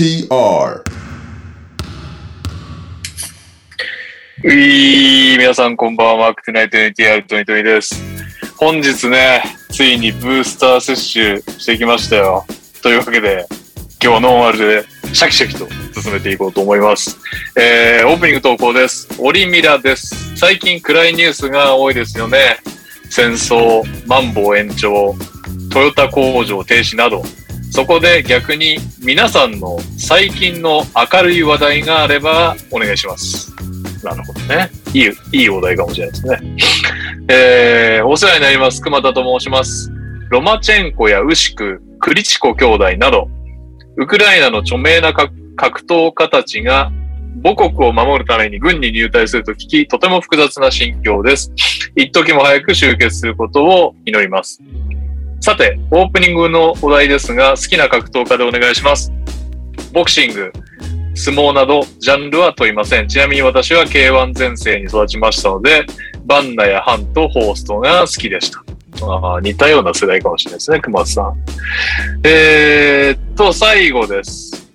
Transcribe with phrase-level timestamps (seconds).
[0.00, 0.82] TR
[4.42, 8.02] ういー、皆さんこんばんは、マークトゥナイト NTR トニトニです。
[8.56, 12.46] 本日ね、ついにブースター接種してきましたよ。
[12.82, 13.44] というわけで、
[14.02, 15.68] 今日はノーマルでシャキシャキと
[16.00, 17.18] 進めていこうと思います。
[17.58, 19.06] えー、オープニング投稿です。
[19.18, 20.34] オリミラです。
[20.34, 22.56] 最近暗いニュースが多いですよね。
[23.10, 25.14] 戦争、マンボウ延長、
[25.70, 27.22] トヨタ工場停止など、
[27.80, 33.50] そこで逆に皆さんの最近の明るい話題があればお願いします。
[34.04, 34.68] なるほどね。
[34.92, 36.56] いい、いいお題かもしれないですね。
[37.30, 38.82] えー、お世話になります。
[38.82, 39.90] 熊田と申します。
[40.28, 43.30] ロマチェンコやウシク、クリチコ兄弟など、
[43.96, 46.92] ウクライナの著名な格格闘家たちが
[47.42, 51.50] 母国を守るために軍に入隊すると聞き、とても複雑な心境です。
[51.96, 54.60] 一時も早く集結することを祈ります。
[55.40, 59.10] さて、オープニングのお題ですが、好きな格闘家でお願いします。
[59.90, 60.52] ボクシング、
[61.14, 63.08] 相撲など、ジャンルは問いません。
[63.08, 65.86] ちなみに私は K1 前世に育ちましたので、
[66.26, 68.62] バンナやハンとホーストが好きでした。
[69.02, 71.34] あ似たような世代かもしれないですね、熊津さん。
[72.22, 74.70] えーっと、最後です。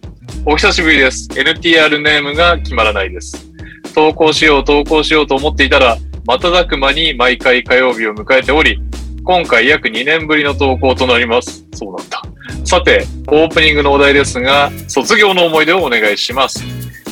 [0.47, 1.29] お久しぶりです。
[1.29, 3.51] NTR ネームが決まらないです。
[3.93, 8.81] 投稿しよう、投稿しようと思っていたら、瞬く間に毎回火曜日を迎えており、
[9.25, 11.65] 今回約2年ぶりの投稿となります。
[11.73, 12.21] そうなんだ。
[12.63, 16.63] さて、オープニングのお題ですが、卒業の思い出をお願いします。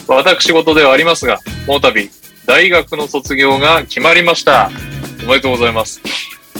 [0.07, 2.11] 私事ではありますが、この度、
[2.45, 4.69] 大学の卒業が決まりました。
[5.23, 6.01] おめでとうございます。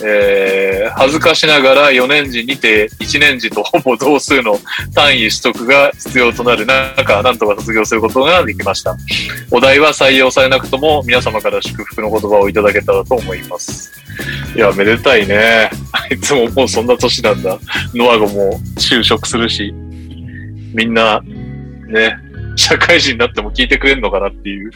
[0.06, 4.58] えー、恥ずかしながら4年時にて1年時とほぼ同数の
[4.94, 8.96] 単位取得が必要となる中、なんとか卒業することができました。
[9.52, 13.92] お題は採用されなくとも皆様から祝福の言葉をいただけたらと思います。
[14.56, 15.70] いや、めでたいね。
[15.92, 17.58] あいつももうそんな年なんだ。
[17.94, 19.72] ノアがも就職するし、
[20.74, 22.18] みんな、ね、
[22.56, 24.72] 社会人になっても聞いてくれるのかなっていう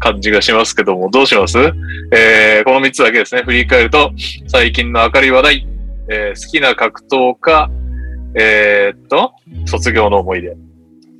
[0.00, 1.58] 感じがしますけども、どうします？
[2.12, 3.42] えー、この3つだけですね。
[3.42, 4.10] 振り返ると、
[4.48, 5.68] 最近の明るい話題、
[6.10, 7.70] えー好きな格闘家、
[8.34, 9.32] えーっと、
[9.66, 10.56] 卒業の思い出。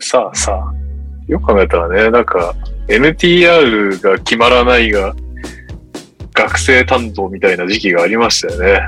[0.00, 0.72] さあさあ、
[1.28, 2.54] よく考えたらね、なんか、
[2.88, 5.14] NTR が決まらないが、
[6.34, 8.80] 学生担当みたいな時期がありましたよね。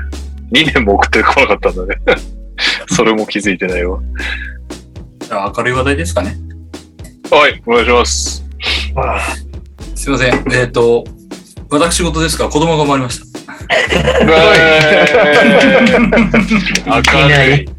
[0.51, 1.95] 2年も送ってこなかったんだね。
[2.89, 3.99] それも気づいてないわ。
[5.19, 6.35] じゃあ明るい話題ですかね。
[7.29, 8.43] はい、お願いします。
[10.03, 10.33] すいません。
[10.51, 11.05] えっ、と、
[11.69, 13.25] 私事ですが、子供が生まれました。
[14.25, 14.27] 明
[17.47, 17.69] るい。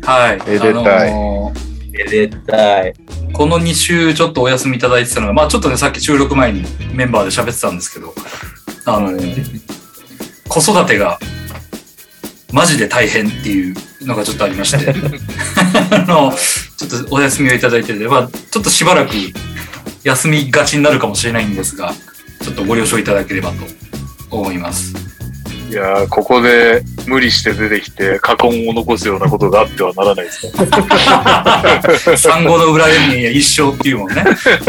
[0.00, 0.50] はい。
[0.50, 2.94] めでたいあのーめでたい。
[3.34, 6.64] この2週ちょっとお休みいただいてたのが、まあちょっとね、さっき収録前に
[6.94, 8.14] メンバーで喋ってたんですけど、
[8.86, 9.10] あの
[10.48, 11.18] 子育てが
[12.54, 13.74] マジで大変っていう
[14.06, 14.94] のがちょっとありまして、
[15.94, 16.32] あの、
[16.78, 19.12] ちょっとお休みをいただいてて、まあちょっとしばらく
[20.04, 21.92] 休みがちになるかもしれないんですが、
[22.42, 23.56] ちょっとご了承いただければと
[24.30, 24.94] 思います。
[25.70, 30.52] いやー、ここで無理して出てきて、過根を残すようなことがあってはならないですね。
[32.18, 34.24] 産後の裏でに一生っていうもんね。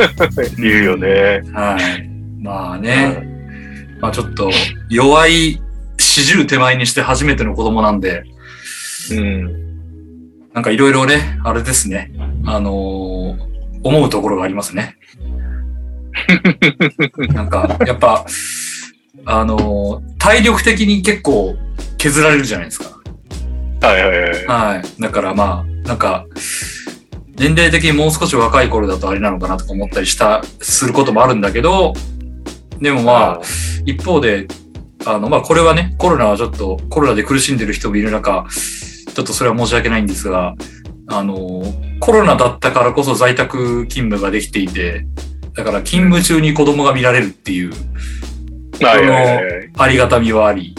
[0.58, 1.42] 言うよね。
[1.52, 2.10] はい。
[2.42, 3.28] まあね、
[4.00, 4.50] まあちょっと
[4.90, 5.62] 弱い
[5.98, 8.24] 四十手前にして初めての子供なんで、
[9.12, 9.64] うん。
[10.54, 12.12] なんかいろいろね、あれですね、
[12.46, 13.12] あのー
[13.84, 14.98] 思うところがありますね。
[17.34, 18.26] なんか、やっぱ、
[19.26, 21.54] あのー体力的に結構
[21.98, 22.98] 削られるじゃないですか。
[23.82, 24.46] はいはいはい。
[24.46, 25.02] はい。
[25.02, 26.26] だからまあ、なんか、
[27.36, 31.94] 年齢的にもう少し若い頃だとあれなのかなとか思ったりした、することもあるんだけど、
[32.80, 33.42] でもまあ、
[33.86, 34.48] 一方で、
[35.06, 40.56] あの、まあ、これはね、コロナはちょっと、コロナで苦しんでる人もいる中、ちょっとそれは申し訳ないんですが、
[41.07, 41.63] あの、
[42.06, 45.06] コロナだったからこそ在宅勤務ができていて、
[45.54, 47.74] だから勤務中に子供が見られるっていう。
[49.78, 50.76] ありがたみはあり、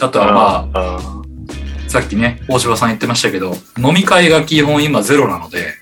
[0.00, 1.22] あとはまあ、あ
[1.88, 5.74] さっきね、大柴さん言ってましたけど、飲み会が基本今ゼロなので、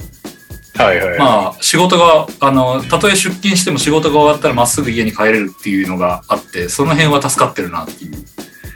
[0.78, 1.18] あ、はいはい。
[1.18, 8.24] まあ、仕事が、あの、たとえ出勤しても仕事が終わったらまっすぐ家に帰れるっていうのがあって、その辺は助かってるなっていう、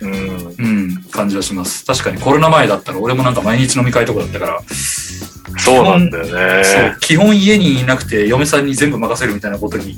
[0.03, 0.55] うん。
[0.59, 1.87] うん、感じはします。
[1.87, 4.61] 確かにコロナ前だったら俺もなんか毎日飲み会とかだったから、
[5.59, 6.97] そうなんだよそうね。
[7.01, 9.97] 基本家にいなくて嫁さんに全部任せるみたいなことに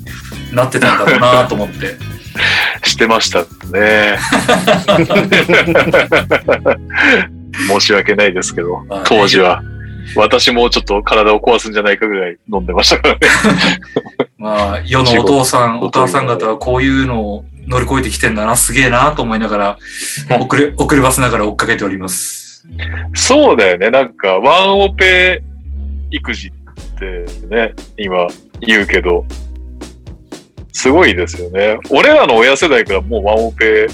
[0.53, 1.97] なってたんだろうなと思って。
[2.85, 3.41] してました
[3.73, 4.19] ね。
[7.69, 9.63] 申し訳ないですけど当時は。
[10.15, 13.21] 私もちょっと体を壊すんじゃないかぐらい飲んでましたからね。
[14.39, 19.79] まあ、世のお父さん、お母さん方はこういうのを乗り越えてきてんだな、すげえなと思いながら、
[20.41, 22.67] 遅れ、遅ればせながら追っかけております。
[23.15, 23.91] そうだよね。
[23.91, 25.43] なんか、ワンオペ
[26.11, 26.53] 育児っ
[26.99, 28.27] てね、今
[28.61, 29.25] 言うけど、
[30.73, 31.79] すごいですよね。
[31.91, 33.87] 俺らの親世代からもうワンオペ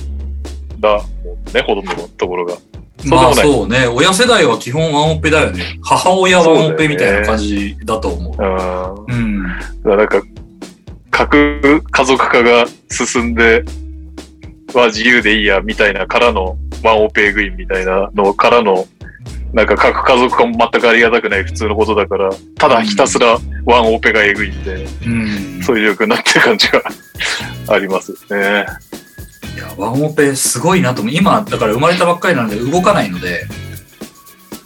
[0.80, 2.56] だもんね、ほとんどのところが。
[3.04, 3.86] まあそうね。
[3.86, 5.78] 親世代は基本ワンオペだよね。
[5.82, 8.36] 母親ワンオペみたいな感じだと思う。
[8.36, 9.16] ない。
[9.16, 9.24] うん。
[9.24, 9.42] うん。
[9.42, 10.22] だからなんか、
[11.12, 13.64] 核家族化が進んで、
[14.74, 18.86] は自由でいいや、みたいなからのワンオペグインみたいなのからの、
[19.52, 25.62] なんか核家族化も全くありがたくない普通のことだから、ただひたすらワンオペがえぐいんで、うん。
[25.62, 26.82] そういう状況になってる感じが
[27.68, 28.66] ありますね。
[29.54, 31.14] いや、ワンオペすごいなと思う。
[31.14, 33.44] 今、だから生まれたばっかりなので動かないので、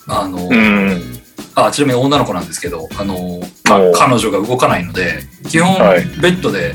[0.06, 1.15] あの、うん。
[1.56, 6.75] あ、ちなみに女の子なんですけど、あの、まあ彼女が動かないので、基本、はいベッドで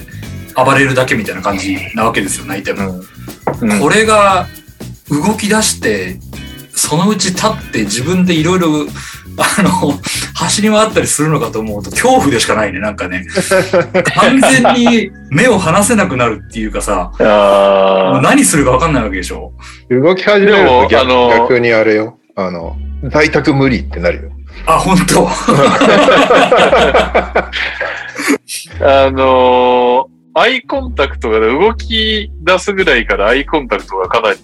[0.55, 3.01] 暴れるだけみたいな感じなわけですよ、泣いても。
[3.61, 3.79] うん。
[3.79, 4.47] これが
[5.09, 6.19] 動き出して、
[6.73, 8.67] そのうち立って自分でいろいろ、
[9.37, 9.93] あの、
[10.33, 13.25] 走り回ったりするのかと思うと恐怖でしかないね、なんかね。
[14.15, 17.11] 完全に目を離せなくなるっていうかさ、
[18.23, 19.53] 何するか分かんないわけでしょ。
[19.89, 22.17] 動き始めると逆あの逆にあれよ。
[22.35, 22.77] あの、
[23.11, 24.31] 在宅無理ってなるよ。
[24.65, 25.27] あ、本当。
[28.83, 34.39] あのーアイコンタクトが動き出すぐらいからアイコンタクトがかなり、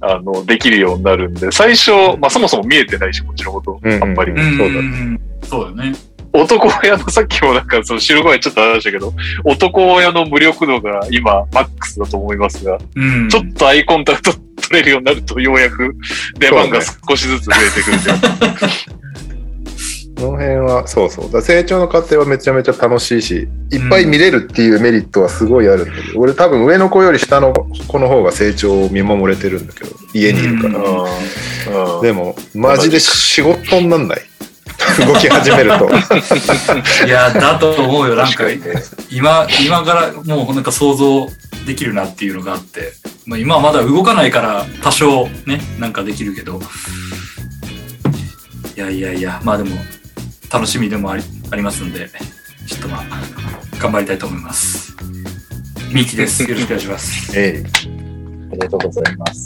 [0.00, 4.32] あの、できるようになるんで、最初、まあそもそも見えてないし、こっちのこと、あんまり。
[4.32, 4.80] うんそうだ
[5.46, 5.98] そうだよね。
[6.32, 9.12] 男親のさっきもなんか、その白声ちょっと話したけど、
[9.44, 13.28] 男親の無力度が今、マックスだと思いますが、うん。
[13.28, 15.94] ちょっとアイコンタクト取れるようになると、ようやく
[16.38, 19.02] 出番が少しずつ増えてくるんで。
[20.22, 21.32] この辺は、そうそう。
[21.32, 30.78] だ成長の過程はめちゃめちゃ楽しいし、いっぱい見れるっていうメリットはすごいあるんだけど、俺多分上の子より下の子の方が成長を見守れてるんだけど、家にいるから。
[30.78, 31.12] うんうん
[32.02, 34.22] でも、マジで仕事になんない。
[35.06, 35.88] 動き始めると。
[37.06, 38.14] いや、だと思うよ。
[38.14, 38.44] なんか、
[39.10, 41.28] 今、今からもうなんか想像
[41.66, 42.92] できるなっていうのがあって、
[43.26, 46.60] まあ、今はまだ動かないから多少ね、なんかできるけど、
[48.76, 49.76] いやいやいや、まあでも、
[50.50, 52.10] 楽しみでもありありますんで、
[52.66, 53.02] ちょっとまあ、
[53.78, 54.94] 頑張りたいと思います。
[55.92, 56.42] ミキです。
[56.42, 57.38] よろしくお願いします。
[57.38, 57.62] え
[58.50, 59.44] ありがとうございます。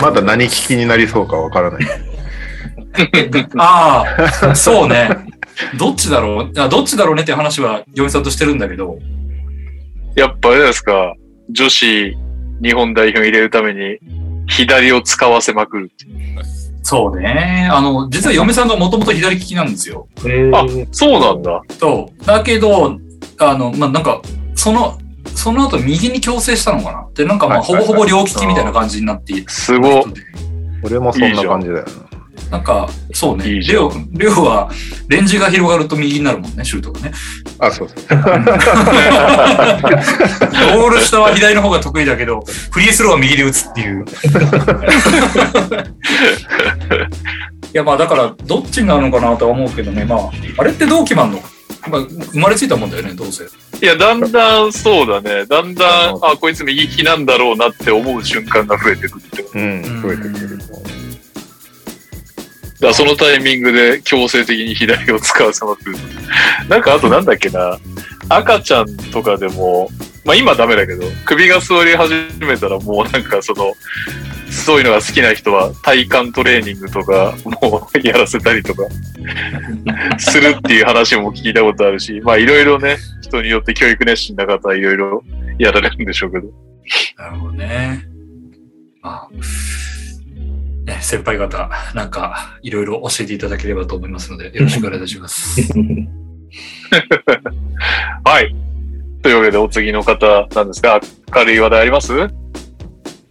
[0.00, 2.11] まだ何聞きになりそうかわからない。
[3.58, 4.04] あ
[4.42, 5.08] あ、そうね。
[5.78, 6.60] どっちだろう？
[6.60, 8.98] あどっちだろうねっていう話は、嫁さんとしてるんだけど、
[10.16, 11.14] やっぱあれですか、
[11.50, 12.16] 女子
[12.62, 13.98] 日本代表に入れるために、
[14.48, 16.42] 左を使わせまくるっていう。
[16.82, 17.68] そうね。
[17.70, 20.08] あの、実は嫁さんがもともと左利きなんですよ。
[20.52, 21.62] あ、そうなんだ。
[21.78, 22.26] そう。
[22.26, 22.98] だけど、
[23.38, 24.20] あの、まあ、なんか、
[24.54, 24.98] その、
[25.34, 27.06] その後右に矯正したのかな？
[27.14, 30.02] で、なんかまあ、ほぼほぼ両利きみたいな感じになっているすごっ。
[30.82, 32.11] 俺もそんな感じだよな。
[32.50, 33.60] なんか、そうね。
[33.60, 34.70] レオ、レオは、
[35.08, 37.12] レンジが広がると右になるもんね、シュートがね。
[37.58, 37.98] あ、そうそう。
[38.08, 44.04] ゴール下は左の方が得意だけど、フリースローは右で打つっていう。
[44.04, 44.04] い
[47.72, 50.04] や、まあだから、どっちになるのかなとは思うけどね。
[50.04, 51.42] まあ、あれってどう決まるの？
[51.88, 53.44] まあ、生まれついたもんだよね、どうせ。
[53.44, 53.48] い
[53.84, 55.46] や、だんだんそうだね。
[55.46, 59.42] だんだん、あ、こいつ右利きなんだろうなって思う瞬間が増えてくるって。
[59.42, 60.58] うん、増えてくる。
[62.88, 65.96] らそのタイミングで強制的に左を使わせまくる。
[66.68, 67.78] なんかあとなんだっけな。
[68.28, 69.88] 赤ちゃんとかでも、
[70.24, 73.74] まあ今ダメだけど、首が座り始めたらもうなんかその、
[74.50, 78.84] そういうのが好きな人は体幹トレーニングとかもうやらせたりとか
[80.18, 85.24] するっていう話も聞いたことあるし、まあいろいろね、人によって教育熱心な方はいろいろ
[85.58, 86.48] やられるんでしょうけど。
[87.16, 88.06] なるほどね。
[89.00, 89.28] まあ、
[90.92, 95.72] ね、先輩方、なんか、いろいろ教えていただければと思いますので、よろしくお願いいたします。
[98.24, 98.54] はい。
[99.22, 101.00] というわけでお次の方なんですが、
[101.34, 102.12] 明るい話題あります？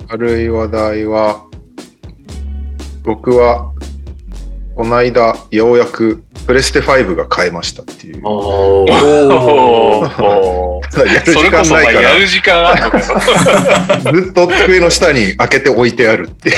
[0.07, 1.45] 軽い話題は、
[3.03, 3.71] 僕は、
[4.75, 8.21] この間、ようやくプレステ5が買えましたっていう。
[8.23, 8.91] おー
[10.21, 12.81] おーやる時間ないから、やる時間ある
[14.11, 14.21] の。
[14.23, 16.51] ずっと机の下に開けて置いてあるって。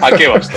[0.00, 0.54] 開けはした。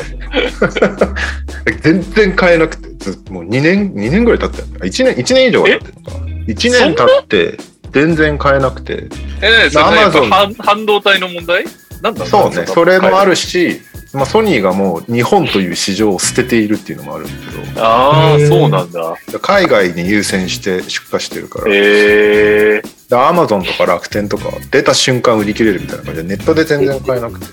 [1.82, 4.80] 全然買えなくて、ずもう2年、2年ぐらい経ったよね。
[4.84, 6.26] 1年、一年以上は経ってるのかな。
[6.48, 7.58] 1年経って、
[7.92, 9.08] 全然買えなくて。
[9.42, 11.66] え、それ半半導体の問題？
[12.02, 13.82] なんだろそうね、それもあるし、
[14.14, 19.16] まあ、ソニーがもう日本という市場を捨てているっていうのもあるんだけど、ああ、そうなんだ。
[19.42, 27.46] 海外に優先して出荷してるから、ええでアマゾンとか楽天とか出た瞬間売り切れるみたいな感じでネットで全然買えなくて。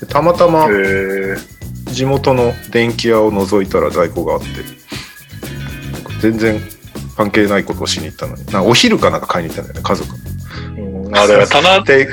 [0.00, 4.46] でたまたまええ地元の電気屋を覗いたら在庫があって。
[5.92, 6.60] なんか全然
[7.16, 8.44] 関係ないことをしに行ったのに。
[8.46, 10.10] なお昼かなんか買いに行ったんだよね家族。
[10.78, 12.08] うんあ、だから棚で、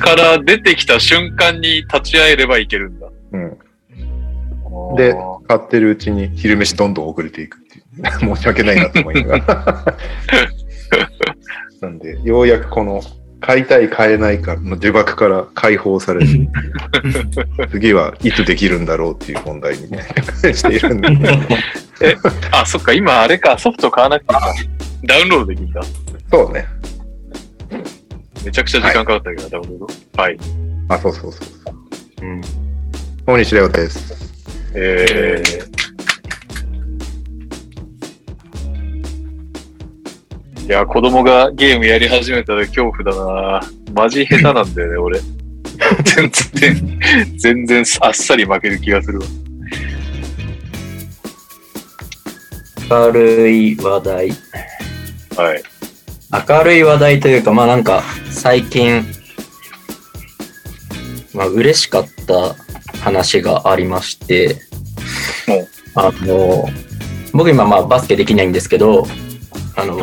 [0.00, 3.08] から出てきた瞬間に立ち会えればいけるんだ。
[3.32, 3.38] う
[4.92, 5.14] ん、で
[5.48, 9.96] 買ってるうちに昼飯どんどん遅れていくっていう 申し訳ないなと思いながら
[11.82, 13.02] なんでようやくこの
[13.40, 16.48] 買いたい買えないかの呪縛から解放されて
[17.70, 20.02] 次はいつできるんだろうっていう問題にね
[20.54, 21.08] しているんで
[22.50, 24.54] あ、そっか、今あれか、ソフト買わなくていいか。
[25.04, 25.82] ダウンロードできるんだ。
[26.30, 26.66] そうね
[28.44, 30.22] めちゃくちゃ時間かかったけど、ダウンロード。
[30.22, 30.38] はい。
[30.88, 32.40] あそうそうそうそううん。
[33.26, 34.14] 大西レオです
[34.72, 40.66] えー。
[40.66, 43.60] いや、子供がゲームやり始めたら恐怖だな
[43.92, 45.20] マジ下手なんだよね、俺。
[46.04, 47.00] 全然、
[47.36, 49.26] 全然あっさり負ける気がするわ。
[52.88, 54.28] 明るい話題。
[55.36, 55.62] はい。
[56.48, 59.04] 明るい話題というか、まあなんか、最近、
[61.34, 62.65] まあ嬉しかった
[63.00, 64.56] 話がありまして
[65.94, 66.68] お、あの、
[67.32, 69.06] 僕今まあバスケできないんですけど、
[69.76, 69.98] あの、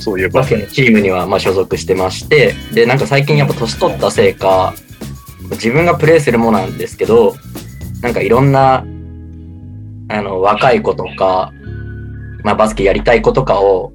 [0.00, 0.48] そういえばバス。
[0.50, 4.74] ケのチームにはまあ所属してまして、で、なんか最近やっぱ年取ったせいか、
[5.52, 7.34] 自分がプレイするものなんですけど、
[8.00, 8.84] なんかいろんな、
[10.08, 11.52] あの、若い子とか、
[12.42, 13.92] まあバスケやりたい子とかを、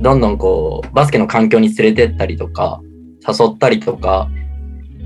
[0.00, 2.80] どんどんこう、バスケの環境に連れてったりとか、
[3.26, 4.28] 誘ったりとか、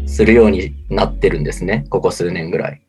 [0.09, 2.81] するようになってるんですね、ここ数年ぐらい。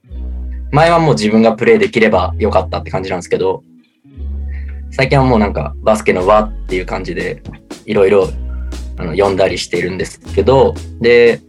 [0.72, 3.64] 前はもう自分がプレイできればよかったって感じなんですけど、
[4.92, 7.44] 最近はもうなんかバスケの輪っていう感じで
[7.86, 8.30] いろいろ
[8.98, 11.42] あの読んだりしているんですけど、で、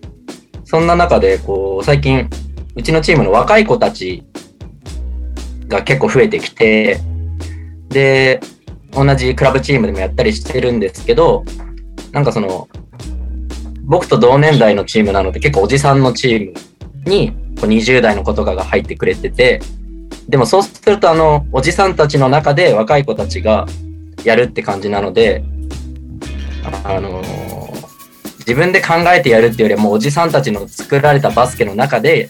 [0.65, 2.29] そんな中でこう最近
[2.77, 4.25] うちのチームの若い子たち
[5.69, 6.99] が結構増えてきて、
[7.89, 8.41] で、
[8.93, 11.45] 同じクラブチームでもやったりしてるんですけど、
[12.12, 12.69] なんかその、
[13.91, 16.53] 僕と同年代のチームなので結構おじさんのチー
[17.05, 19.61] ムにこう20代の子とかが入ってくれてて、
[20.29, 23.67] でもそうするとあの、おじさんたちの中で若い子たちが
[24.25, 25.43] やるって感じなので、
[26.85, 27.51] あのー
[28.41, 32.29] 自分で考えてやるっていうよりはもうおじさんたちの作られたバスケの中で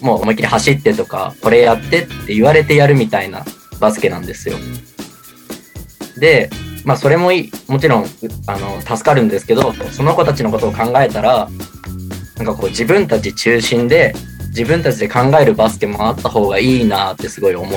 [0.00, 3.44] もう思いっきり走ってとかこれやってって言われてやるみたいな
[3.80, 4.56] バスケなんですよ。
[6.16, 6.50] で、
[6.84, 7.52] まあそれもいい。
[7.66, 8.06] もちろん
[8.46, 11.48] あの助かるんですけどその子たちのことを考えたら
[12.36, 14.14] なんかこう自分たち中心で
[14.48, 17.70] 自分たちで考えるバスケもあった方がいいなってすごい思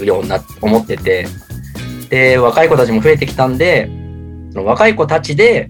[0.00, 1.26] うような思ってて。
[2.08, 3.90] で若い子たちも増えてきたんで
[4.50, 5.68] その若い子たちで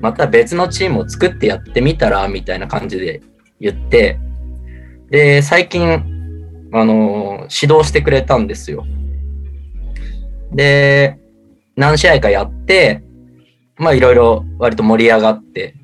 [0.00, 3.22] また別のチームを作ってやってみたらみたいな感じで
[3.60, 4.20] 言って
[5.10, 8.84] で最近あの指導してくれたんですよ。
[10.52, 11.17] で
[11.78, 13.04] 何試合かやって
[13.76, 15.76] まあいろいろ割と盛り上がって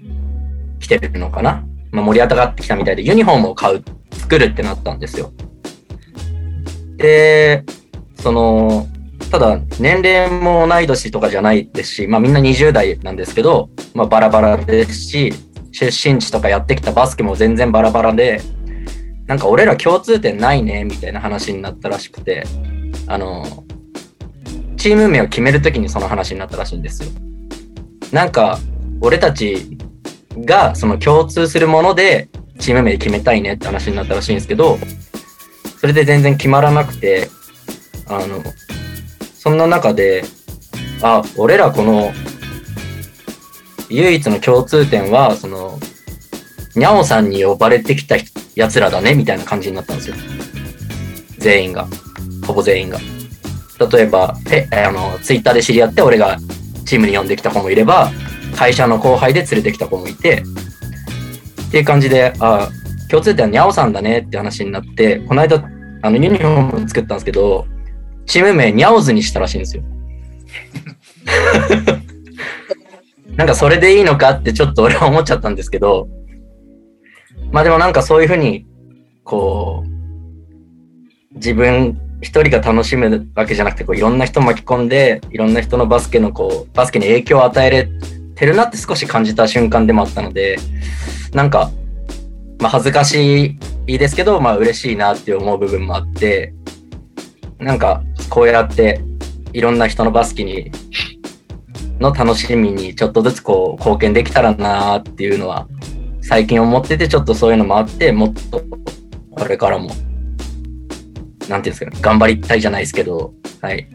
[0.80, 5.32] きてるのかな、まあ、盛り上がってきたみたいでユニフォームを買う作るってなったんですよ。
[6.96, 7.64] で
[8.16, 8.88] その
[9.30, 15.32] ただ年齢も同い年とかじゃないですし、まあ、みんな20代なんですけど、まあ、バラバラですし
[15.70, 18.40] 出身地とかやってきたバスケも全然バラバラで
[19.26, 22.44] なんか俺ら共通点ないねみたいな話になったらしくて
[23.06, 23.64] あの
[24.84, 27.10] チーム名を決めるときにその話になったらしいんですよ
[28.12, 28.58] なんか
[29.00, 29.78] 俺たち
[30.38, 34.78] がその共通するものでチーム名決めたいねって話になったらしいんですけど
[35.80, 37.28] それで全然決まらなくて
[38.06, 38.42] あの
[39.44, 40.24] そんな中で、
[41.02, 42.14] あ、俺らこの、
[43.90, 45.78] 唯一の共通点は、その、
[46.74, 48.16] にゃおさんに呼ばれてきた
[48.56, 50.16] 奴らだね、みたいな感じになったんですよ。
[51.36, 51.86] 全員が。
[52.46, 52.98] ほぼ全員が。
[53.78, 56.38] 例えば、え、あの、ツイッターで知り合って、俺が
[56.84, 58.10] チームに呼んできた子もいれば、
[58.54, 60.42] 会社の後輩で連れてきた子もいて、
[61.68, 62.68] っていう感じで、あ、
[63.10, 65.56] 共通点はにゃおさんだねって話になって、この間、
[66.02, 67.66] あの、ユニフォーム作ったんですけど、
[68.26, 69.82] チーム名ニャオズにしたらしいんですよ。
[73.36, 76.08] なんかそれでいいのかってちょっと俺は思っちゃったんですけど、
[77.50, 78.66] まあでもなんかそういうふうに、
[79.24, 79.88] こう、
[81.34, 87.88] 自分一人が楽しむわけじゃなくて、こういろんな人巻き込んで、いろんな人のバスケのこう、バスケに影響を与えれ
[88.34, 90.56] てるなって少し感じた瞬間でもあったので、
[91.32, 91.70] なんか、
[92.60, 96.54] まあ恥ずかしいですけど、まあ嬉しいなって思う部分もあって、
[97.58, 99.00] なんかこうやって
[99.52, 100.72] いろんな人のバスケに
[102.00, 105.68] の楽しみにちょっとずつこう貢献できたらなっていうのは
[106.20, 108.62] 最近思っててちょっとそういうのもあってもっと
[109.30, 109.90] これからも
[111.48, 113.86] なんていうんですかね、頑張りたいじゃないですけど、はい。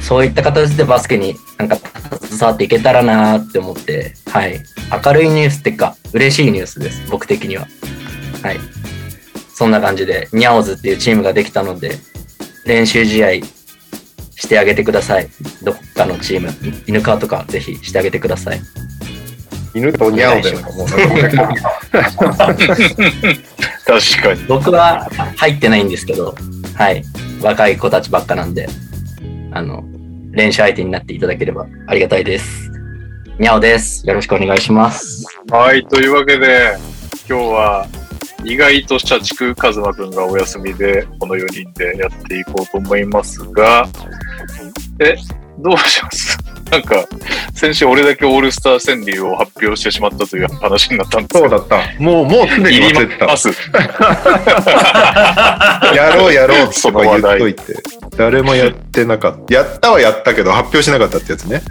[0.00, 1.76] そういった形でバスケになんか
[2.22, 4.60] 携わっていけたらなって思って、はい。
[5.04, 7.66] 明るいニュースっていうか、嬉しいニュースです、僕的には。
[8.42, 8.60] はい。
[9.54, 11.98] そんな感じで、ニャオズっていうチームができたので、
[12.66, 13.32] 練習試合
[14.36, 15.28] してあげてください。
[15.62, 16.52] どっかのチーム、
[16.86, 18.60] 犬川とかぜひしてあげてください。
[19.76, 20.86] 犬とニャオだよな、も
[23.84, 24.44] 確かに。
[24.48, 25.06] 僕は
[25.36, 26.34] 入ってないんですけど、
[26.74, 27.04] はい。
[27.42, 28.66] 若い子たちばっかなんで、
[29.52, 29.84] あの、
[30.30, 32.70] 練習相手になっていただければありがたいです。
[33.38, 34.06] にゃおです。
[34.08, 35.26] よろしくお願いします。
[35.50, 36.78] はい、というわけで、
[37.28, 37.86] 今日は
[38.44, 43.86] 意外と社畜カズマくんがお休みで、この4人でやっていこうと思いますが、
[45.00, 45.16] え、
[45.58, 46.38] どうします？
[46.70, 47.06] なんか、
[47.54, 51.76] 先週俺だけオールスター川柳を発表してしまったという話になったんですそうだった。
[52.02, 53.36] もう、もうすでに忘れてたま。
[53.36, 53.48] す。
[55.94, 57.82] やろうやろうってその話題言っといて。
[58.16, 59.54] 誰もやってなかった。
[59.54, 61.62] やったはやったけど発表しなかったってやつね。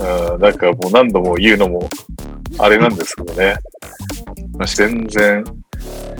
[0.00, 1.88] うん、なんかもう何度も言うのも、
[2.58, 3.56] あれなんですけどね。
[4.66, 5.44] 全然、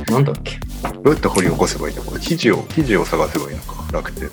[0.09, 0.59] なんだっけ？
[1.03, 2.03] どうやって掘り起こせばいいの？
[2.05, 3.85] これ記事を、記事を探せばいいのか。
[3.93, 4.31] 楽天。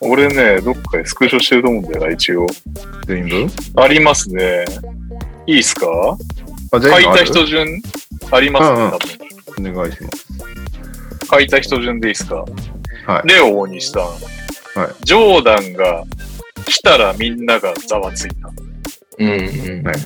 [0.00, 2.46] 俺ね、どっかでスクショしてると思うんだよな、一応。
[3.06, 3.46] 全部
[3.80, 4.64] ありますね。
[5.46, 5.86] いいっすか？
[6.72, 7.80] あ、書いた人順？
[8.30, 8.90] ありますね、
[9.56, 9.72] 多分。
[9.72, 10.26] お願いします。
[11.30, 12.44] 書いた人順でいいっすか？
[13.06, 13.28] はい。
[13.28, 14.02] レオ大西さん。
[14.02, 16.04] はいジョーダンが
[16.66, 18.50] 来たらみんながざわついた。
[19.18, 20.04] うんうんはいはい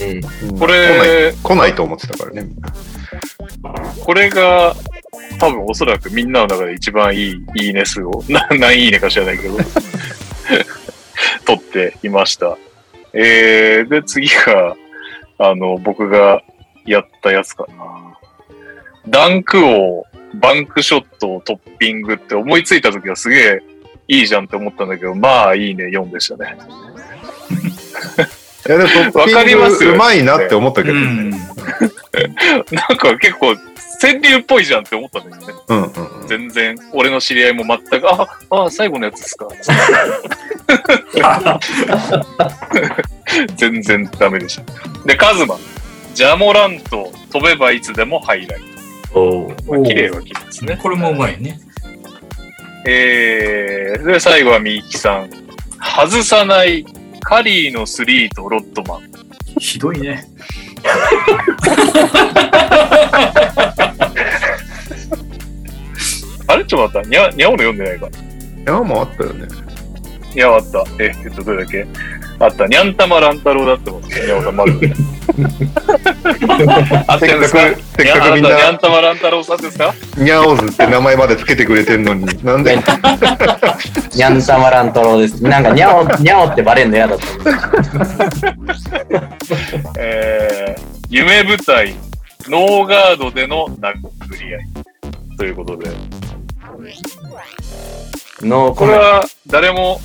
[0.00, 0.24] うん。
[0.48, 2.72] うんこ来ないれ、来ないと思ってたからね、みんな。
[4.02, 4.74] これが
[5.38, 9.56] 多分おそらくみんなの中で一番いいいいね数を、 な何いいねか知らないけど、
[11.46, 12.56] 取っていました。
[13.12, 14.76] えー、で、次が、
[15.38, 16.42] あの、僕が
[16.84, 18.18] やったやつかな。
[19.08, 23.62] ダンク王、バンクショットをトッピングって思いついた時はすげえ
[24.08, 26.56] いいじゃんって思ったんだけど、まあいいね4でしたね。
[28.68, 31.00] いや、でもトッピわかりますよングうまいなって思ったけどね。
[31.00, 31.30] うん。
[31.30, 31.40] なん
[32.98, 33.56] か結構
[34.00, 35.58] 川柳っぽいじゃんって思ったんだけどね。
[35.68, 35.86] うんうん
[36.20, 36.28] うん。
[36.28, 39.48] 全然、俺の知り合いも全く、あ、あ、最後のやつですか。
[43.56, 44.62] 全然ダメでした。
[45.04, 45.56] で、カズマ。
[46.14, 48.60] ジャモラント、飛べばいつでもハイライ
[49.12, 49.52] ト。
[49.66, 50.78] まあ綺麗は綺麗ですね。
[50.80, 51.58] これもうまいね。
[52.86, 55.30] えー、で、最後はみゆきさん。
[55.80, 56.84] 外さない
[57.20, 59.10] カリーのスリーとロッドマン。
[59.58, 60.24] ひどいね。
[66.46, 66.64] あれ？
[66.64, 67.08] ちょっと待った。
[67.08, 68.06] にゃ、にゃおの読んでないか。
[68.06, 68.10] い
[68.64, 69.46] や、もうあったよね。
[70.38, 70.84] にゃあった。
[71.00, 71.84] え、えっと、どれだっけ
[72.38, 72.68] あった。
[72.68, 74.24] にゃんたま乱太郎だって思って。
[74.24, 74.70] にゃん、まず。
[77.08, 79.92] あせっかくせっかくみんなにゃあたにゃんたま乱太郎さんですか？
[80.16, 85.42] ニャオズって名前までつけてくれてんのに、なんで、ニャンタマラントローです。
[85.42, 87.24] なんかニャオ、ニャオってバレんの嫌だった。
[89.98, 91.96] えー、夢舞台、
[92.46, 93.94] ノーガードでの殴
[94.40, 94.68] り合い。
[95.36, 95.90] ということで。
[98.42, 100.00] の、これこれは誰も、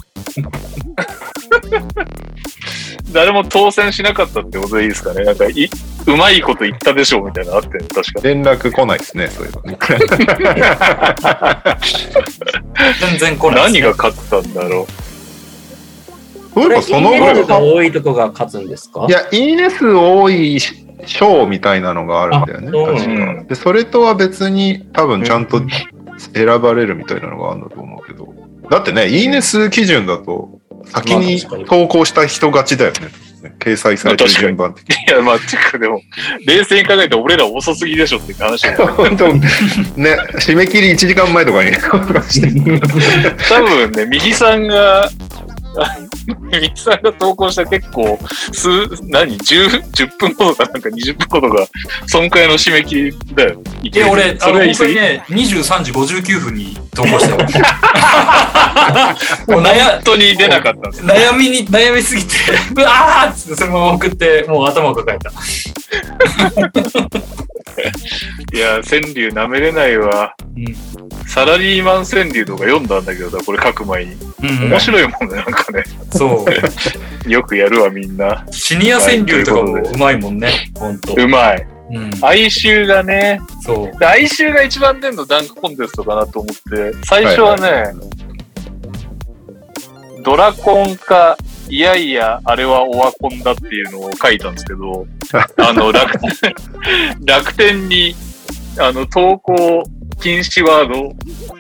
[3.12, 5.70] 誰も当選しなかったってことでいいですかねなんかい、
[6.08, 8.22] うまいこと言ったでしょうみたいなのあってね、確か。
[8.24, 9.78] 連絡来ないですね、そういえばね。
[13.00, 14.88] 全然来ないですね、何が勝ったんだろ
[16.56, 19.06] そういえばそのいいね後、が多いとこが勝つんですか？
[19.08, 20.60] いや、いいね数多い
[21.06, 23.06] 賞みたいなのがあるんだよね、あそう確
[23.38, 23.44] か。
[23.44, 25.62] で、それとは別に多分ちゃんと
[26.34, 28.33] 選ばれるみたいなのがあるんだと思うけど。
[28.74, 30.50] だってね、いいね数基準だと、
[30.86, 33.10] 先に投稿した人勝ちだよね。
[33.60, 34.90] 掲載されてる順番的。
[34.90, 36.02] いや、まあ、てかでも、
[36.48, 38.88] 冷静に考えて俺ら遅すぎでしょって話だよ。
[38.88, 39.44] 本当ね、
[40.40, 41.98] 締め切り1時間前とかに多
[43.62, 45.08] 分ね、右さんが、
[46.52, 48.20] あ右さんが投稿した結構、
[48.52, 48.70] 数、
[49.04, 51.68] 何 ?10、10分ほどかなんか20分ほどが、
[52.08, 53.62] そんくらいの締め切りだよ。
[53.82, 57.38] いいや、俺、あの、それ本当にね、23時59分に投稿したよ。
[59.48, 60.90] もう悩本当に出なかった。
[60.90, 62.36] 悩みに、悩みすぎて、
[62.76, 65.32] うわーっつってそのまま送って、もう頭を抱えた。
[68.54, 70.36] いや、川柳舐めれないわ。
[70.56, 70.94] うん
[71.26, 74.14] サラリーマン川柳とか読んだんだけどさ、これ書く前に。
[74.14, 75.84] うん面白いもんね、なんかね。
[76.12, 76.48] そう。
[77.30, 78.46] よくやるわ、みんな。
[78.52, 81.14] シニア川柳とかもうまいもんね、ほんと。
[81.14, 81.68] うまい。
[81.92, 82.12] うん。
[82.22, 84.00] 哀愁がね、そう。
[84.00, 88.24] で哀愁が一番出るのダンクコンテストかなと思って、最初はね、はい
[90.24, 91.38] ドラコンか、
[91.70, 95.08] いやいや、あれはオワコンだっていうのを書いたんですけど、
[95.58, 96.32] あの、楽天、
[97.26, 98.16] 楽天に、
[98.78, 99.84] あの、投稿
[100.22, 101.16] 禁止ワード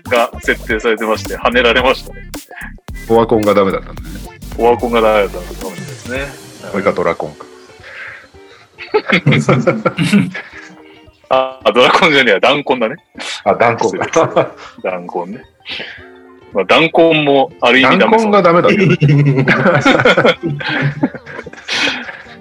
[0.09, 2.29] が設定されてまして、跳ねられましたね。
[3.09, 4.07] オワコンがダメだったんだね。
[4.57, 6.25] オワコンがダメだったのかもしれないですね。
[6.71, 7.45] これかドラコンか。
[11.29, 12.97] あ、あドラコンじゃねえや、ダンコンだね。
[13.43, 14.53] あ、ダンコンか。
[14.83, 15.43] ダンコンね。
[16.53, 18.77] まあ、コンもある意味ダメそうコンがダメだね。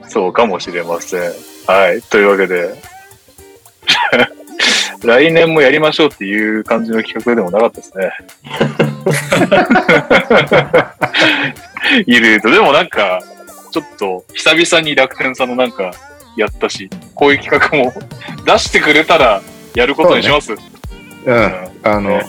[0.09, 1.20] そうかもしれません。
[1.66, 2.03] はい。
[2.03, 2.75] というわけで、
[5.03, 8.12] 来年もやりましょうっていう感じの企画でもなかったですね。
[12.07, 13.20] いると、でもなんか、
[13.70, 15.92] ちょっと久々に楽天さんのなんか
[16.37, 17.92] やったし、こういう企画も
[18.44, 19.40] 出してくれたら
[19.75, 20.53] やることにします。
[20.53, 20.59] うん。
[21.83, 22.27] あのね、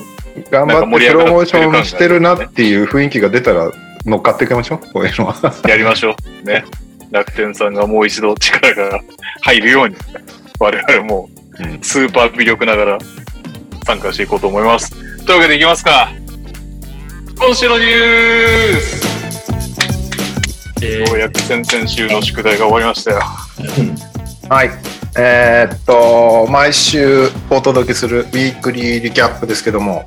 [0.49, 3.71] 頑張ってプロモーションしてるなっていう雰囲気が出たら
[4.05, 4.79] 乗っかっていきましょう。
[4.93, 5.53] こういうのは。
[5.67, 6.45] やりましょう。
[6.45, 6.65] ね。
[7.11, 8.99] 楽天さんがもう一度力が
[9.41, 9.95] 入るように、
[10.59, 12.97] 我々もうんスーパー魅力ながら
[13.85, 14.91] 参加していこうと思います。
[15.25, 16.09] というわけでいきますか。
[17.37, 19.03] 今週のニュース
[20.83, 23.21] えようやく先々週の宿題が終わりましたよ。
[24.49, 24.71] はい。
[25.17, 30.05] えーっと、毎週お届けするウィークリーリキャップですけども、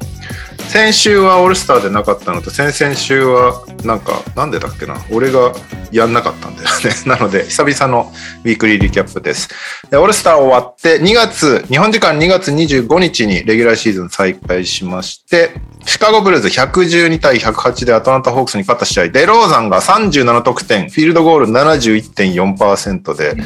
[0.68, 5.52] 先週はオールスターでなかったのと、先々週はなんか、なんでだっけな、俺が
[5.92, 6.90] やんなかったんだよね。
[7.06, 8.12] なので、久々の
[8.44, 9.48] ウィークリーリキャップです。
[9.90, 15.52] でオールスター終わって、2月、日本時間2月25日にレギュラーシーズン再開しまして、
[15.86, 23.36] シカゴブルーズ112対108でアトランタホークスに勝った試合、デローザンが37得点、フィールドゴール71.4%で、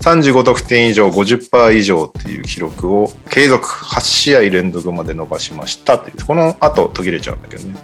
[0.00, 7.76] 35得点以上50%以上っていう記録を継続8試合連続まで伸ばしましたっていうこの後途切れちゃうんだけどね。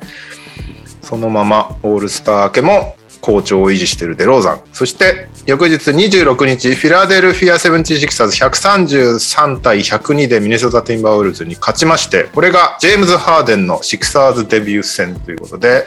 [1.03, 4.61] そのままオールスター明けも好調を維持しているデローザン。
[4.73, 15.87] そして翌日26日フィラデルフィア・セブンティシクサーズ133対102でミネソタ・ティンバーウルブズに勝ちましてこれがジェームズ・ハーデンのシクサーズデビュー戦ということで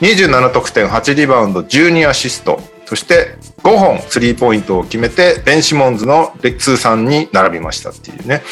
[0.00, 2.60] 27得点8リバウンド12アシスト。
[2.84, 8.42] そして5本スリーポイントを決めてベン・シモンズの通算に並びましたっていうね。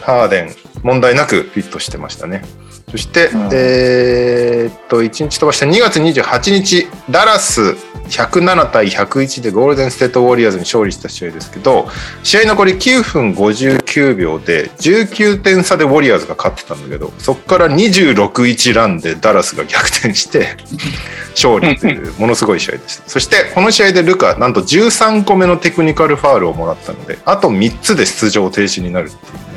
[0.00, 2.42] ハーデン問題なくフィットしてましたね。
[2.90, 3.48] そして、うん。
[3.52, 7.76] えーっと1日飛ばして2月28日ダラス
[8.08, 11.88] 107対101でゴールデンステートウォリアーズに勝利した試合ですけど
[12.22, 20.56] 試合残り9分59秒で19点差でウォリアーズが勝ってたんだけどそこから26-1ランでダラスが逆転して
[21.30, 23.08] 勝利という ものすごい試合でした。
[23.08, 29.51] そしてこの試合でルカなんと13個目のテクニカルファールをもらったのであと3つで出場停止になるっていうね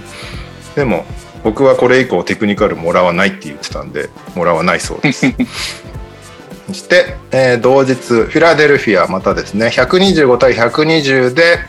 [0.75, 1.05] でも
[1.43, 5.25] 僕はこれ以降テクニカルもらわないって言ってたんでもらわないそうです。
[6.67, 11.59] そして、えー同日フィラデルフィアまたですね125対120で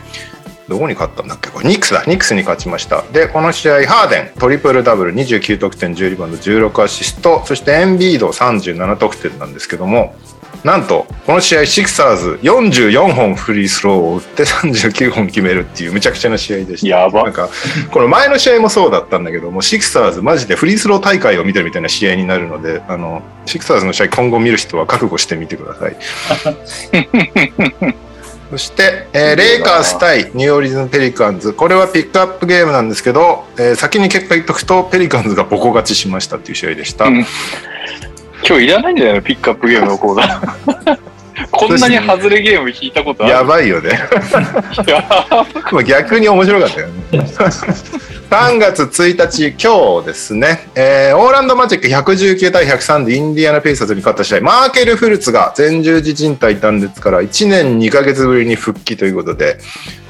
[0.67, 1.49] どこに勝ったんだっけ？
[1.49, 2.03] これニックスだ。
[2.07, 3.03] ニックスに勝ちました。
[3.13, 10.15] でこの試合ハーデントリプルダブル29得点10リバウンド16アシストそしてエンビード37得点なんですけども
[10.63, 16.87] なんとこの試合シクサーズ44本フリースローを打って39本決めるっていうむちゃくちゃな試合でした。
[16.87, 17.23] やば。
[17.23, 17.49] なんか
[17.91, 25.95] この前の試合もそうだったんだけどもシクサーズマジでフリースロー大会を見てるみたいな試合になるのであのシクサーズの試合今後見る人は覚悟してみてください。
[28.49, 31.51] そして、えーレイカーズ対ニューオーリンズのペリカンズ。
[31.51, 37.25] これはピックアップゲームなんですけど、えー先に結果言っとくとペリカンズがボコ勝ちしましたっていう試合でした、う ん
[38.45, 40.97] 今日いらないんじゃないのピックアップゲームのコーナー。
[41.51, 43.33] こんなに外れゲーム引いたことある？
[43.33, 43.89] やばいよね
[44.87, 45.05] や
[45.71, 46.93] まあ逆に面白かったよね。
[48.29, 59.59] 3月1日、今日ですね、えーオーランドマジック119対103でインディアナ・ペイサーズに勝った試合、マーケル・フルツが前十字靭帯断裂から1年2ヶ月ぶりに復帰ということで、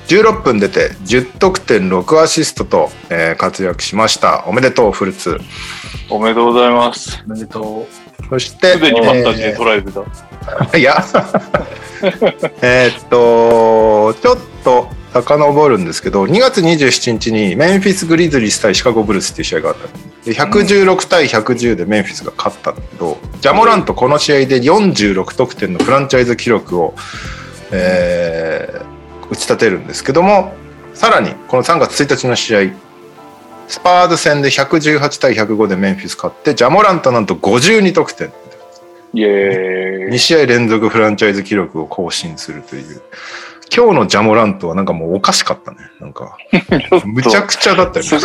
[0.07, 4.45] 16分出て10得点6アシストと、えー活躍しました。
[4.47, 5.39] おめでとう、フルツ。
[6.09, 7.21] おめでとうございます。
[7.27, 7.85] おめでと
[8.29, 9.91] そして、すでにファンタジーえで捉えて
[10.71, 10.77] た。
[10.77, 11.03] いや、
[12.61, 19.87] えーっと、ちょっと遡るんですけど、2月27日にメンフィス・グリズリース対シカゴ・ブルースっていう試合があった
[20.29, 26.95] で116対110でメンフィスが勝ったんだけど、ジャモラントこの試合で46得点のフランチャイズ記録を、
[27.71, 28.97] えー
[29.29, 30.53] 打ち立てるんですけども、
[30.93, 32.59] さらにこの3月1日の試合、
[33.67, 38.31] スパーズ戦で118対105でメンフィス勝って、ジャモラントなんと52得点。
[39.13, 40.11] イエーイ。
[40.11, 43.01] 2試合連続フランチャイズ記録を更新するという。
[43.75, 45.77] 今日のジャモラントはなんかもうおかしかったね。
[45.99, 46.37] なんか、
[47.05, 48.11] むちゃくちゃだったよね。
[48.11, 48.15] フ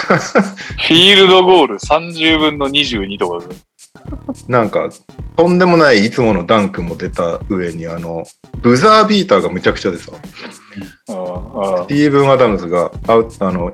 [0.95, 3.55] ィールドゴール30分の22とかで。
[4.49, 4.89] なんか、
[5.37, 8.25] とんでもないいつものダンクも出た上に、あの、
[8.61, 13.73] ブザービーターがむちゃくちゃでさ、スティーブン・アダムズがアウあの、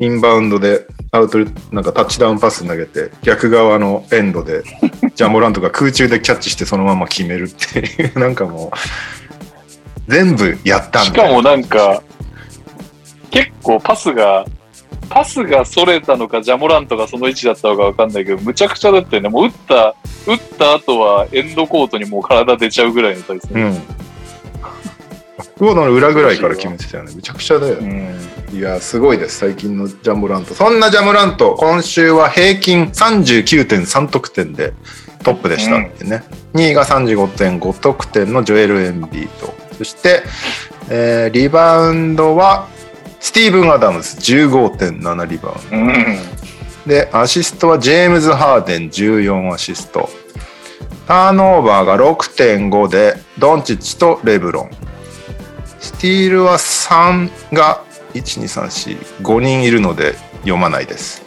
[0.00, 1.38] インバウンドでアウト
[1.70, 4.64] なんかタッチダウンパス投げて逆側のエンドで
[5.14, 8.78] ジャモラントが空中でキャッチしてそのまま決めるっていうなんかもう
[10.08, 12.02] 全部やったんだしかもなんか、
[13.30, 14.44] 結構パスが、
[15.08, 19.28] パスがそれたのか、ジャモラントがその位置だったのかわかんないけど、むちゃくちゃだったよね。
[19.28, 19.94] もう打った、
[20.26, 23.48] 打った後はエンドコートにもう体出ちゃうぐらいの体勢。
[23.54, 23.82] うん
[25.56, 27.12] 福岡の裏ぐらいから決めてたよね。
[27.14, 27.76] むちゃくちゃだよ。
[27.76, 28.16] ね
[28.50, 28.58] うん。
[28.58, 29.38] いやすごいです。
[29.38, 30.54] 最近のジャモラント。
[30.54, 34.72] そんなジャモラント今週は平均39.3得点で
[35.22, 40.22] トップでしたってね、2位が35.5得点のジョエル・エンビートそして、
[40.90, 42.68] えーリバウンドは
[43.20, 45.76] スティーブン・アダムス15.7リバウンド。
[45.76, 46.18] うん。
[46.86, 50.10] でアシストはジェームズ・ハーデン14アシスト。
[51.06, 54.70] ターンオーバーが6.5でドンチッチとレブロン
[55.84, 61.22] スティールは3が12345人いるので読まないです。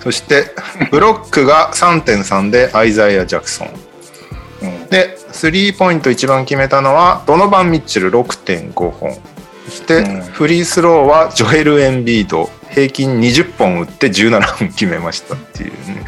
[0.00, 0.50] そして
[0.90, 3.68] ブロックが3.3でアイザイア・ジャクソン。
[4.62, 9.14] うんでスリーポイント一番決めたのはドノバン・ミッチェル6.5本。
[9.64, 10.20] そしてうん。
[10.20, 12.50] フリースローはジョエル・エンビード。
[12.68, 16.04] 平均20本打って17本決めましたっていうね。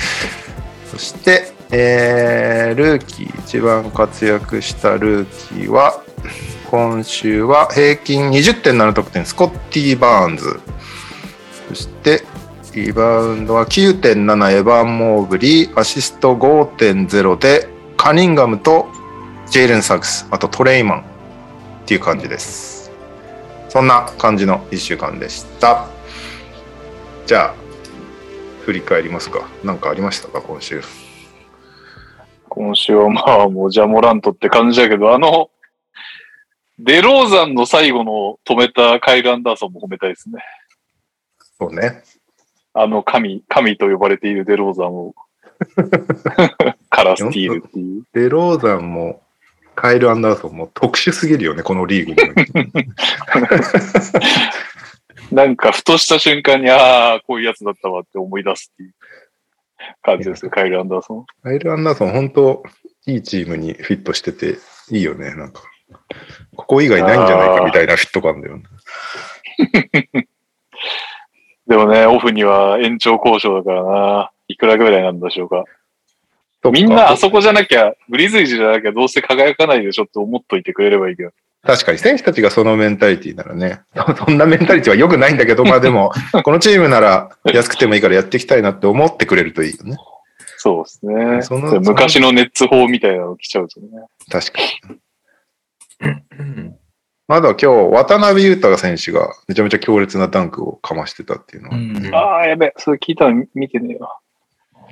[0.91, 3.41] そして、えールーキー。
[3.41, 6.03] 一番活躍したルーキーは
[6.71, 10.61] 今週は平均20.7得点スコッティ・バーンズ。
[11.69, 12.23] そして
[12.75, 18.89] リバウンドは9.7エヴァン・モーブリーアシスト5.0でカニンガムと
[19.49, 21.03] ジェイレン・サックスあとトレイマンっ
[21.87, 22.91] ていう感じです。
[23.69, 25.87] そんな感じの1週間でした。
[27.27, 27.55] じゃあ
[28.65, 29.49] 振り返りますか。
[29.63, 30.83] 何かありましたか今週。
[32.49, 35.51] 今週はまあもうジャモラントって感じだけど、あの、
[36.79, 40.43] デローザンの最後の止めたカイル・アンダーソンも褒めたいですね。
[41.59, 42.03] そうね
[42.73, 45.15] あの神、神と呼ばれているデローザンを、
[46.91, 48.03] からスティールっていう。
[48.13, 49.23] デローザンも
[49.77, 52.17] カイル・アンダーソンも特殊すぎるよねこのリーグに
[55.35, 58.95] なんか、ふとした瞬間に、ああ、こういうやつだったわって思い出すっていう
[60.03, 61.27] 感じですよ、カイル・アンダーソン。
[61.43, 62.63] カイル・アンダーソン本当
[63.07, 64.59] いいチームにフィットしてて
[64.91, 65.63] いいよねなんか
[66.55, 68.65] ここ以外ないんじゃないかみたいなフィット感だよね
[71.67, 74.31] でもね、オフには延長交渉だからな。
[74.49, 75.65] いくらぐらいなんでしょうか。
[76.71, 81.31] みんなあそこじゃなきゃ、ブリズイジじゃなきゃどうせ輝かないでしょって思っといてくれればいいけど。
[81.63, 83.81] 確かに選手たちがそのメンタリティならね、
[84.27, 86.13] そんなメンタリティは良くないんだけど、まあでも、
[86.45, 89.97] このチームなら安くてもいいからやっていきたいなって思ってくれるといいよね。
[90.59, 91.81] そうですね。
[91.81, 93.87] 昔のネッツ法みたいなの来ちゃうとね。
[94.31, 94.99] 確かに。
[97.27, 102.75] まだ今日、渡辺裕太選手がめちゃめちゃ強烈なダンクをかましてたっていうのは、うんああ、やべえ。
[102.77, 104.19] それ聞いたの見てねえわ。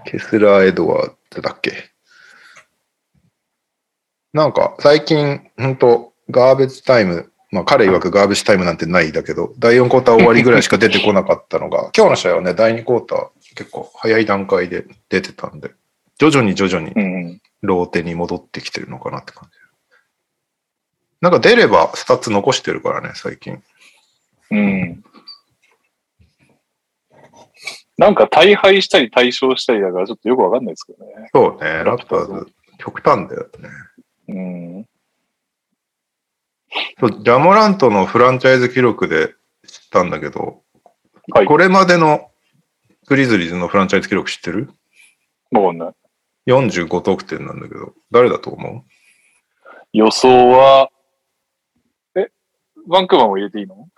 [0.06, 1.72] ケスラー・エドワードだっけ？
[4.32, 15.72] なんか最近、本当ガーベージタイム、まあ彼曰くガーベージタイムなんてないだけど、第4クォーター終わりぐらいしか出てこなかったのが、 今日の試合はね、第2クォーター結構早い段階で出てたんで、
[16.18, 17.42] 徐々に徐々にうん。
[17.60, 19.58] ローテに戻ってきてるのかなって感じ。
[21.22, 23.62] なんか出ればスタッツ残してるからね、最近。
[24.50, 25.04] うん。
[27.96, 31.30] なんか大敗したり大勝したりだからちょっとよくわかんないですけどね。
[31.32, 33.68] そうね、ラプターズ、極端だよね。
[34.28, 34.82] うん。
[37.22, 39.28] ジャモラントのフランチャイズ記録で
[39.66, 40.62] 知ったんだけど、
[41.32, 42.32] はいこれまでの
[43.06, 44.70] グリズリーズのフランチャイズ記録知ってる？
[45.52, 45.92] わかんない。
[46.48, 48.84] ?45 得点なんだけど、誰だと思
[49.92, 51.01] 予想は、え、
[52.88, 53.88] バンクーバーも入れていいの？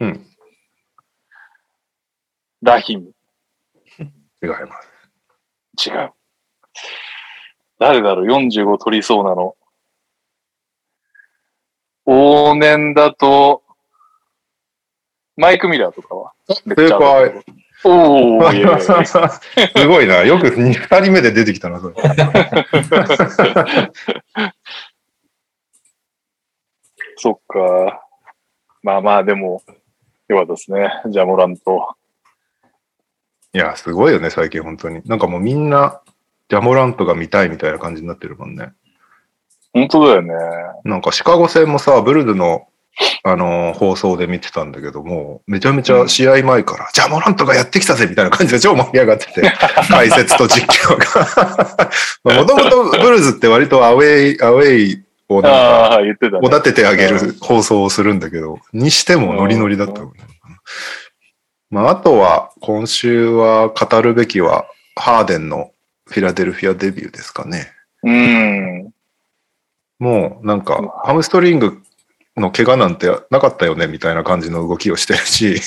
[0.00, 0.26] ううん、
[2.62, 3.12] ラヒム。
[4.42, 4.56] 違いま
[5.76, 5.90] す。
[5.90, 6.12] 違う。
[7.78, 9.56] 誰だろう ?45 取りそうなの。
[12.06, 13.62] 往年だと、
[15.36, 16.32] マイク・ミラーとかは？
[16.48, 17.44] 正解。
[17.82, 19.18] おー、いやいやいやす
[19.88, 20.16] ごいな。
[20.24, 21.94] よく2人目で出てきたな、それ。
[27.16, 28.06] そっか。
[28.82, 29.62] まあまあ、でも、
[30.28, 30.90] よかったですね。
[31.10, 31.96] ジャモラント。
[33.52, 35.02] いや、すごいよね、最近本当に。
[35.06, 36.00] なんかもうみんな、
[36.48, 38.72] ジャモラントが見たいみたいな感じになってるもんね。
[39.72, 40.34] 本当だよね。
[40.84, 42.68] なんかシカゴ戦もさ、ブルズの、
[43.22, 49.42] あのー放送で見てたんだけども、めちゃめちゃ試合前から、ジャモラントがやってきたぜみたいな感じで超盛り上がってて、
[49.88, 51.88] 解説と実況が。
[52.40, 56.40] もともとブルズって割とアウェイ、アウェイをなんか、ああ、言ってたね。
[56.42, 60.02] おだててあげる放送をするんだけど、にしてもノリノリだった。
[61.70, 64.66] まあ、あとは、今週は語るべきは、
[64.96, 65.70] ハーデンの
[66.06, 67.70] フィラデルフィアデビューですかね。
[68.02, 68.90] うん。
[70.00, 71.80] もう、なんか、ハムストリング
[72.36, 75.60] の怪我なんてなかったよね、みたいな感じの動きをしてるし、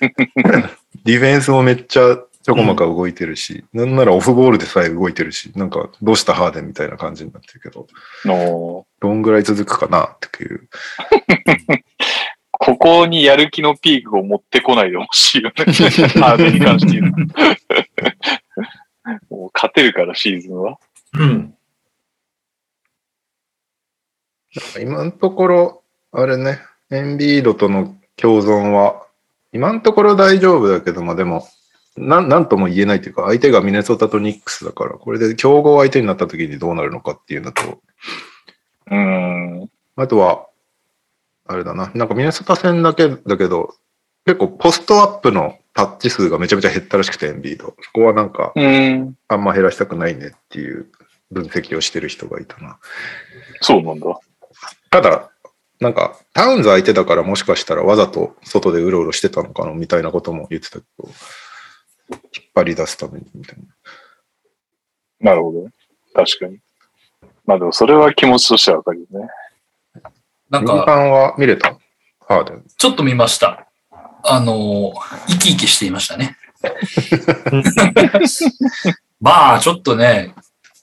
[1.04, 7.88] ディフェンスもめっちゃちょこまか動いてるし、なんならオフボールでさえ動いてるし、なんか、どうしたハーデンみたいな感じになってるけど、
[8.24, 10.68] のどんぐらい続くかなっていう。
[12.52, 15.64] ここにやる気のピークを持ってこないでほしいよね。
[16.22, 17.34] ハーデンに関して言うと。
[19.34, 20.78] もう勝てるから、シーズンは。
[21.14, 21.54] うん。
[24.80, 25.82] 今のところ、
[26.12, 26.60] あれね、
[26.92, 29.04] エンビードとの共存は、
[29.52, 31.44] 今のところ大丈夫だけども、でも、
[31.96, 37.80] なんなんとも言えないというか、相手がミネソタとニックスだから、これで競合相手になった時にどうなるのかっていうのと、
[38.90, 39.70] うん。
[39.96, 40.46] あとは、
[41.46, 43.74] あれだな、なんかミネソタ戦だけだけど、
[44.24, 47.74] 結構ポストアップのタッチ数がめちゃめちゃ減ったらしくて、エンビード。
[47.80, 49.16] そこはなんか、うん。
[49.28, 50.86] あんま減らしたくないねっていう
[51.30, 52.78] 分析をしてる人がいたな。
[53.60, 54.18] そうなんだ。
[54.90, 55.30] ただ、
[55.80, 61.08] なんか、タウンズ相手だからもしかしたらわざと外でうろうろしてたのかなみたいなことも言ってたけど、
[62.10, 62.20] 引っ
[62.54, 63.58] 張り出すためにみたい
[65.20, 65.30] な。
[65.32, 65.68] なるほど。
[66.14, 66.58] 確かに。
[67.44, 69.28] まあでもそれは気持ちとしてはわかるよね。
[70.50, 71.78] 民なんか、間は見れた？
[72.28, 72.64] ハーデン。
[72.76, 73.66] ちょっと見ました。
[74.24, 74.94] あのー、
[75.28, 76.36] 生き生きしていましたね。
[79.20, 80.34] まあ、ちょっとね、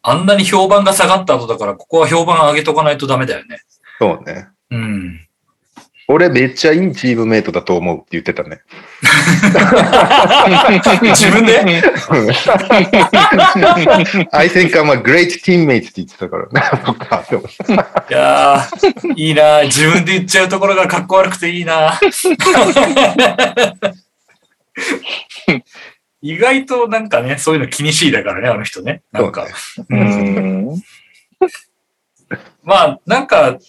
[0.01, 3.61] あんなに評判が下がった後だから、ここは評判上げとかないとダメだよね。
[3.99, 4.47] そうね。
[4.71, 5.22] うん。
[6.07, 8.61] 俺めっちゃいいチームメイトだと思うって言ってたね。
[11.15, 11.59] 自分で
[14.31, 16.61] ？I think I'm a great teammate って言ってたからね。
[18.09, 21.99] いやー、いいな自分で言っちゃうところがかっこ悪くていいな
[26.21, 29.03] 意外となんかね、そういうの気にしいだからね、あの人ね。
[29.11, 29.45] なんか。
[29.47, 30.03] そうねう
[30.75, 30.81] ん。
[32.63, 33.59] まあ、なんか、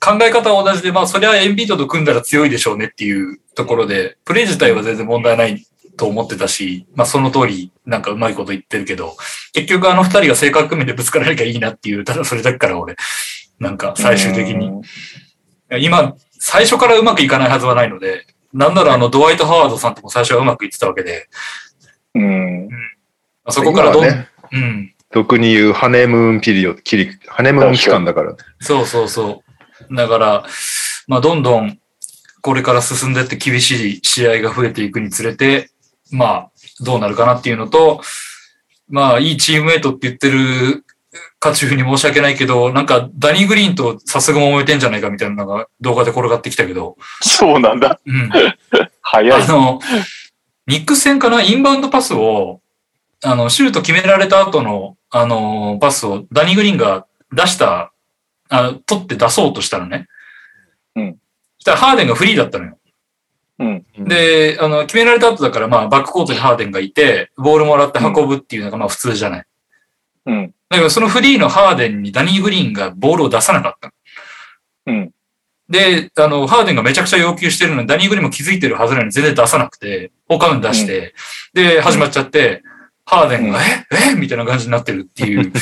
[0.00, 5.64] 考え方は同じで、まあ、それはエンビートと組んだら強いでしょうねっていうところで、プレイ自体は全然問題ない
[5.96, 9.16] と思ってたし、まあ、その通り、なんかうまいこと言ってるけど、
[9.52, 12.96] 結局あの二人が性格面でぶつからなきゃいいなっていう、ただそれだけから俺、
[13.58, 14.70] なんか最終的に。
[15.80, 21.28] 今、最初からうまくいかないはずはないので、なんならあの、ドワイト・ハワードさんとも最初はうまくいってたわけで、
[22.14, 22.68] うん。
[22.68, 22.76] ま
[23.46, 24.94] あそこからどん、ね、うん。
[25.12, 28.38] 俗に言うハネムーンピリオド、キリハネムーン期間だからね。
[28.60, 29.45] そうそうそう。
[29.90, 30.44] だから、
[31.06, 31.78] まあ、どんどん
[32.42, 35.70] これから進んでって厳しい試合が増えていくにつれて、
[36.10, 38.00] まあ、どうなるかなっていうのと、
[38.88, 40.84] まあ、いいチームメイトって言ってる
[41.38, 48.00] カチュフに申し訳ないけど、なんか、ダニー・グリーンとさすがも揉めてんじゃないかみたいなのが動画で転がってきたけど、そうなんだ。
[48.04, 48.30] うん。
[49.02, 49.46] 早いあ。
[49.46, 49.80] の、
[50.66, 52.60] ニックス戦かなインバウンドパスを、
[53.22, 57.92] あの、シュート決められた後の、あの、パスをダニー・グリーンが出した、
[58.48, 60.06] あ取って出そうとしたのね。
[60.94, 61.12] うん。
[61.58, 62.78] そしたらハーデンがフリーだったのよ。
[63.58, 63.84] うん。
[63.98, 69.46] で、あの、決められた後だから、まあ、バックコートにハーデンがいて、ボールもらって運ぶっていうのが、まあ、普通じゃない。
[70.26, 70.54] うん。
[70.68, 73.92] だけど、そのフリーのハーデンにダニー・グリーンがボールを出さなかったの。
[74.86, 75.12] うん。
[75.68, 81.14] で、あの、ハーデンがめちゃくちゃ要求してるのに、ダニー・グリーンも気づいてるはずなのに全然出さなくて、他の出して、
[81.54, 82.62] で、始まっちゃって、
[83.06, 83.86] ハーデンが、うんえ？
[84.12, 84.14] え？
[84.16, 85.52] みたいな感じになってるっていう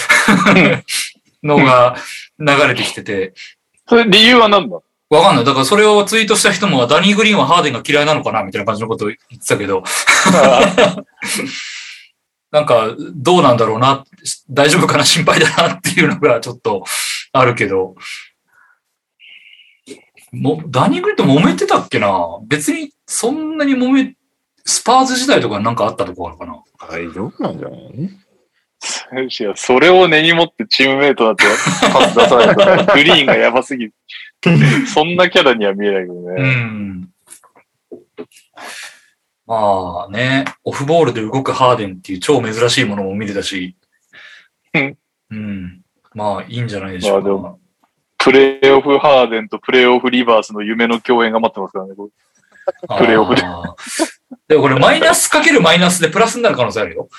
[1.45, 1.97] のが
[2.39, 3.35] 流れてきてて、
[3.89, 4.81] それ理由は何だ？
[5.11, 5.45] わかんない。
[5.45, 9.85] だからそれをツイートした人も、ダニー・グリーンはハーデンが嫌いなのかなみたいな感じのことを言ってたけど、
[12.51, 14.05] なんか、どうなんだろうな、
[14.49, 16.85] 大丈夫かな、心配だなっていうのがちょっと
[17.33, 17.95] あるけど、
[20.33, 22.41] もダニー・グリーンと揉めてたっけな？
[22.47, 24.17] 別にそんなに揉め、
[24.65, 26.63] スパーズ時代とかなんかあったとこあるかな？
[26.91, 28.11] 大丈夫なんじゃない？
[29.57, 31.45] それを根に持ってチームメイトだって
[31.93, 33.95] パス出さないと、グリーンがやばすぎる。
[34.87, 36.43] そんなキャラには見えないけどうね。
[36.43, 37.09] ん。
[39.47, 43.77] まあね、オフボールで動くハーデンっていう超珍しいものも見れたし、
[44.75, 44.99] うん。
[45.31, 45.81] うん。
[46.15, 47.29] まあいいんじゃないでしょうか。
[47.31, 47.55] まあ
[48.19, 51.95] プレイオフハーデンとプレイオフリバースの夢の共演が待ってますからね。
[52.89, 53.43] こプレーオフで
[54.49, 57.09] でもこれマイナスかけるマイナスでプラスになる可能性あるよ。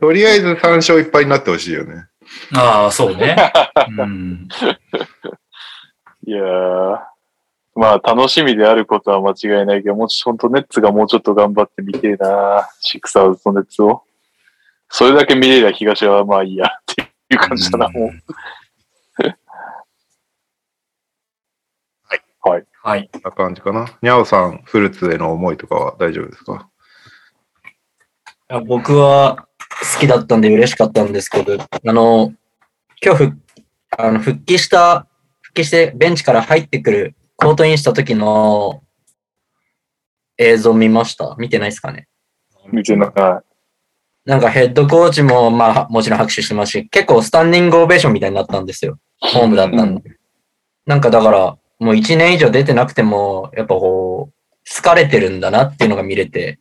[0.00, 2.06] とりあえず3勝1敗になってほしいよね。
[2.54, 3.36] ああ、そうね。
[3.98, 4.48] うん。
[4.48, 6.98] れいやー。
[7.74, 9.30] まあ楽しみであることは間
[9.60, 14.02] 違いないけど、もう本当ネッツがもうちょっと頑張ってみてえなシクサーズとネッツを。
[14.88, 18.10] それだけ見れりゃ東はまあいいやっていう感じだな、もう
[22.58, 22.64] い。
[22.82, 23.10] はい。
[23.24, 23.86] な感じかな。
[24.02, 26.68] にゃおさん、フルーツへの思いとかは大丈夫ですか？
[28.50, 29.46] いや僕は
[29.94, 32.32] 好きだったんで嬉しかったんですけど、あの、
[33.04, 33.38] 今日ふ
[33.98, 35.06] あの復帰した、
[35.40, 38.82] 復帰してベンチから入ってくるコートインした時の
[40.38, 41.34] 映像見ました？
[41.38, 42.08] 見てないですかね？
[42.72, 43.10] 見てない。
[44.24, 48.98] なんかヘッドコーチもまあもちろん拍手してますし、結構スタンディングオベーションみたいになったんですよ。
[49.20, 50.16] ホームだったんで。
[50.86, 56.58] なんかだから、もう1年以上出てなくても、やっぱこう、疲れてるんだなっていうのが見れて、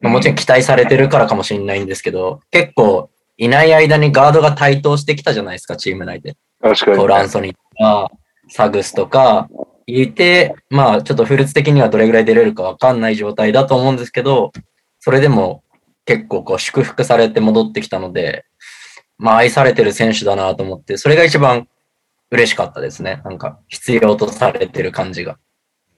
[0.00, 6.36] まあもちろん期待されてるからかもしれないんですけど、結構いない間にガードが台頭してきたじゃないですか、チーム内で。
[6.62, 8.10] 確かにコール・アンソニーとか、
[8.48, 9.48] サグスとか、
[9.86, 14.52] いて、まあちょっとフルーツ的にはどれぐらい出れるかわかんない状態だと思うんですけど、
[15.00, 15.62] それでも
[16.04, 18.44] 結構こう祝福されて戻ってきたので、
[19.18, 21.68] まあ愛されてる選手だなと思って、それが一番
[22.36, 23.22] 嬉しかったですね。
[23.24, 25.38] なんか必要とされてる感じが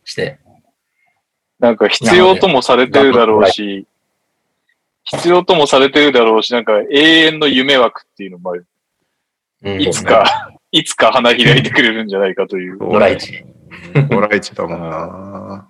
[0.05, 0.39] して。
[1.59, 3.87] なんか必要ともされてるだろうし、
[5.03, 8.67] 必要ともされてるだろうし、なんか永遠の夢枠っていうのもある。
[9.65, 12.79] うんいつか、いつか花開いてくれるんじゃないかという。
[12.79, 13.45] ドライチ。
[14.09, 15.69] ドライチだもんな。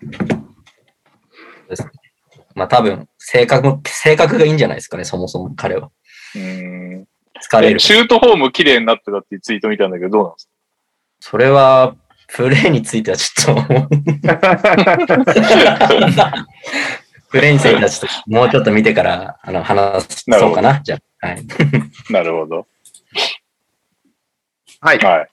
[2.54, 5.90] まあ多分、性格、性格がいいんじゃないですかね、そもそも彼は。
[6.36, 7.06] うん
[7.40, 7.80] 疲れる。
[7.80, 10.52] シュートフォーム綺麗になってたっていうツイート見たんだけど、どうなんですか？
[11.20, 11.96] それは、
[12.28, 13.64] プレーについてはちょっと、
[17.30, 20.80] プレーについてはちょっと、もうちょっと見てから、あの、話そうかな。
[20.82, 21.46] じゃあ、はい。
[22.10, 22.66] なるほど。
[24.80, 24.98] はい。
[24.98, 25.28] はい。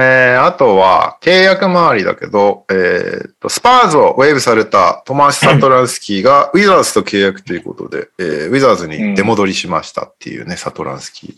[0.00, 11.34] えー、あとは、契約周りだけど、えーと、スパーズをウェーブされたトマーシ・サトランスキーが ウィザーズと契約ということで、えーウィザーズに出戻りしましたっていうね、サトランスキー。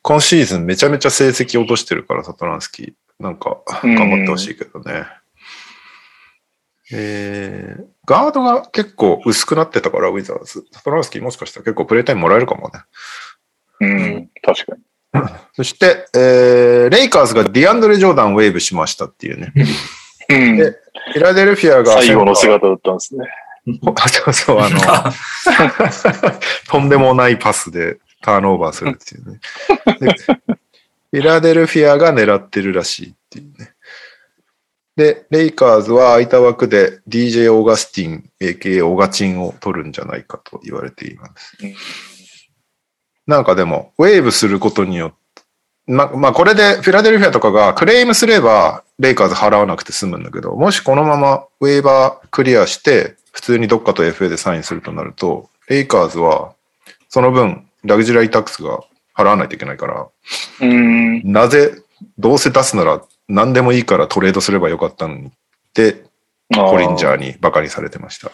[0.00, 2.92] 今シーズンめちゃめちゃ成績落としてるから、サトランスキー。
[3.20, 5.04] なんか、頑張ってほしいけどね。
[6.92, 10.64] えー、ガードが結構薄くなってたから、ウィザーズ。
[10.72, 12.80] サトランスキーもしかしたら結構プレイタイムもらえるかもね。
[13.80, 14.82] うん、確かに。
[15.54, 19.52] そして、えー、レイカーズがディアンドレ・ジョーダンをウェーブしましたっていうね。
[20.28, 20.78] うんで
[21.12, 21.94] フィラデルフィアが。
[21.94, 23.26] 最後の姿だったんですね。
[23.96, 24.78] あそうそう、あの、
[26.68, 29.40] とんでもないパスでターンオーバーするっていうね。
[31.12, 33.72] フィラデルフィアが狙ってるらしいっていうね。
[34.96, 41.56] で、レイカーズは空いた枠で DJ オーガスティン、AKA オガチンを取るんじゃないかと言われています。
[43.26, 45.16] なんかでも、ウェーブすることによって、
[45.86, 56.52] ま、まあこれでフィラデルフィアとかがクレームすれば、レイカーズ払わなくて済むんだけど、もしこのままウェーバークリアして、普通にどっかと FA でサインするとなると、レイカーズは、
[57.08, 58.84] その分、ラグジュラリータックスが
[59.20, 60.08] 払わないといけないから、
[60.60, 61.22] うん。
[61.32, 61.82] なぜ、
[62.18, 65.30] どうせ出すなら何でもいいからトレードすればよかったのにっ
[65.74, 66.04] て、
[66.54, 68.30] コリンジャーにバカにされてました。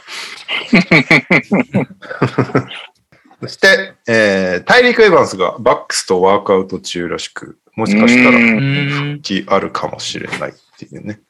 [3.43, 9.21] そして、えー、大陸エヴァンスがバックスとワークアウト中らしく、もしかしたらうんうん。
[9.21, 11.21] 気あるかもしれないっていうね。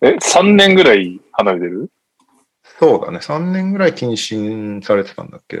[0.00, 1.90] え、3年ぐらい離れてる？
[2.78, 3.18] そうだね。
[3.18, 5.60] 3年ぐらい謹慎されてたんだっけ。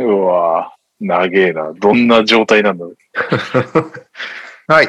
[0.00, 1.72] うわぁ、長えな。
[1.74, 2.96] どんな状態なんだろう。
[4.66, 4.88] はい。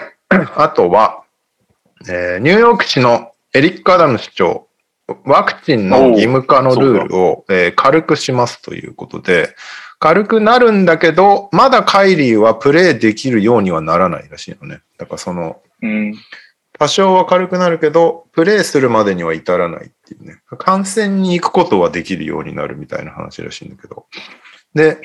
[0.56, 1.24] あとは、
[2.10, 4.68] えーニューヨーク市のエリック・アダム市長、
[5.26, 9.56] ワクチンの義務化のルールを、えー軽くしますということで、
[10.00, 14.82] 軽くなるんだけど、まだカイリーはプレイできるようにはならないらしいのね。
[14.98, 16.16] だからその、うん。
[16.80, 20.42] 多少は軽くなるけど、プレイするまでには至らないっていうね。
[20.58, 24.06] 観戦に行くことはできるようになるみたいな話らしいんだけど。
[24.80, 24.98] で、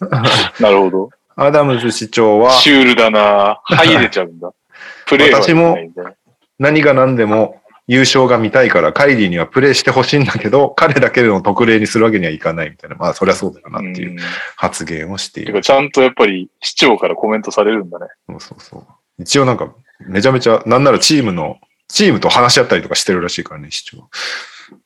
[0.60, 1.10] なるほど。
[1.36, 4.52] アダムズ市長は、シュールだな入れちゃうんだ。
[5.06, 6.16] プレイはできないんだね
[6.58, 12.96] 何が何でも優勝が見たいから、カイリーにはプレイしてほしいんだけど、彼だけの特例にするわけにはいかないみたいな。
[12.96, 14.18] まあ、そりゃそうだよなっていううん
[14.56, 15.60] 発言をしている。
[15.60, 18.06] ちゃんとやっぱり市長からコメントされるんだね。
[18.28, 18.86] そうそうそう。
[19.18, 21.58] 一応なんか、めちゃめちゃ、なんならチームの、
[21.88, 24.08] チームと話し合ったりとかしてるらしいからね、市長。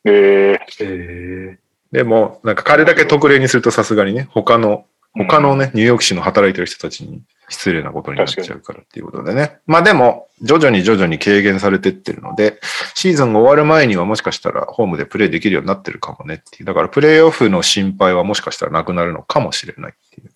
[0.04, 1.58] ええ
[1.96, 4.84] でも、なんか彼だけ特例にするとさすがにね、他の、
[5.14, 9.60] 他のね、ニューヨーク市の働いてる人たちに失礼なことになっちゃうからっていうことでね。
[9.64, 12.60] まあでも、徐々に徐々に軽減されてってるので、
[12.92, 16.64] シーズンが終わる前にはもしかしたらホームでプレイできるようになってるかもねっていう。
[16.66, 20.30] だからプレイオフの心配はもしかしたらなくなるのかもしれないっていう。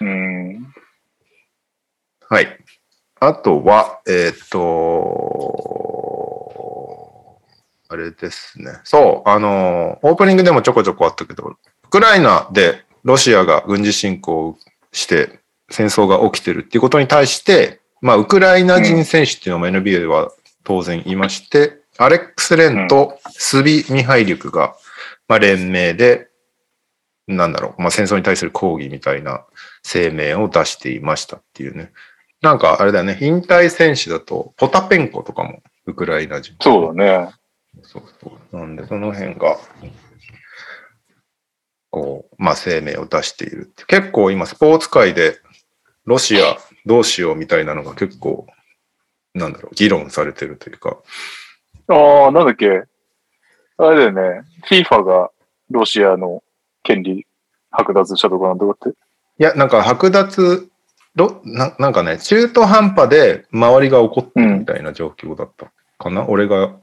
[0.00, 0.08] ー、う
[0.58, 0.74] ん。
[2.28, 2.58] はい。
[3.20, 5.91] あとは、えーっと、
[7.92, 8.72] あれですね。
[8.84, 14.56] そう、あの、オープニングでもちょこちょこあったけど、ウクライナでロシアが軍事侵攻
[14.92, 20.32] して戦争が起きてるっていうことに対して、まあ、ウクライナ人選手っていうのも NBA では
[20.64, 24.74] 当然いまして、アレックス・レンとスビ・ミハイリュクが、
[25.28, 26.28] まあ、連名で、
[27.26, 29.44] なんだろう、まあ、戦争に対する抗議みたいな
[29.84, 31.92] 声明を出していましたっていうね。
[32.40, 36.56] なんかあれだよね、引退選手だと、ポタペンコとかもウクライナ人。
[36.60, 37.32] そうだね。
[37.82, 38.56] そうそう。
[38.56, 39.56] なんで、その辺が、
[41.90, 43.84] こう、まあ、声明を出しているって。
[43.86, 45.40] 結構今、スポーツ界で、
[46.04, 48.46] ロシアどうしようみたいなのが結構、
[49.34, 50.98] なんだろう、議論されてるというか。
[51.88, 52.84] ああ、なんだっけ。
[53.78, 54.42] あれだよね。
[54.68, 55.30] FIFA が
[55.70, 56.42] ロシアの
[56.82, 57.26] 権利
[57.72, 58.98] 剥奪したとかなんとかって。
[59.38, 60.68] いや、なんか剥奪、
[61.14, 66.76] ろななんかね、中途半端で周りが怒ってるみたいな状況だったかな、俺が。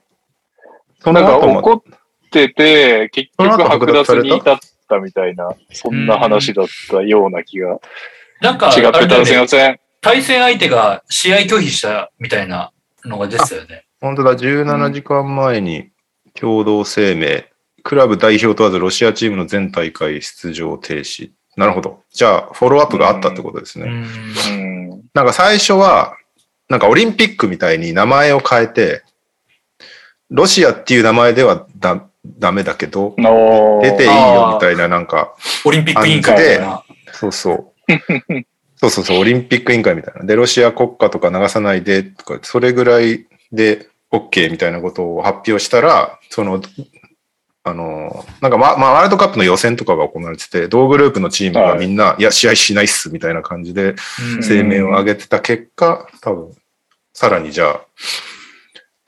[0.99, 7.79] そなんか後も怒ってて、結局剥奪剥奪されたに至ったみたいな、そんな話だったような気が。
[8.41, 9.79] なんか、違ってたらすいません。
[10.01, 12.71] 対戦相手が試合拒否したみたいな
[13.03, 13.85] のが出てたよね。
[14.01, 15.89] 本当だ、17時間前に
[16.33, 17.43] 共同声明、
[17.83, 21.31] クラブ代表問わずロシアチームの全大会出場停止。
[21.57, 22.03] なるほど。
[22.11, 23.85] じゃあ、フォローアップがあったってことですね。
[23.85, 25.01] うんうん。
[25.13, 26.15] なんか最初は、
[26.69, 29.03] なんかオリンピックみたいに名前を変えて、
[30.29, 35.33] ロシアっていう名前ではだダメだけど、の出ていいよみたいな、なんか、
[35.65, 36.83] オリンピック委員会みたいな。
[37.13, 37.73] そうそう。
[38.75, 40.25] そうそうそう、オリンピック委員会みたいな。
[40.25, 46.61] で、ロシア国歌とか流さないでとか、それぐらいで OK みたいなことを発表したら、その、
[47.63, 53.95] あの、なんかま、まあ、ワールドカップの予選とかが行われてて、同グループのチームがみんな、い、や、試合しないっす、みたいな感じで
[54.35, 56.51] うん声明を上げてた結果、多分、
[57.13, 57.81] さらにじゃあ、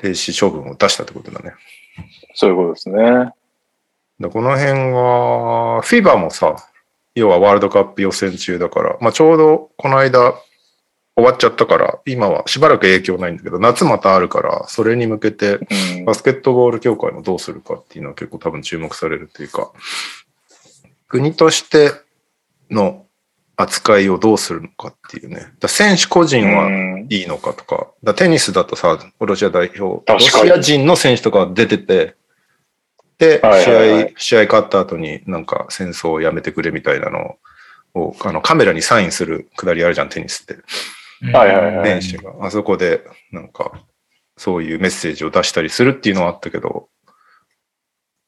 [0.02, 1.54] 停止処分を出したってことだね。
[2.34, 3.32] そういうことですね。
[4.20, 6.56] でこの辺は、FIBA もさ、
[7.16, 10.34] 要はワールドカップ予選中だから、まあ、ちょうどこの間
[11.16, 15.60] 終わっちゃったから、今はしばらく影響ないんだけど、夏またあるから、それに向けて
[15.98, 19.72] うんバスケットボール協会もどうするかっていうのは結構多分注目されるというか、
[21.08, 21.92] 国として
[22.70, 23.06] の
[23.62, 25.48] 扱いをどうするのかっていうね。
[25.68, 27.08] 選手個人はうん。
[27.10, 32.16] いいのかとか、だからテニスだとさ、ロシア代表、ロシア人の選手とか出てて、
[33.18, 34.14] で、はいはいはい。
[34.18, 37.38] 試合、試合勝った後になんか戦争をやめてくれみたいなの
[37.94, 40.58] を、あのカメラにサインするくだりあるじゃん、テニスって。
[41.34, 42.02] はいはいはい。
[42.02, 43.02] 選手が、あそこで
[43.32, 43.72] なんか、
[44.38, 46.90] そういうメッセージを出したりするっていうのはあったけど、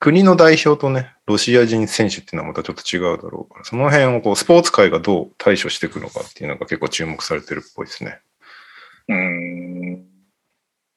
[0.04, 8.20] 国の代表とね、ロシア人選手っていうのはまたちょっと違うだろうから、その辺をこう、スポーツ界がどう対処していくのかっていうのが結構注目されてるっぽいですね。
[9.08, 10.06] うん。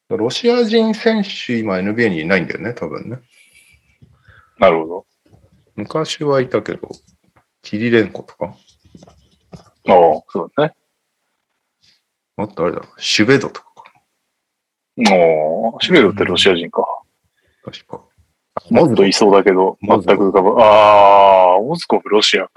[0.09, 3.19] ロシア人選手、今 NBA にいないんだよね、多分ね。
[4.59, 5.07] なるほど。
[5.77, 6.91] 昔はいたけど、
[7.63, 8.57] キリレンコとか、
[9.87, 10.75] ああ、そうだね。
[12.39, 13.85] あとあれだ、シュベドとかか
[14.97, 16.81] もう、シベロってロシア人か。
[17.65, 18.03] な、確か。
[18.71, 20.61] もっといそうだけど、全く浮かぶ。
[20.61, 22.51] ああ、モズコフロシアか。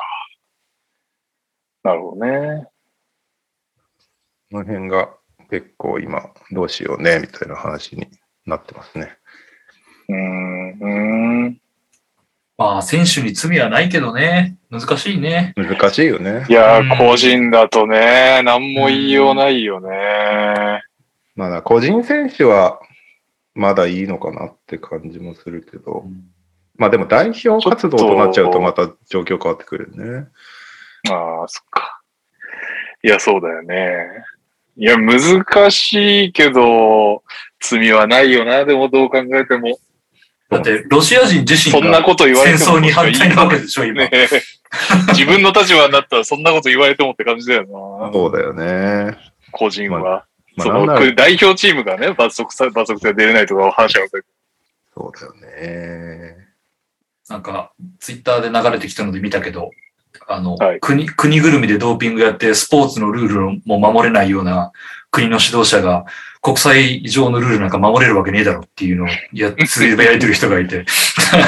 [1.83, 2.67] なるほどね。
[4.51, 5.09] この辺が
[5.49, 8.07] 結構今、どうしようね、みたいな話に
[8.45, 9.17] なってますね。
[10.07, 10.71] うーん。
[10.71, 11.57] うーん
[12.57, 14.57] まあ、選手に罪はないけどね。
[14.69, 15.53] 難しいね。
[15.55, 16.51] 難しいよねい。
[16.51, 20.83] やうんー、個人だとね、なんも言いようないよね。
[21.35, 22.81] まあ、個人選手は
[23.59, 26.05] まだいいのかなって感じもするけど、
[26.77, 30.27] まあでも代表活動となっちゃうとまた状況変わってくるよね。
[31.09, 32.01] ああ、そっか。
[33.03, 34.07] いや、そうだよね。
[34.77, 37.23] いや、難しいけど、
[37.59, 39.77] 罪はないよな、でもどう考えても。
[40.49, 42.65] だって、ロシア人自身そんながこと言われても。
[42.65, 44.09] 戦争に反対なわけでしょ、今。
[44.09, 44.29] ね
[45.09, 48.13] 自分の立場になったらそんなこと言われてもって感じだよな。
[48.13, 49.17] そうだよね。
[49.51, 49.99] 個人は。
[49.99, 50.27] まあ、
[50.63, 54.25] そのなんなら代表チームがね、罰則さ、罰則で出れないとかは話は分かる
[54.93, 56.47] そうだよね。
[57.29, 59.71] なんか、ツイッターで流れてきたので見たけど、
[60.27, 64.71] あの、はい国、国ぐるみでドーピングやって、スポーツのルールも守れないような
[65.11, 66.05] 国の指導者が、
[66.41, 70.85] 国際上のルールなんか守れるわけねえだろっていうのをや、つぶやいてる人がいて。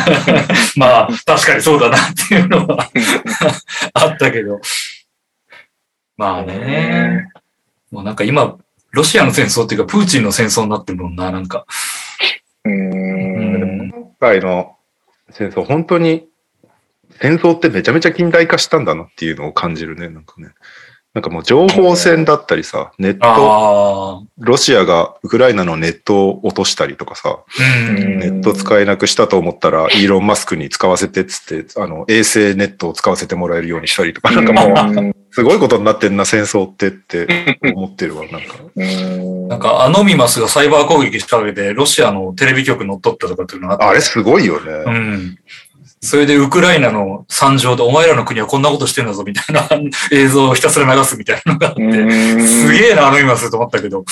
[0.75, 2.89] まあ、確かにそうだなっていうのは
[3.93, 4.59] あったけど。
[6.17, 7.29] まあね。
[7.89, 8.57] もうなんか今、
[8.91, 11.65] ロシアの戦争っていうか、プーチンの戦争になってるもんな、なんか。
[12.65, 13.89] うん。
[13.89, 14.75] 今回の
[15.31, 16.27] 戦争、本当に
[17.19, 20.49] 戦争ってめちゃめちゃ近代化したんだなっていうのを感じるね、なんかね。
[21.13, 24.25] なんかもう情報戦だったりさ、ネット。
[24.37, 27.39] ロシアがウクライナのネットを落としたりとかさ、
[27.89, 28.19] うん。
[28.19, 38.55] ネット使えなくしたと思ったら、イーロン・マスクに使わせてっつって、あの、衛星ネットを使わせてもらえるようにしたりとか、なんかもう、うんすごいことになってんな、戦争ってって思ってるわ、なんか。
[38.75, 43.85] うんなんか、アノミマスがサイバー攻撃仕掛けて、ロシアのテレビ局乗っ取ったとかっていうのがあって。
[43.85, 44.99] あれすごいようね。
[44.99, 45.37] ん。
[46.03, 49.69] それでウクライナの惨状で、お前らの国はこんなことしてんだぞ、みたいな
[50.11, 54.03] 映像をひたすら流すみたいなのがあって、すげえな、アノミマスと思ったけど。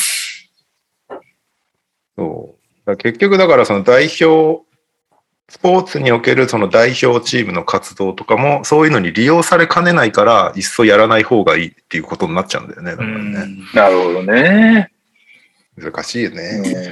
[2.16, 2.98] そう。
[2.98, 4.64] 結局だからその代表、
[5.50, 12.92] スポーツにおけるその代表チームの活動とかも、そういうのに利用されかねないから、いっそやらない方がいいっていうことになっちゃうんだよね。
[12.92, 13.24] だかうらね。
[13.24, 13.68] ん。
[13.74, 14.92] なるほどね。
[15.76, 16.42] 難しいよね。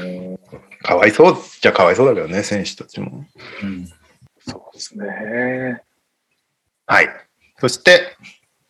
[0.02, 0.38] うん
[0.84, 3.26] かわいそうじゃかわいそうだけどね、選手たちも。
[3.62, 3.90] うん
[4.78, 5.82] ですね。
[6.86, 7.10] はい。
[7.60, 8.16] そして、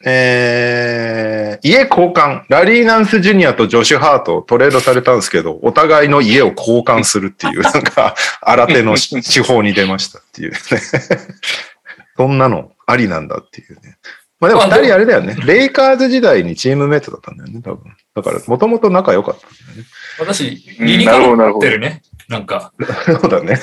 [0.05, 2.43] えー、家交換。
[2.49, 10.57] ラリー・ナンス・ジュニアとジョシュ・ハートトレードされたんですけど、お互いの家を交換するっていう、 なんか、新手の手法に出ましたっていうね。
[12.15, 13.97] そんなのありなんだっていうね。
[14.39, 15.35] まあでもまあ二人あれだよね。
[15.45, 17.95] レイカーズ時代にチームメイトだったんだよね、多分。
[18.15, 19.83] だから、もともと仲良かったんだよね。
[20.19, 22.01] 私、うん理になるほどなるほどかなってるね。
[22.29, 22.73] なんか、
[23.05, 23.57] そうだね。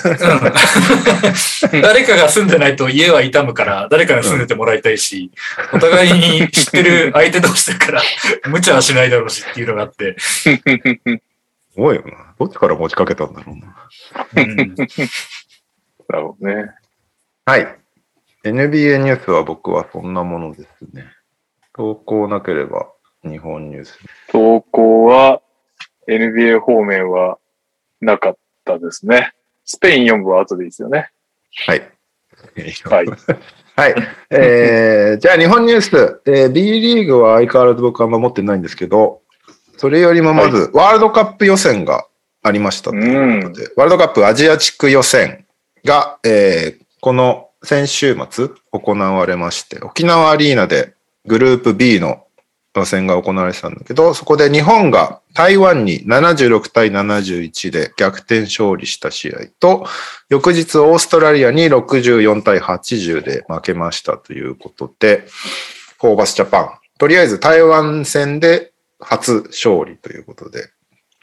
[1.72, 5.30] うん 誰かが住んでないと家は傷むから、誰かに住んでてもらいたいし、
[5.72, 8.02] お互いに知ってる相手同士だから、
[8.48, 10.48] 無茶はしないだろうしっていうのがあって、す
[11.76, 12.34] ごいよな。
[12.38, 13.76] どっちから持ちかけたんだろうな。
[14.36, 14.74] うん
[16.08, 16.70] なるほどね。
[17.46, 17.78] はい。
[18.44, 21.06] NBA ニュースは僕はそんなものですね。
[21.74, 22.88] 投稿なければ
[23.22, 23.98] 日本ニュース。
[24.30, 25.40] 投稿は
[26.08, 27.38] NBA 方面は
[28.00, 29.32] なかったですね。
[29.64, 31.10] スペイン4部は後でいいですよね。
[31.66, 31.82] はい。
[32.84, 33.06] はい。
[33.76, 33.94] はい。
[34.30, 39.22] えー、じゃあ日本ニュース、えー B リーグは相変わらず僕は守ってないんですけど、
[39.76, 42.06] それよりもまず、ワールドカップ予選が
[42.42, 45.44] ありましたということで、ワールドカップアジア地区予選
[45.84, 50.94] が、えーこの先週末行われまして、沖縄アリーナで
[51.26, 52.23] グループ B の
[52.80, 59.86] 予選が行われてたんだけど、そこで日本が台湾に76対71で逆転勝利した試合と、
[60.28, 65.26] 翌日オーストラリアに64対80で負けましたということで、
[65.98, 70.70] ホーバスジャパン、とりあえず台湾戦で初勝利ということで、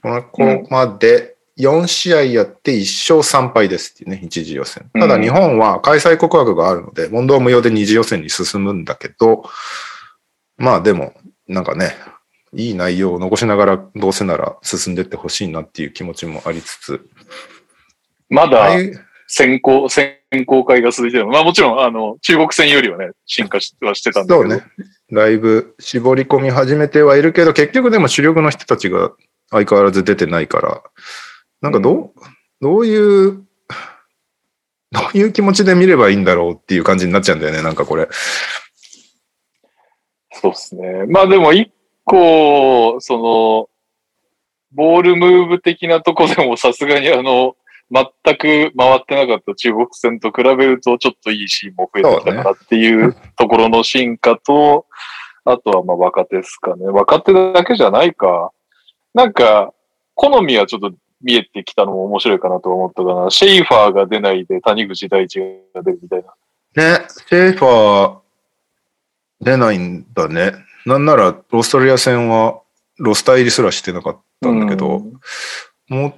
[0.01, 4.89] ここまで4試合やって1勝3敗ですっていうね、一次予選。
[4.93, 9.43] ただ日本は開催国枠があるので、問答無用で二次予選に進むんだけど、
[10.57, 11.13] まあでも、
[11.51, 11.95] なんかね、
[12.53, 17.09] いい内容を残しながらどうせなら進んでってほしいなっていう気持ちもありつつ、
[18.29, 18.69] まだ
[19.27, 21.27] 選考、選考会が続いてる。
[21.27, 24.49] まあもちろん、あの、中国戦よりはね、進化しはしてたんだけど。
[24.49, 24.65] そうね。
[25.11, 29.11] だいぶ絞り込み始めてはいるけど、結局でも主力の人たちが
[29.49, 30.81] 相変わらず出てないから、
[31.61, 32.11] なんかどう、
[32.61, 33.43] どういう、
[34.91, 38.09] どういう気持ちで見ればいいんだろうっていう感じになっちゃうんだよね、なんかこれ。
[40.41, 41.05] そうですね。
[41.07, 41.71] まあでも一
[42.03, 43.69] 個、その、
[44.73, 47.55] ボールムーブ的なとこでもさすがにあの、
[47.91, 54.87] 全く回ってなかった中国戦と比べるとちょっといいシーンも増えてきたかなっていうところの進化と、
[55.45, 56.87] あとはまあ若手ですかね。
[56.87, 58.51] 若手だけじゃないか。
[59.13, 59.73] なんか、
[60.15, 63.29] 好みはちょっと見えてきたのも面白いかなと思ったかな。
[63.29, 65.39] シェイファーが出ないで谷口大地
[65.75, 66.99] が出るみたいな。
[66.99, 68.20] ね、シェーファー
[69.41, 70.53] 出ないんだね。
[70.85, 72.61] なんなら、オーストラリア戦は
[72.97, 75.13] ロスター入りすらしてなかったんだけど、うん
[75.91, 76.17] も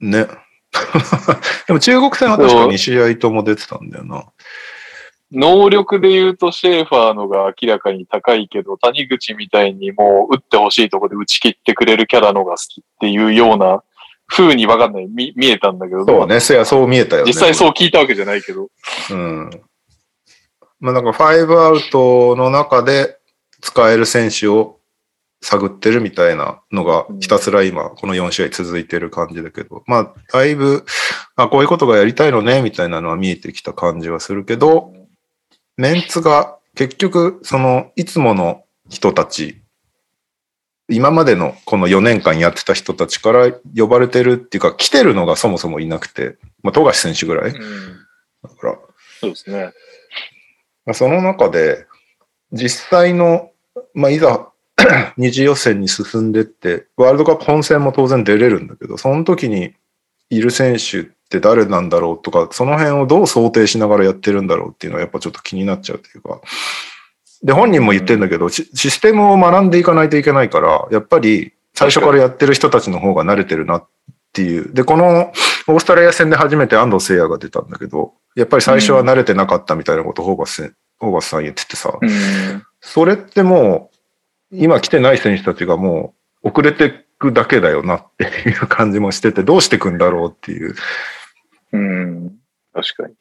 [0.00, 0.26] う、ね。
[1.68, 4.24] でも中国戦は確か2試合とも出てたんだよな。
[5.30, 13.82] 能力で言うとシェーファーのが明らかに高いけど、谷口みたいにもう打ってほしいとこで打ち切ってくれるキャラのが好きっていうような
[14.26, 17.28] 風にわかんない、見見えたんだけど、そうね、そやそう見えたよね。
[17.28, 18.68] 実際そう聞いたわけじゃないけど。
[19.10, 19.50] うん。
[20.84, 23.16] まあなんか5アウトの中で
[23.62, 24.80] 使える選手を
[25.40, 30.84] 探ってるみたいなのがひたすら今この4試合続いてる感じだけど、まあだいぶ、
[31.36, 34.92] あ、こういうことがやりたいのねみたいなのは見えてきた感じはするけど、
[35.78, 39.62] メンツが結局そのいつもの人たち、
[40.90, 47.54] 今までのこの4年間やってた人たちから呼ばれてるっていうか来てるのがそもそもいなくて、まあ富樫選手ぐらい。
[47.54, 47.58] だ
[48.50, 48.78] から
[49.20, 49.72] そうですね。
[50.86, 51.86] まあその中で、
[52.52, 53.50] 実際の、
[53.94, 54.48] まあ、いざ、
[55.16, 59.74] 二次予選に進んでって、ワールドカップ本戦も当然出れるんだけど、その時に
[60.30, 66.40] いる選手って誰なんだろうとか、その辺をどう想定しながらやってるんだろうっていうのはやっぱちょっと気になっちゃうというか、
[67.42, 73.86] で、本人も言ってんだけど、シシステムを学んでいかないといけないから、やっぱり最初からやってる人たちの方が慣れてるなっ
[74.32, 74.72] ていう。
[74.72, 75.32] で、この
[75.66, 82.62] オーストラリア戦で初めて安藤聖也が出たんだけど、やっぱり最初は慣れてなかったみたいなことをホーバスホーバスさん言っててさ、うん。
[82.80, 83.90] それっても
[84.52, 90.74] う、今来てない選手たちがもう遅れてくだけだよなっていう感じもしてて、どうしてくんだろうっていう。
[91.72, 92.36] うん。
[92.72, 93.14] 確かに。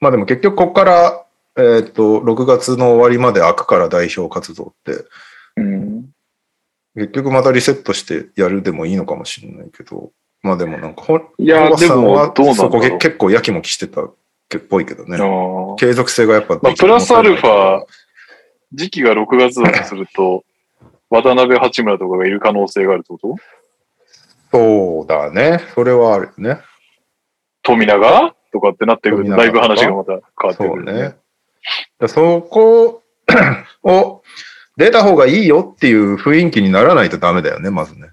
[0.00, 1.24] まあでも結局ここから、
[1.56, 5.04] えっ、と、6月の終わりまで開くから代表活動って、
[5.56, 6.10] うん。
[6.94, 10.12] 結局またリセットしてやるでもいいのかもしれないけど、
[10.42, 11.02] まあでもなんか
[11.38, 14.12] いやでもどうなんだろうそこけ結構やきもきしてたっ
[14.68, 15.18] ぽいけどね。
[15.78, 17.84] 継続性がやっぱまあプラスアルファ
[18.72, 20.44] 時期が6月だとすると、
[21.10, 23.36] 渡辺八村とかがいる可能性があるってこと？
[24.52, 25.60] そうだね。
[25.74, 26.60] それはあるよね。
[27.62, 28.34] 富永？
[28.52, 30.20] とかってなってくると、だいぶ話がまた変わ
[30.54, 31.14] ってそくる、うね。
[31.98, 33.02] だそこ
[33.82, 34.22] を
[34.76, 38.08] 出た方がいいよっていう雰囲気にならないとダメだよね、まずね。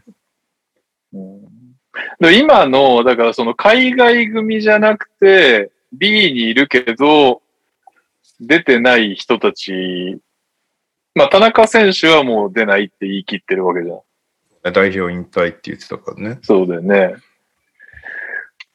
[2.22, 7.41] 今の、だからその海外組じゃなくて、B にいるけど、
[8.41, 10.20] 出てない人たち、
[11.15, 14.74] まあ田中選手はもう出ないって言い切ってるわけじゃん。
[14.74, 16.39] 代表引退って言ってたからね。
[16.43, 17.15] そうだよね。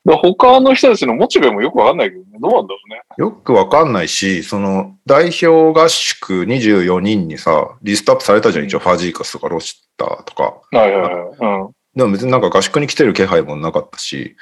[0.07, 2.38] だ他の人たちのモチベもよくわかんないけどね。
[2.38, 3.03] どうなんだろうね。
[3.16, 10.61] よくわかんないし、その代表合宿24人にさ、リストアップされたじゃん、一応ファジーカスとかロシッターとか。
[10.72, 11.64] はいはいはい。
[11.64, 11.72] うん。
[11.97, 14.36] でも別になんか合宿に来てる気配もなかったし、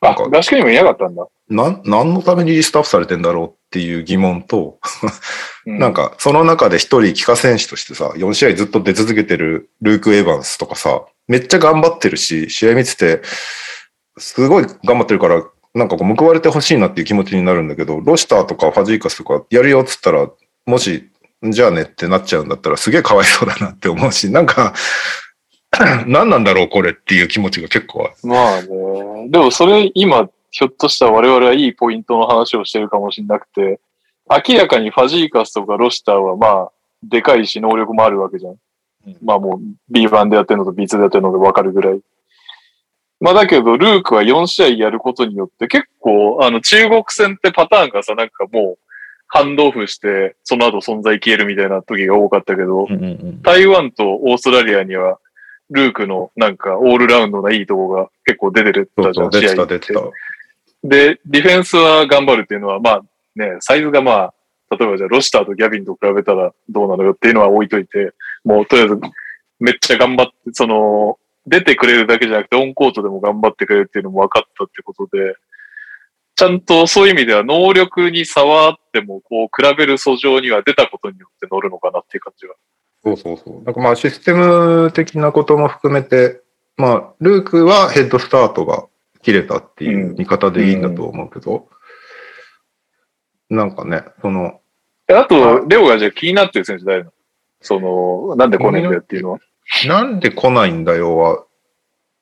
[0.00, 1.26] あ、合宿にもいなかったんだ。
[1.48, 4.78] なん、何のためにリストアップされてんだろうっていう疑問と、
[5.66, 13.22] う なん、かその中で一人帰化選手としてさ、4試合ずっと出続けてるルーク・エヴァンスとかさ、めっちゃ頑張ってるし、試合見てて、
[14.18, 15.42] すごい頑張ってるから、
[15.74, 20.28] なんかこう報われてほしいなっていう気持ちになるんだけど、ロシターとかファジーカスとかやるよっつったら、
[20.66, 21.08] もし、
[21.42, 24.74] じゃあねってなっちゃうんだったらすげえかわいそうだなって思うし、なんか、
[26.06, 28.14] 何なんだろうこれっていう気持ちが結構ある。
[28.22, 29.28] まあね。
[29.28, 33.80] でもそれ今、ひょっとしたら我々はいいポイントの話をしてるかもしれなくて、
[34.28, 36.72] 明らかにファジーカスとかロシターはまあ、
[37.02, 38.56] でかいし能力もあるわけじゃん。
[39.22, 42.00] まあもう B 版でやってるのと B2 でやってるのでわかるぐらい。
[43.20, 48.78] まあだけど、ルークは4試合やることによって結構、あの中国戦ってパターンがさ、なんかもう、
[49.26, 52.86] ハンドオフして、その後存在消えるみたいな時が多かったけど、
[53.42, 55.18] 台湾とオーストラリアには、
[55.70, 60.00] ルークのなんかオールラウンドないいとこが結構出てるそうそう、じゃん、出てたって出てた。
[60.84, 63.02] で、ディフェンスは頑張るっていうのは、まあ
[63.36, 64.34] ね、サイズがまあ、
[64.70, 68.12] 例えばじゃあロシターとギャビンと比べたらどうなのよっていうのは置いといて、
[68.44, 69.00] もうとりあえず
[69.60, 75.34] めっちゃ頑張って、その、出てくれるだけじゃなくてオンコートでも頑張ってくれるっていうのも分かったってことで、
[76.36, 82.54] ちゃんとそういう意味では能力に差はあっても、こう、比べる訴状には出たことによって乗るのかなっていう感じが。
[83.16, 83.62] そうそうそう。
[83.64, 86.42] なんかまあシステム的なことも含めて、
[86.76, 88.86] まあ、ルークはヘッドスタートが
[89.22, 91.68] 切れたっていう見方でいいんだと思うけど、
[93.50, 94.60] なんかね、その、
[95.08, 97.12] えあと、レオがじゃあ気になってる選手誰なの？
[97.60, 99.38] その、なんで来ねえんだよっていうのは？
[99.86, 101.44] なんで来ないんだよは、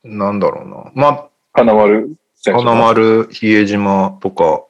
[0.04, 0.92] なんだろうな。
[0.94, 2.64] ま花丸選あ、手。
[2.64, 4.64] 花丸、比江島とか、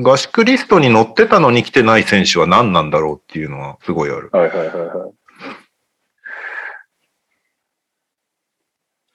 [0.00, 4.28] 合宿リストに載ってたのに来てない選手は何なんだろうっていうのはすごいある。
[4.30, 5.12] はいはいはいはい。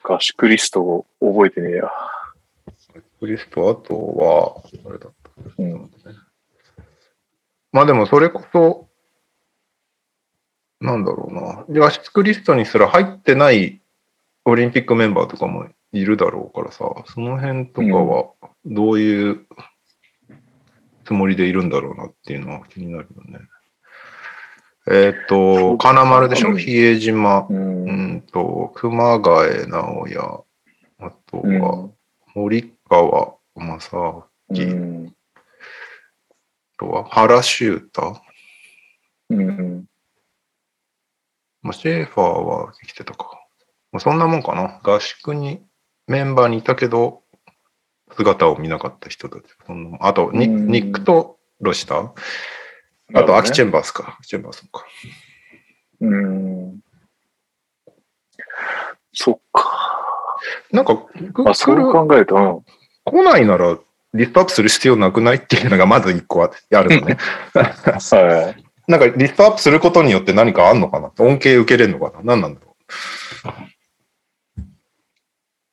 [0.03, 1.85] 合宿リストを覚えてねえや。
[1.85, 1.91] 合
[3.21, 5.31] 宿リスト、あとは、あれだった。
[5.57, 5.91] うん。
[7.71, 8.87] まあでもそれこそ、
[10.81, 11.65] なんだろうな。
[11.69, 13.81] で、合宿リストにすら入ってない
[14.45, 18.31] オリンピックメンバーとかもいるだろうからさ、その辺とかは
[18.65, 19.47] どういう
[21.05, 23.39] つもりでいるんだろうなっていうのは気になるよね。
[24.89, 27.53] えっ、と、金丸でしうんょ比江島、う。
[27.53, 30.19] うんんと、熊谷直也、
[30.99, 31.89] あとうんは
[32.35, 35.15] 森川正明、あうん。
[36.77, 38.21] とは原修太、
[39.29, 39.85] うん。
[41.61, 43.39] まあ、シェーファーは来てたか。
[43.91, 44.81] まあ、そんなもんかな。
[44.83, 45.61] 合宿に
[46.07, 47.21] メンバーにいたけど、
[48.11, 49.43] 姿を見なかった人たち。
[49.65, 52.11] そんなあとニ、うんニックとロシター。
[53.13, 54.17] あと、アキチェンバースか。
[54.23, 54.85] チェンバースもか。
[56.01, 56.79] うん。
[59.13, 60.37] そっか。
[60.71, 60.95] なんか、
[61.33, 62.63] くあ、そう考えると、うん。
[63.05, 63.77] 来ないなら、
[64.13, 65.37] リストアップする必要なくない？
[65.37, 67.17] っていうのがまず一個ああるのね。
[67.53, 68.63] はい。
[68.91, 71.11] なんか、リストアップすることによって何かあんのかな？
[71.19, 72.35] 恩恵受けれるのかな？
[72.35, 72.75] 何なんだろ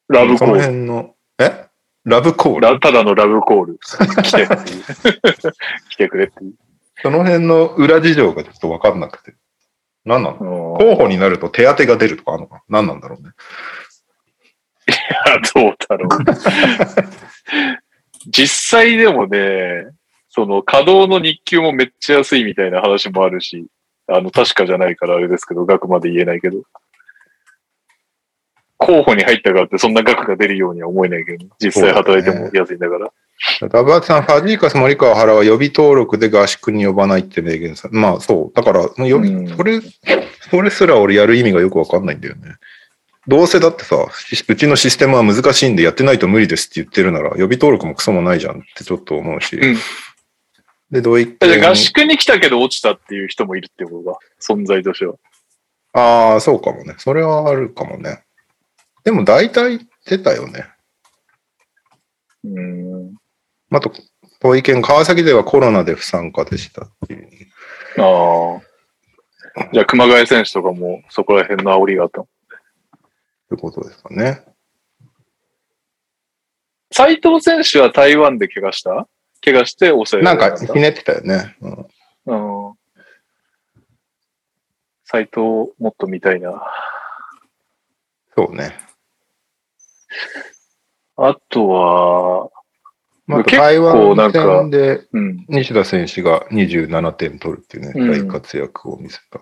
[0.08, 0.12] う？
[0.12, 0.60] ラブコール。
[0.60, 1.66] 辺の、え？
[2.04, 2.60] ラブコール？
[2.60, 3.78] ラただのラブコール。
[4.22, 4.46] 来て。
[5.90, 6.34] 来てくれって。
[7.02, 9.34] その辺の裏事情がちょっと分かんなくて。
[10.04, 13.30] 何なの候補になると手当が出るとかあるのか何なんだろうね。
[14.88, 16.24] いや、どうだろう。
[18.28, 19.86] 実際でもね、
[20.28, 23.66] その稼働の日給もめっちゃ安いみたいな話もあるし、
[24.06, 26.62] あの、確かじゃないからあれですけど、額まで言えないけど。
[28.80, 33.12] 候補に入ったからってそんな額が出るようには思えないけど、実際働いても安いんだから。
[33.68, 38.56] ダブアツさん、ファジーカス、森川原は予備登録で合宿に呼ばないって明言さまあそう。
[38.56, 39.80] だから、予備、うんそれ、
[40.50, 42.56] それすら俺やる意味がよくわかんないんだよね。
[43.28, 49.56] どうせだってさ、しうちのシステムは難しいんでやってないと無理ですって言ってるなら、予備登録もクソもないじゃんってちょっと思うし。
[49.56, 49.76] うん
[50.90, 55.14] で、どういじゃあ合宿に来たけど落ちたっていう人もいるってことが、存在としては。
[55.92, 56.94] ああ、そうかもね。
[56.98, 58.24] それはあるかもね。
[59.04, 60.66] でも大体出たよね。
[62.44, 63.14] うん。
[63.70, 63.92] あと、
[64.40, 67.28] 遠い県川崎ではコロナで不参加でしたっていう。
[67.98, 68.60] ああ。
[69.72, 72.24] じゃあ熊谷選手とかもそこら辺の煽りがあったの？
[72.24, 72.28] っ
[73.50, 74.44] てことですかね。
[76.92, 79.08] 斉藤選手は台湾で怪我した？
[79.44, 80.66] 怪我して抑えなんられた？
[80.66, 81.56] かひねってたよね。
[81.60, 81.86] うん
[82.68, 82.74] うん。
[85.04, 86.62] 斎藤もっと見たいな。
[88.36, 88.78] そうね。
[91.16, 92.50] あとは、
[93.26, 95.44] まあ、台湾戦でうん。
[95.48, 99.40] 西田選手が27点取るっていうね、うん大活躍を見せた。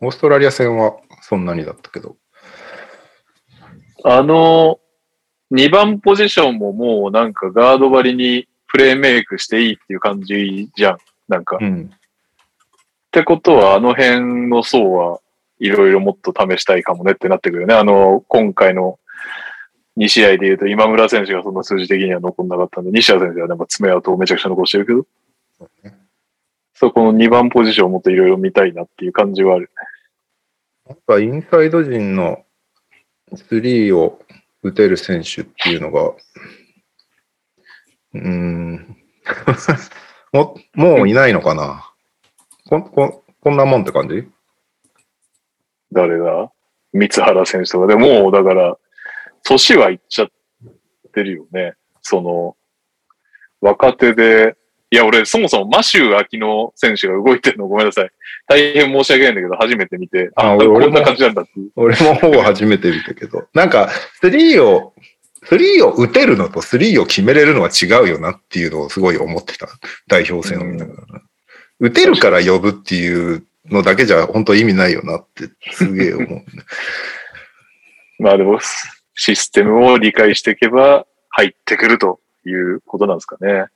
[0.00, 2.16] オーストラリア戦はそんなにだったけど。
[4.04, 4.80] あの、
[5.52, 10.98] 2番ポジションももうなんかガード張りにプレーメイクしていいっていう感じじゃん。
[11.28, 11.56] なんか。
[11.56, 11.90] っうん。
[13.12, 15.20] てことは、あの辺の層は
[15.58, 17.74] いろいろもっと試したいかもねってなってくるよね。
[17.74, 18.98] あの、今回の
[19.96, 25.06] 2試合で言うと今村選手がそんな数字的には残んなかったんで、西田選手はなんか爪痕をめちゃくちゃ残してるけど、
[25.58, 25.96] そうね。
[26.74, 29.70] そこの2番ポジションをもっといろいろ見たいなっていう感じはある。
[30.88, 32.44] やっぱインサイド陣の
[33.34, 34.20] スリーを
[34.62, 38.96] 打てる選手っていうのが、うーん、
[40.32, 41.92] ももういないのかな。
[42.68, 44.28] こここんなもんって感じ？
[45.92, 46.50] 誰だ？
[46.92, 47.86] 三原選手とか。
[47.86, 48.78] でもうだから、
[49.44, 50.28] 年はいっちゃっ
[51.12, 51.74] てるよね。
[52.00, 52.56] その、
[53.60, 54.56] 若手で、
[54.90, 58.10] いや、俺、そもそもマシュー・アキノ選手が動いてるのごめんなさい。
[58.46, 61.50] 大変申し訳ないんだけど、初めて見て、あ、あ俺こんな感じなんだって。
[61.76, 63.88] 俺もほぼ初めて見たけど、なんか、
[64.20, 64.92] スリーを、
[65.44, 69.68] スリーを打てるのとスリーを決めれるのは違うよなっていうのをすごい思ってた。
[70.08, 71.22] 代表戦を見ながら。
[71.80, 76.44] 打てるから呼ぶっていうのだけじゃ本当意味ないよなってすげえ思う、ね。
[78.20, 78.60] まあでも、
[79.14, 83.66] システムを理解していけば入ってくるということなんですかね。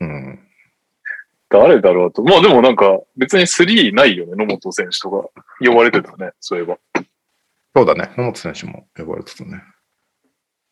[0.00, 0.40] うん。
[1.48, 2.22] 誰だろうと。
[2.22, 5.28] まあでもなんか別に3ないよね、野本選手とか
[5.60, 6.78] 呼ばれてたね、そういえば。
[7.76, 8.12] そうだね。
[8.16, 9.62] 野本選手も呼ばれてたね。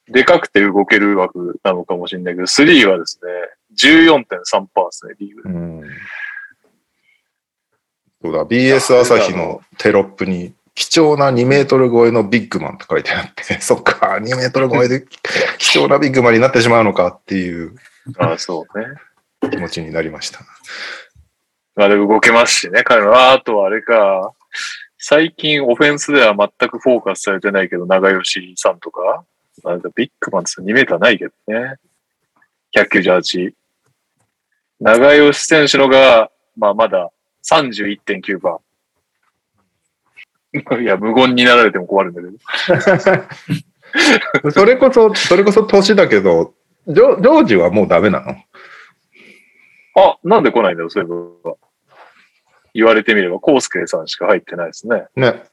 [0.08, 3.30] でかくて動ける枠なのかもしれないけど、3はですね、
[3.76, 4.38] 14.3%で
[4.90, 5.48] すね、リーグで。
[5.48, 5.82] うん。
[8.22, 15.04] そうだ、BS 朝日のテロップに、貴重な2メートル超えのビッグマンって書いてあって、 そっか、2メートル超えで
[15.58, 17.74] 貴重なビッグマンになってしまうのかっていう
[18.18, 18.86] ああ、そうね。
[19.50, 20.40] 気持ちになりました。
[21.74, 23.32] まあでも動けますしね、彼は。
[23.32, 24.32] あとはあれか、
[24.98, 29.24] 最近オフェンスでは全くフォーカスされてないけど、長吉さんとか、
[29.62, 31.76] まあ、ビッグマンって2メーターないけどね。
[32.76, 33.52] 198。
[34.80, 37.10] 長吉選手のが、まあまだ
[37.44, 38.58] 31.9番。
[40.80, 42.28] いや、無言になられても困るんだけ
[44.40, 44.50] ど。
[44.52, 46.54] それこそ、それこそ年だけど、
[46.86, 48.36] ジョジョージはもうダメなの？
[49.94, 51.08] あ、なんで来ないんだろう、そういえ
[51.48, 51.54] ば。
[52.74, 55.04] 言われてみれば、コウスケさんしか入ってないですね。
[55.14, 55.44] ね。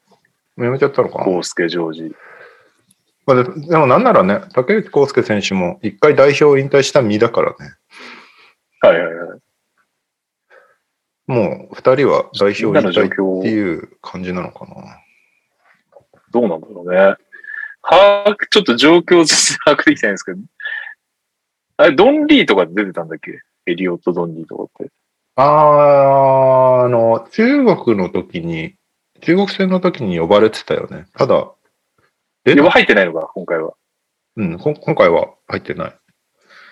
[0.57, 2.15] やめちゃったのかな、コウスケ、ジョージ。
[3.25, 7.55] まあ、ででもなんならね、竹内康介選手も一回代表を引退した身だからね。
[8.81, 9.39] はいはいはい。
[11.29, 14.97] もう二人は代表引退況っていう感じなのかな。
[16.31, 17.15] どうなんだろうね。
[17.83, 20.39] 把握、ちょっと状況ずつ把握できてないんですけど。
[21.77, 23.41] あれ、ドンリーとかで出てたんだっけ？
[23.67, 24.91] エリオット・ドンリーとかって。
[25.35, 28.73] あーあの、中国の時に、
[29.21, 31.05] 中国戦の時に呼ばれてたよね。
[31.15, 31.51] ただ、
[32.45, 33.75] えでも入ってないのか、今回は。
[34.35, 35.95] うん、こ今回は入ってない。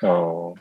[0.02, 0.54] うん。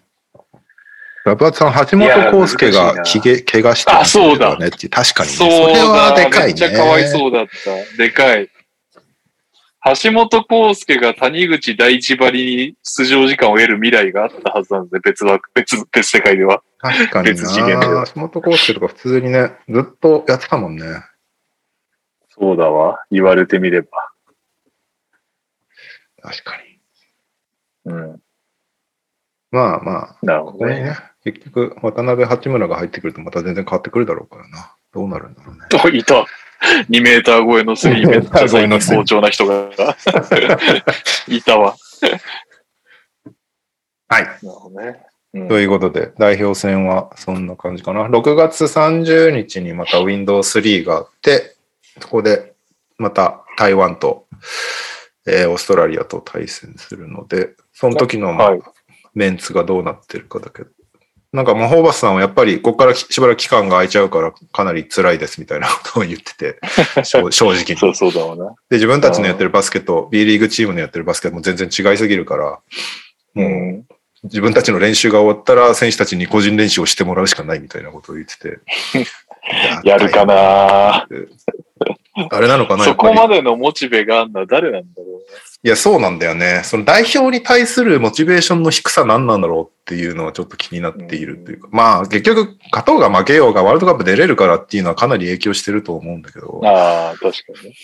[1.26, 5.36] ラブアツさん、橋本康介がいきげ怪我してあそうだねって確かにね。
[5.36, 6.60] それはだ、でかいね。
[6.60, 7.96] めっちゃかわいそうだった。
[7.96, 8.48] でかい。
[10.02, 15.00] 橋本康介が谷口第一張りに出場時間を得る未来があったはずなんで。
[15.00, 16.62] 別枠、別、別世界では。
[16.78, 18.04] 確かに別次元でな。
[18.06, 20.84] 橋本康介とか普通にね、ずっとやってたもんね。
[22.28, 23.04] そうだわ。
[23.10, 23.88] 言われてみれば。
[26.22, 26.56] 確か
[27.84, 27.92] に。
[27.92, 28.20] うん。
[29.50, 30.58] まあまあ、なるほどね。
[30.58, 30.96] ここにね、
[31.32, 34.72] 結局、渡辺八村が入ってくるとまた全然変わってくるだろうからな。
[34.94, 35.62] どうなるんだろうね。
[35.72, 36.24] あ、いた。
[36.88, 39.68] 2メーター超えのスリーめっちゃ最近好調な人が。
[41.26, 41.76] いたわ。
[44.08, 44.24] はい。
[44.24, 45.02] なるほどね。
[45.34, 48.06] うんということで、代表戦はそんな感じかな。
[48.06, 51.56] 6月30日にまた Windows 3があって、
[52.00, 52.54] そこで
[52.96, 54.26] また台湾と、
[55.26, 58.60] えーオーストラリアと対戦するので、その時の、まあはい
[59.16, 60.70] メンツがどうなってるかだけど。
[61.32, 66.58] なんかもうホーバスさんはやっぱりここからしばらく期間が空いちゃうからかなり辛いですみたいなことを言ってて、
[67.04, 67.76] 正正直に。
[67.76, 68.54] そうそうだわな。
[68.70, 72.58] で、自分たちのやってるバスケと B リーグチームのやってるバスケも全然違いすぎるから、
[73.36, 73.86] うもう、ん。
[74.22, 78.58] 自分たちの練習が終わったら選手たちに個人練習をしてもらうしかないみたいなことを言ってて。
[79.84, 81.06] やるかな
[82.30, 85.24] あれなのかなそこまでのモチベがあんのは誰なんだろうね。
[85.62, 86.62] いや、そうなんだよね。
[86.64, 91.68] その代表に対するモチベーションの低さ何なんだろうっていうのはちょっと気になっているというか。
[91.72, 96.60] まあ、結局、勝とうが負けようがワールドカップ出れるからっていうのはかなり影響してると思うんだけど。
[96.64, 97.74] ああ、確かにね。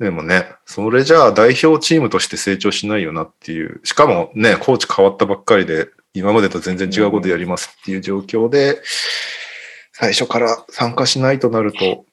[0.00, 3.80] でもね、それじゃあ代表チームとして成長しないよなっていう。
[3.84, 8.80] しかもね、コーチ変わったばっかりで、今までと全然違うことやりますっていう状況で、
[9.92, 12.04] 最初から参加しないとなると、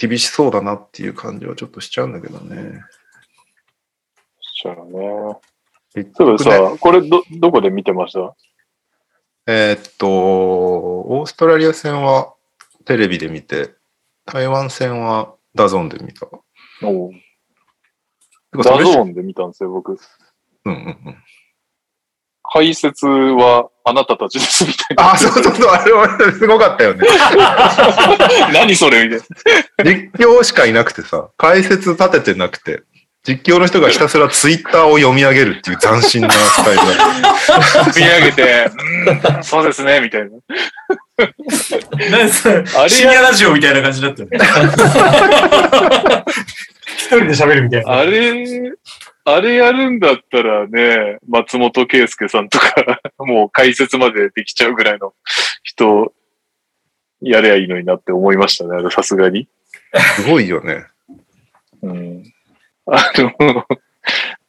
[0.00, 2.82] 厳しそうだなっていう感じはちょっとしちゃうんだけどね。
[4.40, 4.90] そうだね。
[5.94, 8.36] 結そうだ局ねさ、これど、どこで見てました？
[9.46, 12.34] えーっと、オーストラリア戦は
[12.84, 13.74] テレビで見て、
[14.26, 16.26] 台湾戦はダゾーンで見た。
[16.86, 17.10] お
[18.52, 19.92] ダゾーンで見たんですよ、僕。
[19.92, 19.98] うん
[20.66, 21.16] うんうん。
[22.52, 25.12] 解説はあなたたちですみたいな。
[25.12, 27.06] あ、そうそうそう、あれはすごかったよね。
[28.52, 29.20] 何それみたい
[29.84, 29.92] な。
[29.92, 32.82] 実況しかいなくてさ、解説立ててなくて、
[33.26, 38.00] 実況の人がひたすらツイッターを読み上げるっていう斬新なスタイルだった。
[38.00, 38.70] 見上げて、
[39.34, 40.28] うん、そうですね、みたいな。
[42.10, 42.64] 何それ？
[42.88, 44.38] 深夜ラジオみたいな感じだったよね。
[46.96, 47.92] 一人で喋るみたいな。
[47.98, 48.46] あれ、
[49.34, 55.14] あれやるんだったらね、松本圭介さんとか、 もう解説までできちゃうぐらいの
[55.62, 56.14] 人、
[57.20, 59.48] やりゃいいのになって思いましたね、あれさすがに。
[60.16, 60.86] すごいよね。
[61.82, 62.24] うん。
[62.86, 63.66] あの、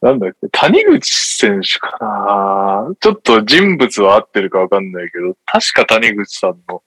[0.00, 6.82] なんだっけ、谷口選手かなちょっと人物は合ってるかわかんないけど、確か谷口さんの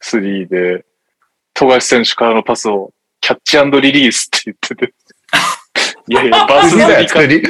[0.00, 0.86] スリーで、
[1.52, 4.94] 富樫選手からのパスをキャッチリリースって言ってて。
[6.10, 7.40] いやいや、バス次だよ、乗り。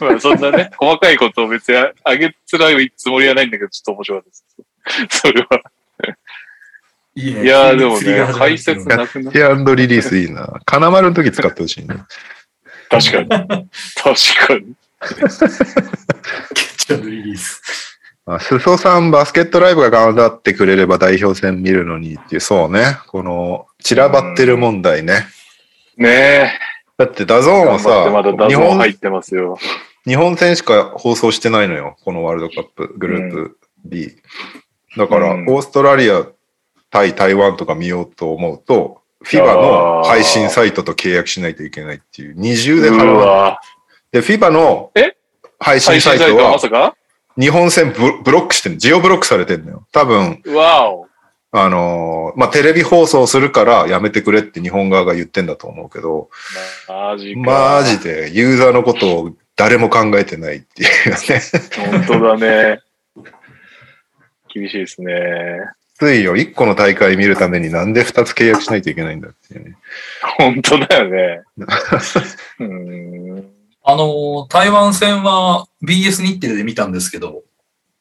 [0.00, 4.32] まあそんなね、細かいことを別にあげつらいつもりはないんだけど、ちょっと面白かっ
[4.88, 5.20] たです。
[5.20, 5.60] それは。
[7.14, 10.60] いやーでもね解説なくなキャリリースいいな。
[10.64, 11.96] 金丸の時使ってほしいね。
[12.88, 13.28] 確かに。
[13.28, 13.44] 確
[14.46, 14.74] かに。
[16.76, 17.60] ちゃんとリリース。
[18.24, 22.96] あ裾さん、バスケットライブが頑張ってくれれば代表戦見るのにっていう、そうね。
[23.08, 25.26] この、散らばってる問題ね。
[26.00, 26.50] ねえ。
[26.96, 29.58] だってダゾーンはさ、ダ日本ゾーン入ってますよ。
[30.06, 31.96] 日本戦しか放送してないのよ。
[32.04, 34.16] このワールドカップグループ B。
[34.96, 36.26] だから、うんオーストラリア
[36.90, 43.16] 対台湾とか見ようと思うと、FIBA の配信サイトと契約しないといけないっていう、二重でう払う。
[43.18, 43.60] わ
[44.10, 45.14] で、FIBA のえ？
[45.58, 46.94] 配信配信サイトは
[47.38, 49.86] 日本戦ブブロックしてる、ジオブロックされてるのよ。
[49.92, 51.09] 多分、わお。
[51.52, 56.30] あのーまあ、テレビ放送するからやめてくれって日本側が言ってんだと思うけど、
[56.88, 57.40] マジか。
[57.40, 61.16] マジでユーザーのことを誰も考えてないっていうね。
[62.06, 62.80] 本当だね。
[64.52, 65.12] 厳しいですね。
[65.94, 69.76] ついよ、1個の大会見るためになんで2つ契約しないといけないんだっていうね。
[70.38, 71.42] 本当だよね。
[72.60, 73.50] うーん。
[73.82, 77.42] あの、台湾戦は BS 日テレで見たんですけど、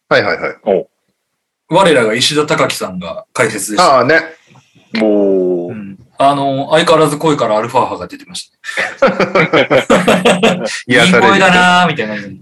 [0.07, 0.87] はいはいはい。
[1.69, 3.97] 我らが石田隆樹さんが解説でした。
[3.97, 4.21] ああね。
[4.93, 8.51] もう、うんあの、相変わらず声からアルファ波が出てまし
[8.99, 9.07] た。
[9.07, 9.11] い
[10.87, 12.39] い癒される声だなーみたいな感じ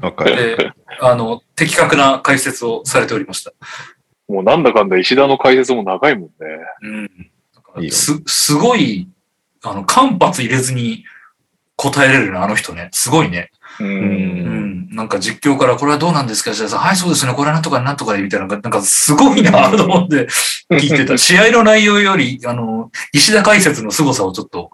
[0.00, 0.56] わかる。
[0.56, 3.52] で、あの、的確な解説をされておりました。
[4.26, 6.30] もうなんだかんだ石田の解説も長いもんね。
[6.82, 7.82] うん。
[7.82, 9.08] いいよす、すごい、
[9.62, 11.04] あの、間髪入れずに
[11.76, 12.88] 答えれるな、あの人ね。
[12.90, 13.52] すごいね。
[13.80, 13.84] う。
[13.84, 14.94] うんん。
[14.94, 20.28] なんか実況からこれはどうなんですかじゃあ、はい、そうですね、これはなんとかなんとかで、みたいな、なんかすごいなと思って
[20.70, 21.16] 聞いてた。
[21.18, 24.70] 試合の内容より、あの、石田解説の凄さをちょっと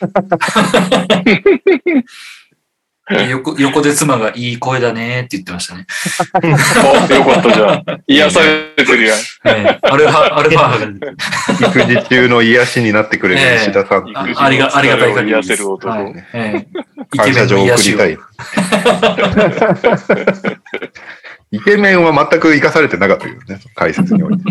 [3.28, 3.56] 横。
[3.58, 5.86] 横で妻がいい声だねって言ってましたね。
[6.32, 6.46] あ
[7.14, 7.84] よかったじゃん。
[8.06, 9.18] 癒されてるやん。
[9.18, 14.16] ええアルファ、アルファが、育児中の癒しになってくれる石田さん。
[14.16, 15.88] あありがありがたい限り癒ですせる男。
[15.90, 18.18] はいええイケ感謝状を送りたい。
[21.50, 24.42] イケメンは全く生かされてなかったけどね、解説において。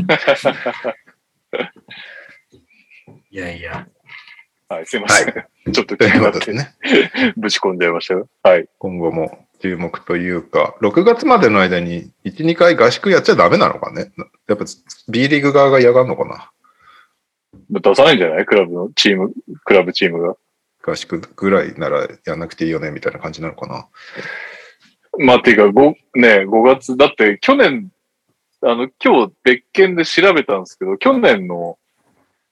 [3.30, 3.86] いやいや。
[4.70, 5.46] はい、すいません。
[5.72, 6.76] ちょっと気になって、ね、
[7.38, 8.28] ぶち込んじゃいましたよ。
[8.44, 8.68] はい。
[8.78, 14.12] 今後も注目というか、6月までの間に1、2回合宿やっちゃダメなのかね。
[14.48, 14.66] やっぱ
[15.10, 16.52] B リーグ側が嫌がるのかな。
[17.70, 18.46] 出さないんじゃない？
[18.46, 19.34] クラブのチーム、
[19.66, 20.36] クラブチームが。
[20.84, 23.88] 合宿ぐらいならやんなくていいよね、みたいな感じなのかな。
[25.20, 27.92] まあ、ていうか、ご、ね、5月、だって去年、
[28.62, 31.78] あの、今日別件で調べたんですけど、去年の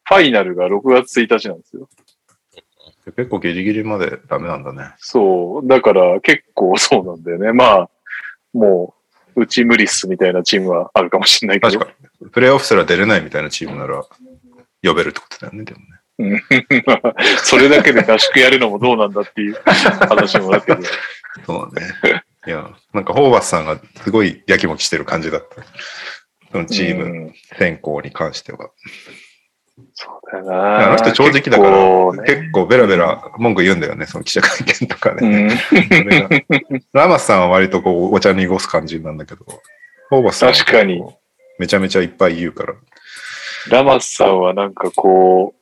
[0.03, 1.88] ファイナルが6月1日なんですよ。
[3.12, 4.93] 結構ギリギリまでダメなんだね。
[4.97, 5.68] そう。
[5.68, 7.53] だから結構そうなんだよね。
[7.53, 7.89] まあ、
[8.53, 8.95] も
[9.36, 11.80] う、うち無理っすみたいなチームはあるかもしれないけど。
[11.80, 12.30] 確かに。
[12.30, 14.03] プレイオフすら出れないみたいなチームなら
[14.84, 15.95] 呼べるってことだよね、でもね。
[17.43, 19.56] それだけで合宿やるのもどうなんだっていう
[20.10, 20.82] 話もだけど。
[21.45, 22.24] そうだね。
[22.47, 25.64] いや、なんかホーバスさんがすごいやきもきしてる感じだった。
[26.51, 28.70] そのチームうん選考に関しては。
[29.94, 30.88] そうだよな。
[30.88, 35.48] あの人正直だから、結構ベラベラ文句言うんだよね、その記者会見とかうね。
[35.48, 36.30] ん、それが
[36.94, 39.46] ラマスさんは割とこう、お茶濁す感じなんだけど、
[40.10, 41.04] ホーバスさんは確かに
[41.60, 42.76] めちゃめちゃいっぱい言うから。
[43.70, 45.56] ラマスさんはなんかこ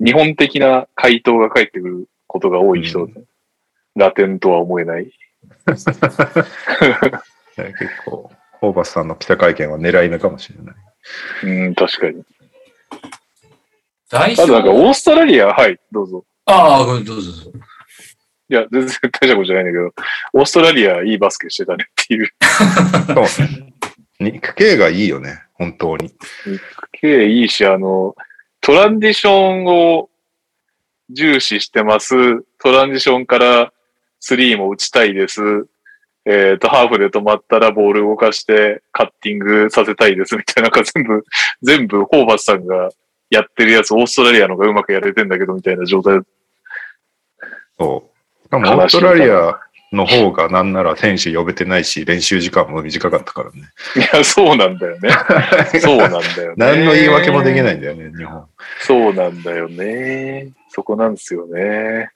[0.00, 3.10] う、日本的な回答が返ってくることが多い人、う
[3.96, 5.12] ラテンとは思えない。
[5.66, 5.74] ね
[7.56, 10.76] 結構、ホーバスさんの記者会見は狙い目かもしれない。
[11.66, 12.22] うん、確かに。
[14.08, 16.24] 代あとなんか表オーストラリア、はい、どうぞ。
[16.46, 17.52] ああ、どうぞどうぞ。
[18.50, 19.92] いや、全然大したことじゃないんだけど、
[20.32, 22.32] オーストラリアいいバスケしてたねっていう。
[23.06, 23.74] そうね。
[24.20, 26.10] 肉系がいいよね、本当に。
[26.92, 28.16] 経いいし、あの、
[28.60, 30.08] トランジションを
[31.10, 32.42] 重視してます。
[32.58, 33.72] トランジションから
[34.18, 35.66] スリーも打ちたいです。
[36.24, 41.24] えっ、と、ハーフで止まったらボール動かしてカッティングさせたいですみたいな、なんか全部、
[41.62, 42.90] 全部ホーバスさんが
[43.30, 46.20] やってるやつ、オーストラリアのがうまくやれてんだけどみたいな状態。
[47.78, 48.10] そ
[48.44, 48.46] う。
[48.46, 49.58] しかもオーストラリア
[49.92, 53.62] の方がなんなら選手呼べてないし、練習時間も短かったからね。
[53.96, 55.10] いや、そうなんだよね。
[55.80, 56.54] そうなんだよね。
[56.56, 58.48] 何の言い訳もできないんだよね、日本。
[58.80, 60.52] そうなんだよね。
[60.68, 62.10] そこなんですよね。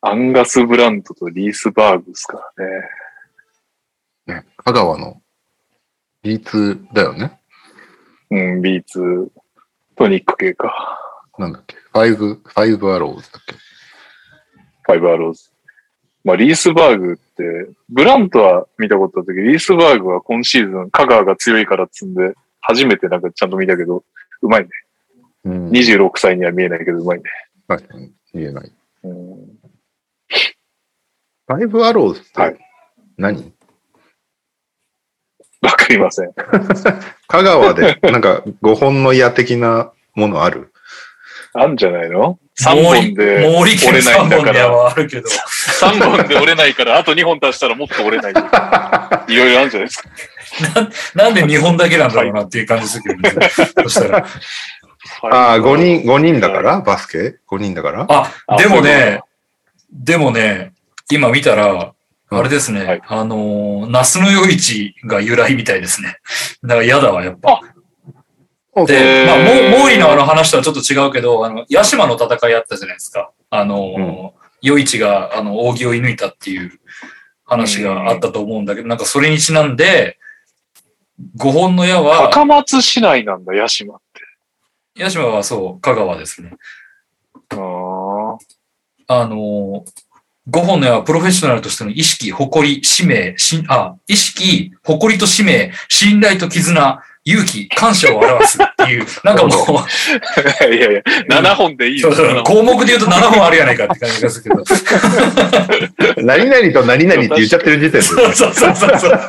[0.00, 4.42] アンガス・ブラントとリース・バーグですからね。
[4.42, 5.20] ね香川の
[6.22, 7.37] B2 だよね。
[8.30, 9.28] うん、B2
[9.96, 11.00] トニック系か。
[11.38, 11.76] なんだっけ？
[11.76, 13.54] ファイブ、ファイブアローズだっけ？
[14.82, 15.50] ファイブ・アローズ。
[16.24, 24.04] まあ、リース・バーグって、ブラントは見たことあったけど、リース・バーグは今シーズン、香川が強いからっつんで、初めてなんかちゃんと見たけど、
[24.42, 24.68] うまいね。
[25.44, 25.70] うん。
[25.70, 27.24] 26歳には見えないけど、うまいね。
[27.66, 28.72] 確かに言えない。
[29.04, 29.14] うん、
[31.46, 32.58] ファイブアローズってはい
[33.16, 33.52] 何、
[35.62, 36.32] わかりません。
[37.26, 40.72] 香川でなんか5本の矢的なものある？
[41.54, 44.70] あんじゃないの ?3 本で折れないんだ3本でから。
[44.72, 45.28] はあるけど。
[45.28, 48.32] 3本で折れないから、あと2本足したらもっと折れない。
[49.32, 50.08] いろいろあるんじゃないですか。
[51.14, 53.48] なんで2本だけなんだろうなっていう感じするけどね。
[53.50, 54.26] そしたら。
[55.22, 56.80] ああ、5人、5人だから？
[56.80, 58.06] バスケ ?5 人だから？
[58.08, 59.22] あ、あでもね、
[59.90, 60.72] でもね、
[61.10, 61.92] 今見たら、
[62.30, 66.18] あれですね、はいあのー、那須の余市が由来みたいですね。
[66.62, 67.60] だから嫌だわ、やっぱ。
[68.86, 73.32] で、まあ、モ毛利のあの話とはちょっと違うけど、あの、八島の戦いあったじゃないですか。
[73.50, 76.78] あのー、余市が、あの、扇を射抜いたっていう
[77.44, 80.18] 話があったと思うんだけど、なんかそれにちなんで、
[81.38, 84.00] 5本の矢は、高松市内なんだ、八島っ
[84.94, 85.02] て。
[85.02, 86.52] 八島はそう、香川ですね。
[87.50, 88.36] あー
[89.10, 89.84] あの、
[90.50, 99.52] 5本の矢はプロフェッショナルとしての意識、誇り、使命、しんあ、意識、誇りと使命、信頼と絆、勇気、感謝を表すっていう、なんかもう、
[100.74, 102.10] いやいや、7本でいいよ。
[102.14, 104.64] そうそう7本項目で言うと7本あるやないかって感じがするけど。
[106.24, 108.02] 何々と何々って言っちゃってる時点で。
[108.02, 109.20] そうそうそうそう。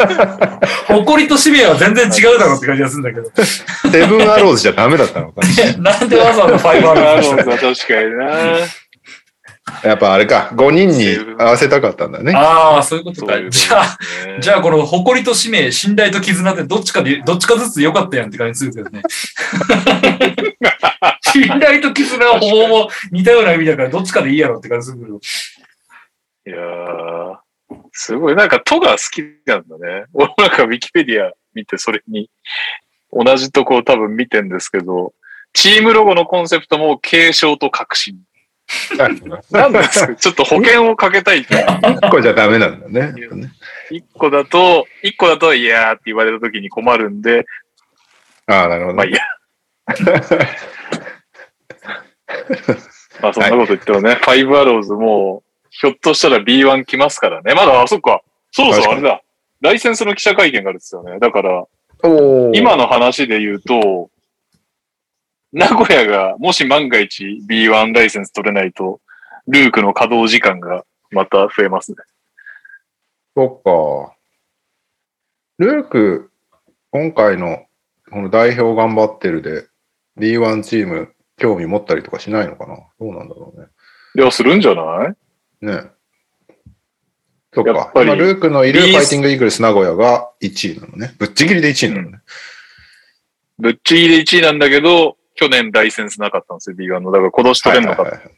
[0.87, 3.29] 誇りと使命は全然違うだろうって感じがするんだけど。
[3.91, 5.41] セブンアローズじゃダメだったのか。
[5.79, 8.59] なんでわざわざファイバーななんでるほど、確かにな。
[9.83, 12.33] やっぱあれか、5人に合わせたかったんだね。
[12.35, 13.33] ああ、そういうことか。
[13.33, 13.97] そういうことじゃあ、
[14.41, 19.01] じゃあこの誇りと使命、信頼と絆ってどっちかで、どっちかずつ良かったやんって感じするけどね。
[21.31, 25.19] 信頼と絆はほぼほぼ似たような意味だからどっちかでいいやろって感じするけど。
[26.47, 27.37] いやー、
[27.91, 28.35] すごい。
[28.35, 30.05] なんか、都が好きなんだね。
[30.13, 32.29] 俺なんかウィキペディア見て、それに、
[33.11, 35.13] 同じとこを多分見てんですけど、
[35.53, 38.17] チームロゴのコンセプトも継承と革新。
[38.97, 39.83] なんで？
[39.83, 41.65] す かちょっと保険をかけたいって。
[41.65, 43.13] 1個じゃダメなんだね。
[43.89, 47.45] 一個だと、一個だと、いやーって言われた時に困るんで、
[48.47, 48.95] ああ、なるほど。
[48.95, 49.21] まあいいや。
[53.21, 57.53] まあそんなこと言ってもね、ファイブアローズもう、ひょっとしたら B1 来ますからね。
[57.53, 58.21] まだ、あ、そっか。
[58.51, 59.21] そろそろあれだ。
[59.61, 61.19] ライセンスの記者会見があるんですよね。
[61.19, 61.65] だから、
[62.53, 64.09] 今の話で言うと、
[65.51, 69.01] 名古屋がもし万が一 B1 ライセンス取れないと、
[69.47, 71.97] ルークの稼働時間がまた増えますね。
[73.35, 74.15] そっか。
[75.57, 76.31] ルーク、
[76.91, 77.65] 今回の
[78.11, 79.67] この代表頑張ってるで、
[80.17, 82.75] B1 チーム興味持ったりとかしないのかな？
[82.99, 83.67] どうなんだろうね。
[84.15, 85.15] いや、するんじゃな
[85.61, 85.65] い？
[85.65, 85.83] ね
[87.53, 87.93] そっかやっ。
[87.93, 91.15] ぱり今、ルークのいるファイティングイーグルス名古屋が1位なのね。
[91.17, 92.19] ぶっちぎりで1位なのね。
[93.57, 97.11] ぶっちぎり1位なんだけど、去年ライセンスなかったんですよ、B1 の。
[97.11, 98.33] だから今年取れんのかはいはいはい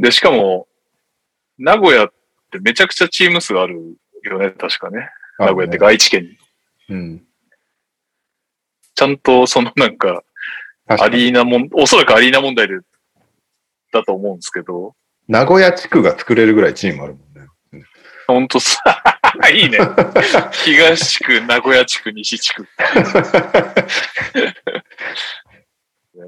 [0.00, 0.66] で、しかも、
[1.58, 2.12] 名古屋っ
[2.50, 5.08] てめちゃくちゃチーム数あるよね、確かね。
[5.38, 6.38] 名古屋ってか愛知県に。
[6.90, 7.22] うん。
[8.94, 10.22] ちゃんとそのなんか、
[10.86, 12.80] アリーナもん、おそらくアリーナ問題で、
[13.92, 14.94] だと思うんですけど、
[15.28, 17.48] 名古屋地区が作れるぐらいチームあるもんね。
[18.26, 18.82] ほんとさ、
[19.52, 19.78] いいね。
[20.64, 22.66] 東地区、名古屋地区、西地区。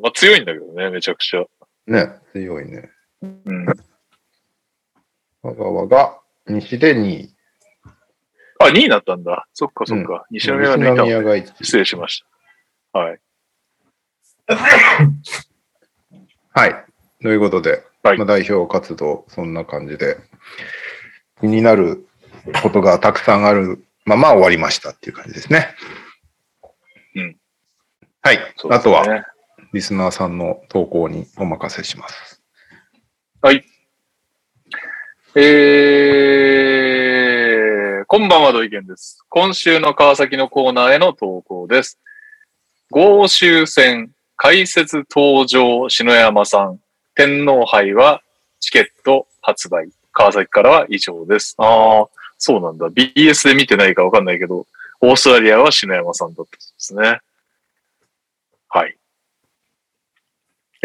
[0.03, 1.45] まあ強いんだけどね、めちゃくちゃ。
[1.87, 2.91] ね、強いね。
[3.23, 3.67] うん。
[3.67, 7.35] 香川が西で2位。
[8.59, 9.47] あ、2位になったんだ。
[9.55, 10.27] そっかそっか。
[10.31, 11.65] 西宮が抜いたが1位。
[11.65, 12.25] 失礼しまし
[12.93, 12.99] た。
[12.99, 13.21] はい。
[16.55, 16.85] はい。
[17.23, 20.19] ということで、はいまあ、代表活動、そんな感じで、
[21.41, 22.09] 気になる
[22.61, 25.77] ことがたくさんあるまま終わりましたっていう感じですね。
[27.15, 27.37] うん。
[28.21, 28.37] はい。
[28.37, 29.05] ねあとは、
[29.73, 32.43] リスナーさんの投稿にお任せします。
[33.41, 33.65] はい
[35.35, 39.25] えー、こんばんは、土井健です。
[39.31, 41.99] 今週の川崎のコーナーへの投稿です。
[42.91, 46.79] 豪州戦、解説登場、篠山さん、
[47.15, 48.21] 天皇杯は
[48.61, 49.89] チケット発売。
[50.13, 51.55] 川崎からは以上です。
[51.57, 52.89] ああ、そうなんだ。
[52.89, 54.67] BS で見てないかわかんないけど、
[55.01, 57.21] オーストラリアは篠山さんだったんですね。
[58.69, 58.99] はい。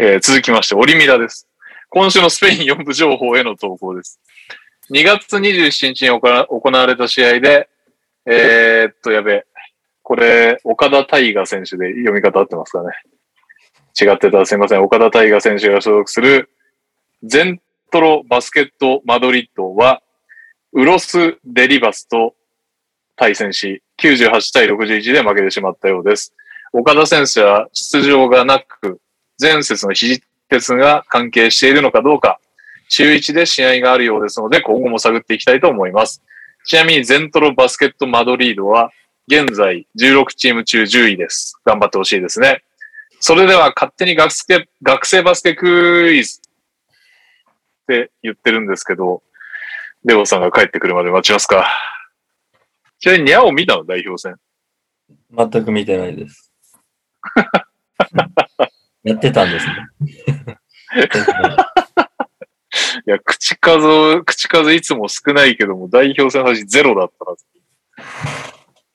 [0.00, 1.48] えー続きまして、オリミラです。
[1.90, 4.20] 今週のスペイン4部情報への投稿です。
[4.92, 7.68] 2月27日に行われた試合で、
[8.24, 9.46] えーっと、やべえ。
[10.04, 12.90] これ、岡田大河選手で読み方合ってますかね。
[14.00, 14.84] 違ってたらすいません。
[14.84, 16.48] 岡田大河選手が所属する、
[17.24, 17.60] ゼン
[17.90, 20.00] トロバスケットマドリッドは、
[20.74, 22.36] ウロス・デリバスと
[23.16, 26.36] 対戦し、98対61で負けてしまったようです。
[26.72, 29.00] 岡田選手は出場がなく、
[29.40, 32.40] 前節の肘鉄が関係しているのかどうか、
[32.88, 36.22] 中1で試合があるようですので、今後も探っていきたいと思います。
[36.64, 38.90] ちなみに、ゼントロバスケットマドリードは、
[39.28, 41.58] 現在16チーム中10位です。
[41.64, 42.64] 頑張ってほしいですね。
[43.20, 46.42] それでは、勝手に学生学生バスケクイズっ
[47.86, 49.22] て言ってるんですけど、
[50.04, 51.68] レオさんが帰ってくるまで待ちますか。
[52.98, 53.84] ちなみに、ニャオ見たの？
[53.84, 54.36] 代表戦。
[55.30, 56.50] 全く見てないです。
[59.04, 59.72] やってたんですね。
[63.06, 67.36] いや、口数、口数いつも少ないけども、代表戦の話ゼロだったな。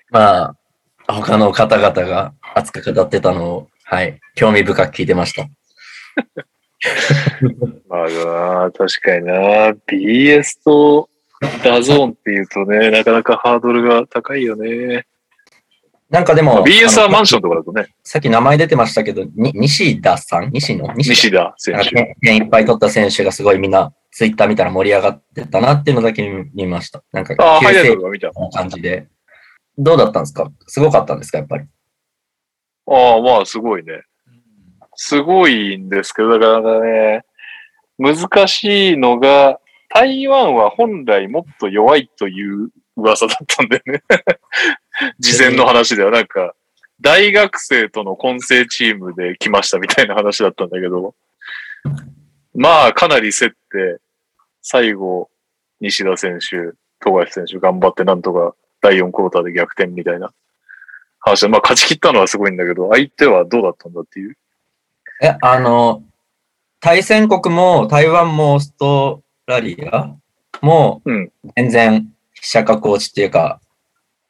[0.10, 0.56] ま
[1.08, 5.48] あ、他の方々が熱く語ってたのを、はい、興味深く聞いてました。
[7.88, 8.10] まあ
[8.66, 9.72] な、確かにな。
[9.88, 11.10] BS と
[11.64, 15.06] ダゾーンっていうとね、なかなかハードルが高いよね。
[16.14, 20.52] なんかでも、BS はマンションとかだとね、さっき名前出てましたけど、に西田さん？
[20.52, 20.94] 西野？
[20.94, 22.16] 西西田選手。
[22.22, 26.22] 点いっぱい取った選手がすごいみんな、ツイッター見たら盛り上がってたなっていうのだけ
[26.54, 27.04] 見ました。
[27.12, 28.32] なんか、ああ、急ハイライト見た。
[28.52, 29.08] 感じで。
[29.76, 30.52] どうだったんですか？
[30.68, 31.40] すごかったんですか？
[31.40, 31.66] やっぱり。
[32.88, 34.04] ああ、まあ、すごいね。
[34.94, 37.24] すごいんですけど、だからね、
[37.98, 39.60] 難しいのが、
[39.90, 44.04] 台湾は本来もっと弱いという噂だったんだよね。
[45.20, 46.54] 事前の話ではなんか、
[47.02, 51.16] 大学生との混成チームで来ましたみたいな話だったんだけど、
[52.56, 54.00] まあ、かなり競って、
[54.62, 55.30] 最後、
[55.82, 60.32] 西田選手、富樫選手頑張ってなんとか第4クォーターで逆転みたいな。
[61.20, 64.38] 話で、まあ勝ち切ったのはすごいんだけど、相手はどうだったんだっていう。
[65.22, 66.04] え、あの、
[66.80, 70.14] 対戦国も台湾もオーストラリア
[70.62, 71.32] もうん。
[71.56, 72.14] 全然
[72.44, 73.62] 飛車かコーチっていうか、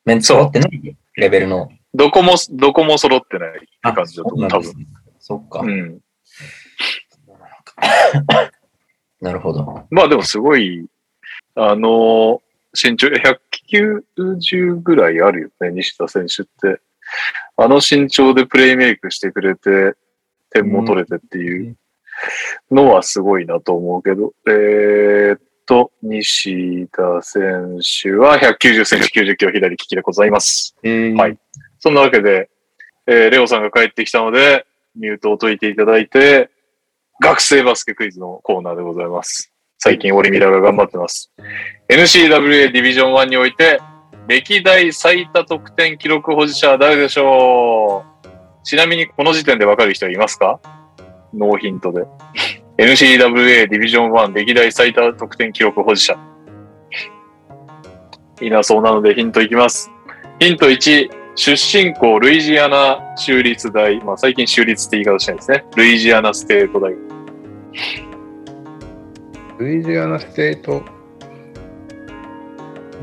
[0.06, 1.69] メンツ揃ってないレベルの。
[1.95, 4.72] どこも、どこも揃ってないってあ感じだと思う、多分。
[5.19, 5.61] そっか。
[5.61, 5.99] うん。
[9.19, 9.88] なるほど。
[9.90, 10.85] まあでもすごい、
[11.56, 16.81] あの、身長190ぐらいあるよね、西田選手って。
[17.57, 19.95] あの身長でプレイメイクしてくれて、
[20.52, 21.76] 点も取れてっていう
[22.69, 30.76] のはすごいなと思うけど、えーっと、西田選手は190センチ90キロ左利きでございます。
[30.84, 31.38] はい。
[31.80, 32.49] そんなわけで、
[33.07, 34.65] えーレオさんが帰ってきたので、
[34.95, 36.49] ミュートを解いていただいて、
[37.22, 39.52] 学生バスケクイズのコーナーでございます。
[39.77, 41.31] 最近オリミラが頑張ってます。
[41.90, 43.80] NCWA ディビジョン1において、
[44.27, 48.64] 歴代最多得点記録保持者は誰でしょう？
[48.64, 50.61] ちなみにこの時点でわかる人はいますか？
[51.34, 52.06] ノーヒントで。
[52.78, 56.18] NCWA ディビジョン1歴代最多得点記録保持者。
[58.41, 59.91] いなそうなのでヒントいきます。
[60.40, 65.66] ヒント1、出身校ルイジアナ州立大、まあ最近州立って言い方してるんですね。
[65.76, 67.02] ルイジアナステート大学。
[69.60, 70.84] ルイジアナステート、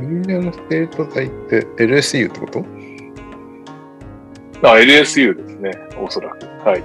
[0.00, 2.64] ルイジアナステート大って LSU ってこと？
[4.68, 5.70] あ、LSU ですね。
[5.96, 6.44] おそらく。
[6.68, 6.82] はい。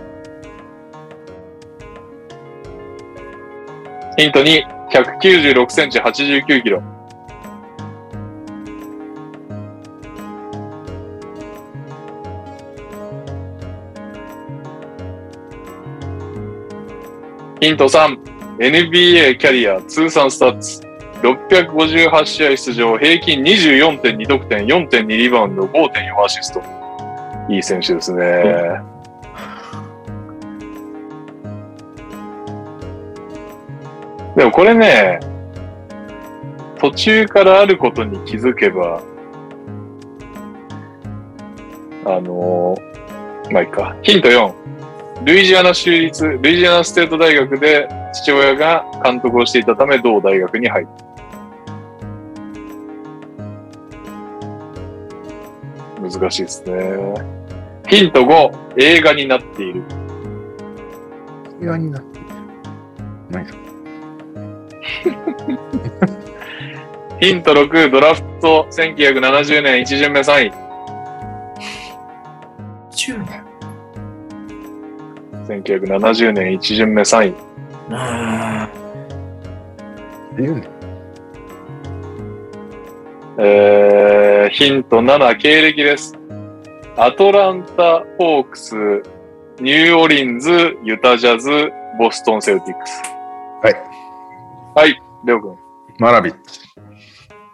[4.18, 6.82] ヒント2、196センチ89キロ。
[17.60, 18.18] ヒント3、
[18.60, 20.82] NBA キャリア通算スタッツ。
[21.22, 26.62] 658試合出場、平均24.2得点、4.2リバウンド、5.4アシスト。
[27.50, 28.95] いい選手ですね。
[34.36, 35.20] でもこれね、
[36.78, 39.02] 途中からあることに気づけば、
[42.06, 42.96] あのー
[43.52, 43.96] まあいいか。
[44.02, 44.54] ヒント4。
[45.24, 51.06] ルイジアナ州立、ルイジアナステート大学で父親が監督をしていたため同大学に入った。
[56.02, 57.14] 難しいですね。
[57.88, 59.84] ヒント5、映画になっている。
[61.62, 62.28] 映画になっている。
[63.32, 63.65] 何それ
[67.20, 70.52] ヒント6、ドラフト1970年1巡目3位。
[72.92, 73.46] 10年。
[75.48, 77.34] 1970年1巡目3位。
[77.92, 78.70] あ
[80.34, 80.68] っていうね。
[83.38, 86.18] えー、ヒント7、経歴です。
[86.98, 88.76] アトランタ・ホークス、
[89.60, 93.02] ニューオリンズ、ユタジャズ、ボストン・セルティックス。
[93.64, 93.95] はい。
[94.76, 95.58] はい、レオ君。
[96.00, 96.60] マラビッチ。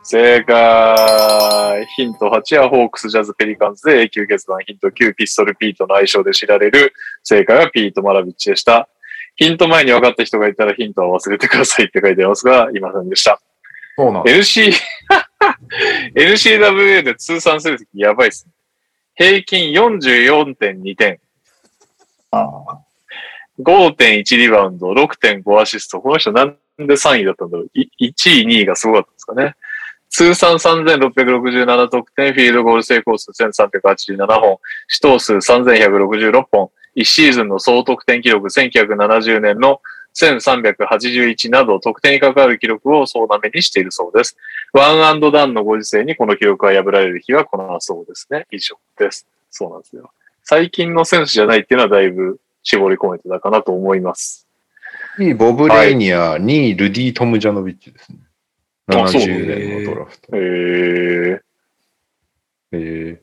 [0.02, 1.86] 正解。
[1.96, 4.58] ヒント8はホークス、ジャズ、ペリカンズで永久決断。
[4.66, 6.94] ヒント9、ピストル・ピートの愛称で知られる。
[7.22, 8.90] 正解はピート・マラビッチでした。
[9.36, 13.40] ヒント前に分かった人がいたらヒントは忘れてくださいって書いてありますが、いませんでした。
[13.98, 14.74] そうなん NC、
[16.16, 18.52] NCWA で通算成績やばいっすね。
[19.14, 21.20] 平均44.2点、
[22.32, 22.48] あ
[23.60, 26.02] 5.1リバウンド、6.5アシスト。
[26.02, 26.58] この人なん
[26.88, 28.14] で3位だったんだろう ?1 位、
[28.46, 29.56] 2位がすごかったんですかね。
[30.10, 39.82] 通算3667得点、フィールドゴール成功数1387本、死闘数3166本、1シーズンの総得点記録1970年の
[40.14, 44.38] 1381など得点に関わる記録を総なめにしているそうです。
[44.74, 48.46] ワンアンドダウンのご時世にこの記録が破られる日はこのそうですね。
[48.52, 49.26] 以上です。
[49.50, 50.12] そうなんですよ。
[50.44, 54.48] 最近の選手じゃないっていうのはだいぶ絞り込めてたかなと思います。
[55.18, 58.20] 1位、ボブ・レイニア、2位、ルディ・トム・ジャノビッチですね。
[58.88, 60.30] あそう70年のドラフト。
[60.34, 61.42] えー、
[62.72, 63.22] え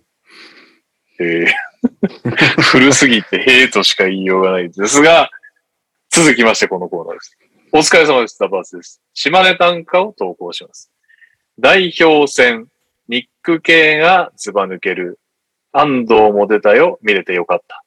[1.21, 1.47] えー
[2.73, 5.31] 古すぎて、へえとしか言いようがないですが、
[6.11, 7.39] 続きましてこのコーナーです。
[7.73, 8.39] お疲れ様です。
[8.39, 9.01] ダバースです。
[9.15, 10.91] 島根短歌を投稿します。
[11.59, 12.67] 代表戦、
[13.09, 15.19] ニック系がずば抜ける。
[15.73, 17.85] 安藤も出たよ、見れてよかった。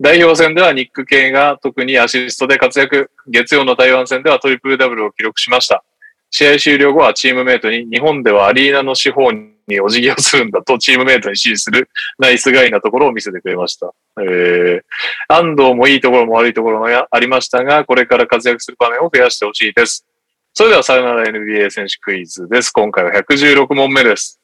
[0.00, 3.10] 代表戦ではニック系が特にアシストで活躍。
[3.26, 5.82] 月曜の台湾戦ではトリプルダブルを記録しました。
[6.30, 13.92] 試合終了後はチームメイトに日本ではアリーナの四方にお辞儀をするんだとチームメイトに指示するナイスガイなところを見せてくれました。
[14.20, 14.82] えー、
[15.28, 20.06] 安藤もいいところも悪いところもありましたが、これから活躍する場面を増やしてほしいです。
[20.54, 22.70] それではさよなら NBA 選手クイズです。
[22.70, 24.40] 今回は116問目です。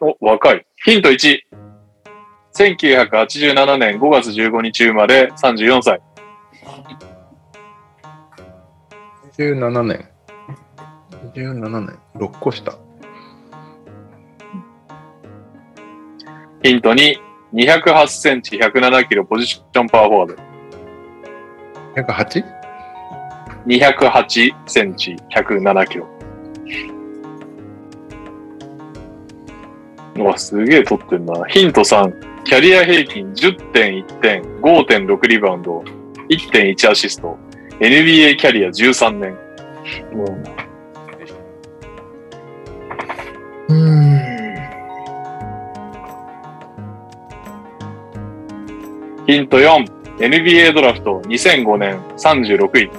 [0.00, 0.64] お、若い。
[0.84, 1.59] ヒント1。
[2.54, 6.00] 1987年5月15日生まれ34歳。
[9.38, 10.08] 17年。
[11.34, 11.98] 17年。
[12.16, 12.76] 6個下。
[16.62, 17.30] ヒント2。
[17.52, 20.36] 208センチ、107キロ、ポジションパワーフォワー
[21.96, 22.02] ド。
[22.02, 22.44] 108?
[23.66, 26.06] 208センチ、107キロ。
[30.16, 31.44] うわ、すげえ取ってんな。
[31.48, 32.29] ヒント3。
[32.44, 35.84] キャリア平均10.1点、5.6リバウンド、
[36.28, 37.38] 1.1アシスト。
[37.80, 39.36] NBA キャリア13年。
[43.68, 43.90] うん。
[49.26, 50.00] ヒント4。
[50.18, 52.90] NBA ドラフト2005年36位。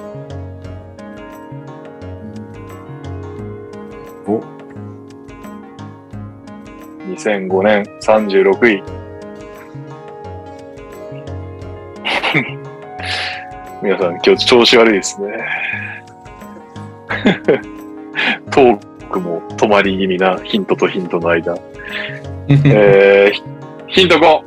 [4.25, 4.39] お
[7.13, 9.00] 2005年36位。
[13.81, 15.31] 皆さん今日調子悪いですね。
[18.51, 21.55] トークも止まり気味なヒントとヒントの間。
[22.47, 23.33] えー
[23.87, 24.41] ヒヒント5。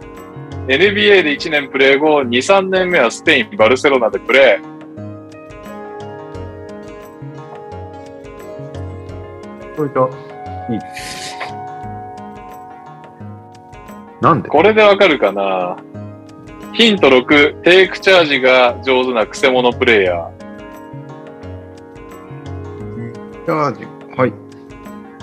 [0.67, 4.75] NBA で1年プレー後、2、3年目はスペイン、バルセロナでプレー。
[9.77, 9.91] これ
[10.75, 10.81] いい。
[14.23, 14.49] なんで？
[14.49, 15.77] これでわかるかな？
[16.75, 20.31] ヒント6、テイクチャージが上手なクセモノプレイヤー。
[23.45, 23.85] チャージ。
[24.17, 24.33] はい。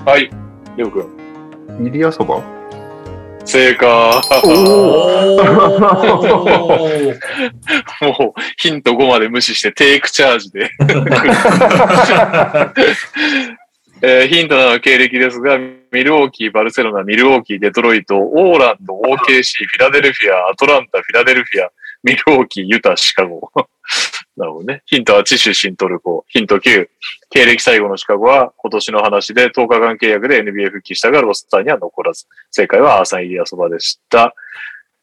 [0.06, 0.30] はい、
[0.78, 1.08] りょうくん。
[1.86, 2.42] イリアそば
[3.44, 3.90] 正解。
[3.90, 5.44] おー
[8.20, 10.70] もう、ヒント5まで無視してテイクチャージで。
[14.04, 21.70] えーヒント7の経歴ですが、ミルウォーキー、バルセロナ、ミルウォーキー、デトロイト、オーランド、OKC、フィラデルフィア、アトランタ、フィラデルフィア、
[22.04, 23.52] ミルウォーキー、ユタ、シカゴ。
[24.38, 24.82] なるほどね。
[24.88, 26.26] ヒント8、出身トルコ。
[26.30, 26.88] ヒント9、
[27.30, 32.26] 経歴最後のシカゴは今年の話で10日間契約で NBA 復帰したがロスターには残らず。
[32.50, 34.34] 正解はアーサン・イリアそばでした。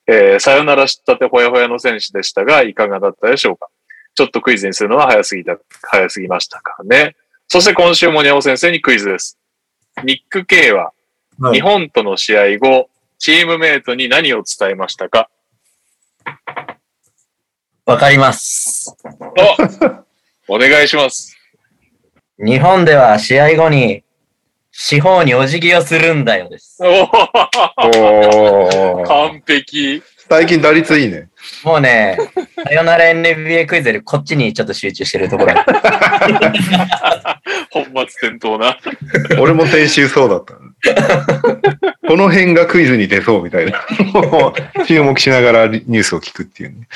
[0.08, 3.68] えーさよならしたてほやほやの選手でしたが、いかがだったでしょうか？
[4.14, 7.14] ちょっとクイズにするのは早すぎた、早すぎましたかね。
[7.48, 9.38] そして今週もにゃお先生にクイズです。
[10.04, 10.92] ニック・ケイは
[11.40, 15.30] はい日本との試合後、チームメイトに何を伝えましたか？
[17.86, 18.94] わかります。
[20.48, 21.36] おお願いします。
[22.38, 24.04] 日本では試合後に、
[24.70, 26.78] 四方にお辞儀をするんだよです。
[26.80, 27.08] おー
[27.98, 29.06] おー。
[29.06, 30.02] 完璧。
[30.30, 31.30] 最近打率いいね。
[31.64, 32.18] もうね、
[32.64, 35.54] さよなら NBA クイズよりこっちにちょっと集中してるところ。
[37.70, 37.92] 本末
[38.28, 38.78] 転倒な。
[39.40, 40.54] 俺も先週そうだった。
[40.54, 43.84] この辺がクイズに出そうみたいな。
[44.86, 46.88] 注目しながらニュースを聞くっていうね。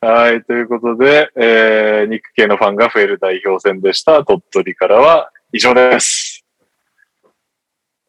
[0.00, 4.24] はい、ということで、えー、ニック系のファンが増える代表戦でした。
[4.24, 6.44] 鳥取からは以上です。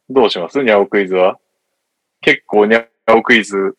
[0.10, 0.62] どうします？
[0.64, 1.38] ニャオクイズは？
[2.22, 3.76] 結構ニャオクイズ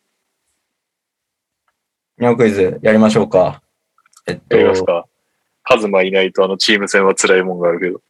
[2.19, 3.61] 日本クイズやりましょうか。
[4.27, 5.05] えっとやりますか、
[5.63, 8.01] カズマいないとあのチーム戦は辛いもんがあるけど。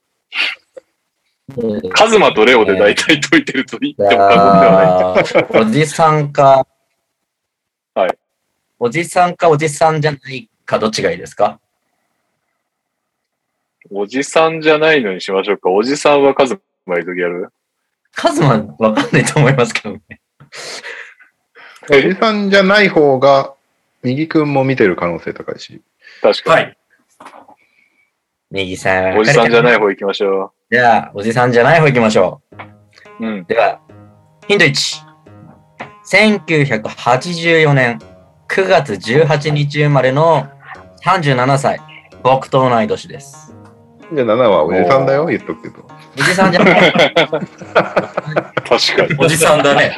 [1.91, 5.67] カズマとレオで大体解いてると言っても過言ではない。
[5.67, 6.65] おじさんか、
[7.93, 8.17] はい。
[8.79, 11.59] おじさんかおじさんじゃないか、どっちがいいですか？
[13.89, 15.69] おじさんじゃないのにしましょうか。
[15.69, 17.49] おじさんはカズマいるときやる？
[18.15, 20.21] カズマわかんないと思いますけどね。
[21.89, 23.53] おじさんじゃない方が、
[24.03, 25.81] 右くんも見てる可能性高いし。
[26.21, 26.65] 確かに。
[26.65, 26.77] はい。
[28.51, 29.17] 右さん。
[29.17, 29.79] おじさんじゃないい。
[29.79, 32.41] 方行きましょじゃあ、おじさんじゃない方行きましょ
[33.19, 33.25] う。
[33.25, 33.27] う。
[33.27, 33.43] うん。
[33.45, 33.79] では、
[34.47, 35.11] ヒント1。
[36.11, 37.99] 1984年
[38.49, 40.47] 9月18日生まれの
[41.05, 41.79] 37歳。
[42.23, 43.55] 僕と同い年です。
[44.13, 45.87] じゃあ7はおじさんだよ、言っとくけど。
[46.17, 46.91] おじさんじゃない。
[46.93, 49.15] 確かに。
[49.17, 49.95] おじさんだね。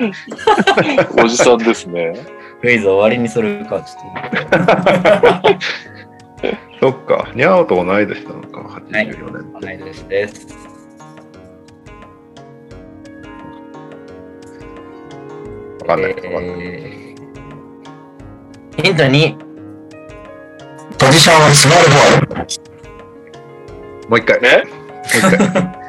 [1.18, 2.14] おじさんですね。
[2.62, 4.10] クイズ終わりにするか、ちょ
[5.50, 5.56] っ
[6.80, 7.30] そっか。
[7.34, 9.58] にゃおと同い年なのか、84年と。
[9.58, 9.68] って。
[9.68, 10.48] 同い年です。
[15.82, 16.14] わかんない。
[16.14, 16.44] わかんない。
[16.60, 17.14] えー
[18.82, 19.38] ヒント2。
[20.98, 22.36] ポジションはスモールフォワード。
[24.10, 24.42] もう一回。
[24.42, 24.64] もうね
[25.06, 25.74] 一回。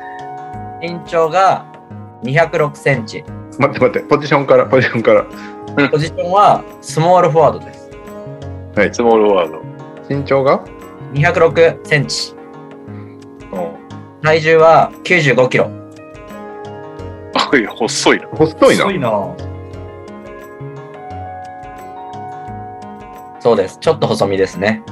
[0.84, 1.64] 身長が
[2.24, 3.24] 206センチ。
[3.58, 4.00] 待って待って。
[4.00, 5.24] ポジションから、ポジションから。
[5.88, 7.90] ポジションはスモールフォワードです。
[8.92, 9.62] スモールワード。
[10.10, 10.62] 身長が
[11.14, 12.34] ？206センチ。
[13.52, 14.20] うん。
[14.22, 15.70] 体重は95キロ。
[17.34, 18.26] あ、いや、細いな。
[18.28, 18.90] 細いな細。
[18.90, 19.36] いな。
[23.40, 23.78] そうです。
[23.80, 24.82] ちょっと細身ですね。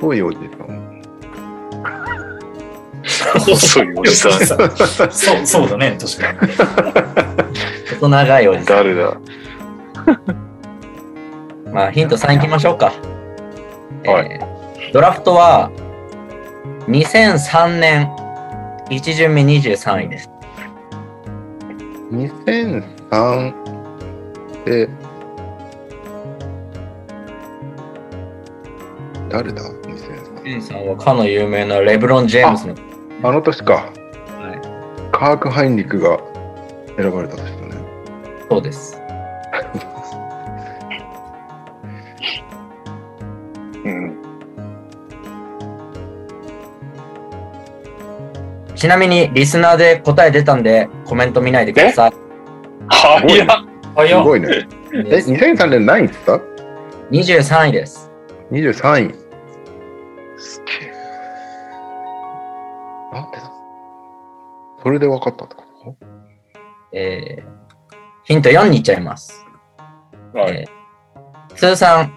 [0.00, 0.63] 細いおじさん。
[3.32, 4.32] 細いおじさん。
[5.10, 6.52] そう、そうだね、確かに。
[7.94, 8.76] 細長いおじさん。
[8.76, 9.16] 誰だ？
[11.72, 12.92] まあ、ヒント3いきましょうか。
[14.06, 14.54] はいえー
[14.92, 15.70] ドラフトは
[16.86, 18.08] 2003年
[18.90, 20.30] 1巡目23位です。
[22.12, 23.54] 2003
[24.64, 24.88] で、
[29.28, 30.42] 誰だ ?2003。
[30.60, 32.76] 2003はかの有名なレブロン・ジェームスの。
[33.24, 33.72] あの年か。
[33.72, 36.18] はい、カーク・ハインリックが
[36.98, 37.74] 選ばれた年だね。
[38.50, 39.00] そうです。
[43.82, 44.18] うん。
[48.76, 52.12] ちなみにリスナーで答え出たんでコメント見ないでください。
[52.90, 53.48] 早っ。
[53.96, 54.68] あ、いや、すごいね。
[54.92, 56.42] え、2003年何位って言っ
[57.10, 58.10] 23位です。
[58.50, 59.14] た ?23 位。
[60.36, 60.93] すげえ。
[63.14, 63.50] なんでだ？
[64.82, 65.96] それで分かったってこと？
[66.92, 67.54] えー
[68.24, 69.46] ヒント4にいっちゃいます。
[70.34, 70.52] はい。
[70.52, 72.12] えー通算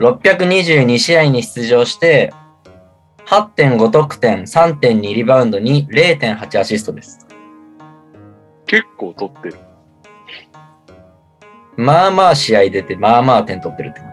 [0.00, 2.32] 622試合に出場して、
[3.26, 7.24] 8.5得点、3.2リバウンドに0.8アシストです。
[8.66, 9.58] 結構取ってる。
[11.76, 14.07] まあまあ試合出て、まあまあ点取ってるって感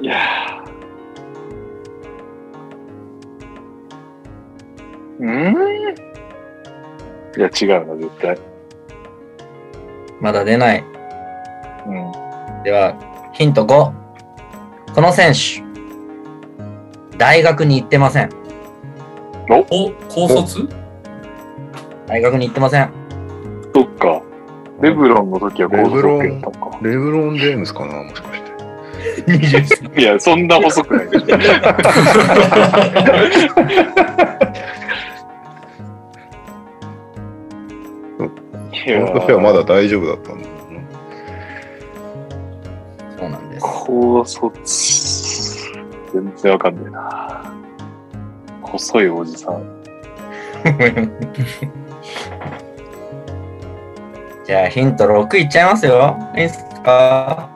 [0.00, 5.54] いやーうん？
[7.36, 8.38] いや、違うな、絶対。
[10.20, 10.84] まだ出ない。
[11.86, 12.12] うん。
[12.64, 12.94] では、
[13.32, 13.92] ヒント5。
[14.94, 15.62] この選手、
[17.16, 18.30] 大学に行ってません。
[19.48, 19.64] お、
[20.08, 20.68] 高卒？
[22.06, 22.90] 大学に行ってません。
[23.74, 24.22] そっか。
[24.80, 26.78] レブロンの時は高速やったのか。
[26.82, 28.31] レブロン・ジェームスかなもしかして。
[28.31, 28.31] 23
[29.96, 31.26] いや、そんな細くないでしょ。
[38.18, 40.54] この年はまだ大丈夫だったんだな。
[43.18, 43.66] そうなんです。
[43.86, 44.52] 高卒。
[46.12, 47.54] 全然わかんないな。
[48.62, 49.62] 細いおじさん。
[54.44, 56.16] じゃあヒント6いっちゃいますよ。
[56.34, 57.48] いいですか？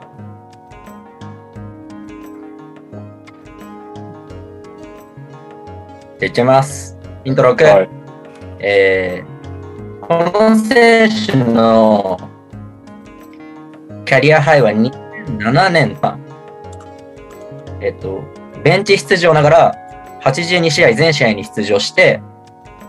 [6.21, 6.97] あいっちゃいます。
[7.23, 7.63] ヒント6。
[7.63, 7.89] はい。
[8.59, 9.37] えー
[10.07, 12.17] この選手の
[14.05, 16.17] キャリアハイは2007年か。
[17.81, 18.21] えっと、
[18.63, 19.75] ベンチ出場ながら
[20.23, 22.21] 82試合全試合に出場して、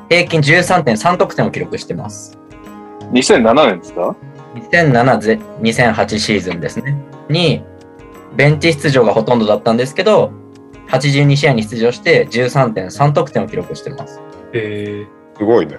[0.09, 2.39] 平均13.3得点を記録してます。
[3.11, 4.15] 2007年ですか
[4.55, 6.97] ？2007ぜ2008シーズンですね。
[7.29, 7.65] に、
[8.37, 10.31] ベンチ出場がほとんどだったんですけど、
[10.89, 14.21] 82試合に出場して13.3得点を記録してます。
[14.53, 15.07] え
[15.37, 15.79] すごいね。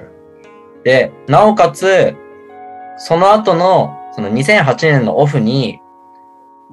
[0.84, 2.16] で、なおかつ、
[2.98, 5.80] その後の、その2008年のオフに、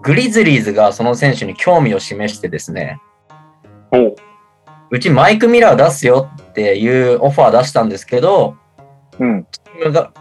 [0.03, 3.01] グリズリーズがその選手に興味を示してですね、
[3.93, 4.17] おう。
[4.91, 8.57] うちマイク・ミラー出すよっていうオファー出したんですけど、
[9.19, 9.47] うん。
[9.51, 10.13] チームが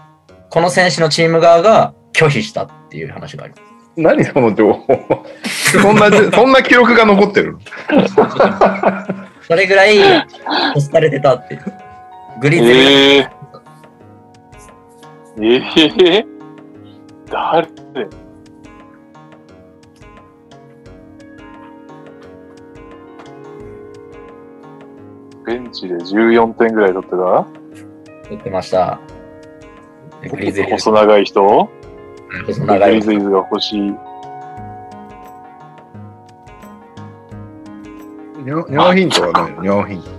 [0.50, 3.65] この選手のチーム側が拒否したっていう話があります。
[3.96, 5.24] 何その情報？
[5.82, 7.60] そんな、 そんな記録が残ってるの？
[9.42, 11.64] それぐらい押されてたっていう。
[12.42, 13.30] グリズリーズ、
[15.42, 15.62] ええ
[16.06, 16.26] ええ
[17.32, 17.68] 誰？
[25.46, 27.46] ベンチで14点ぐらい取ってた？
[28.30, 29.00] 言ってました。
[30.30, 31.44] グリズリーズ細長い人？
[31.44, 31.70] 細
[32.66, 33.82] 長いグリズリーズが欲しい。
[33.82, 40.10] ニャニャオヒントは何ニャオヒント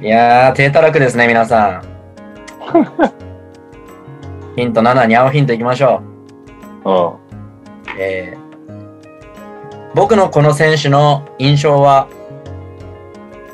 [0.00, 1.82] いやー、低たらくですね、皆さん。
[4.56, 6.02] ヒント7、にゃおヒントいきましょ
[6.84, 7.06] うん。
[7.06, 7.12] う。
[7.98, 8.48] えー
[9.94, 12.06] 僕のこの選手の印象は、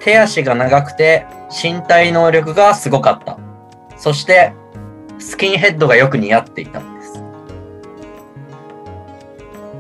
[0.00, 3.38] 手足が長くて身体能力がすごかった。
[3.96, 4.52] そして、
[5.18, 6.82] スキンヘッドがよく似合っていた。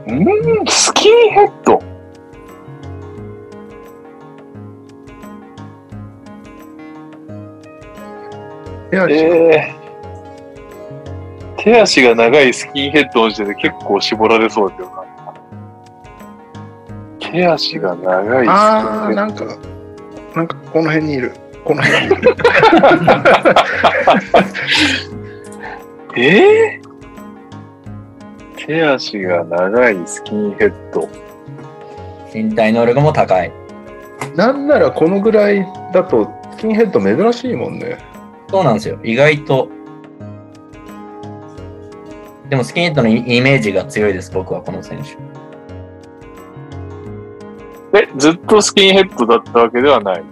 [0.06, 1.80] うん、スキンヘッド
[8.90, 9.18] 手足え
[9.70, 9.74] え
[11.64, 15.04] 手足が長いスキンヘッドの時点で結構絞られそうだけどな。
[17.18, 19.46] 手足が長いスキンヘああ、ッなんか、
[20.36, 21.32] なんかこの辺にいる。
[21.64, 22.22] この辺にいる。
[22.22, 22.34] ド。
[26.20, 26.83] えー？
[28.66, 31.06] 手足が長いスキンヘッド。
[32.32, 33.52] 身体能力も高い。
[34.34, 37.98] なんならこのぐらいだと、スキンヘッド珍しいもんね。
[38.48, 38.98] そうなんですよ。
[39.04, 39.68] 意外と。
[42.48, 45.10] でもスキンヘッドのイイメージが強いです、僕はこの選手。
[47.98, 50.24] え、ずっとスキンヘッドだったわけではない？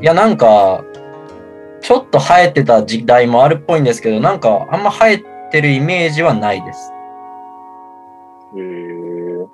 [0.00, 0.84] いや、なんか、
[1.80, 6.92] ちょっと生えてた時代もあるっぽいんですけど、なんかあんま生えてるイメージはないです。
[8.56, 9.46] へー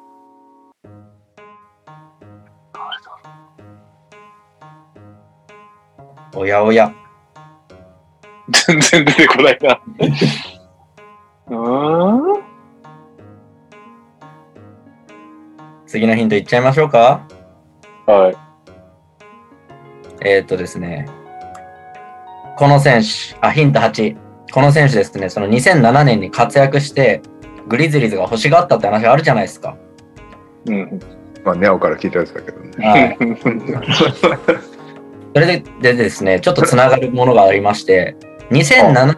[6.37, 6.93] おやおや。
[8.67, 9.81] 全然出てこないな。
[11.49, 12.45] うーん
[15.87, 17.23] 次のヒントいっちゃいましょうか。
[18.07, 18.37] はい。
[20.23, 21.07] えー、っとですね。
[22.57, 24.17] この選手、あ、ヒント8。
[24.53, 27.23] この選手ですね、その2007年に活躍して、
[27.69, 29.77] グリズリーズが欲しがったって話あるじゃないですか。
[30.67, 31.01] うん。
[31.45, 32.87] まあ、ネオから聞いたやつだけどね。
[32.87, 33.19] はい。
[35.35, 38.17] それででですね、ちょっとつながるものがありまして、
[38.51, 39.17] 2007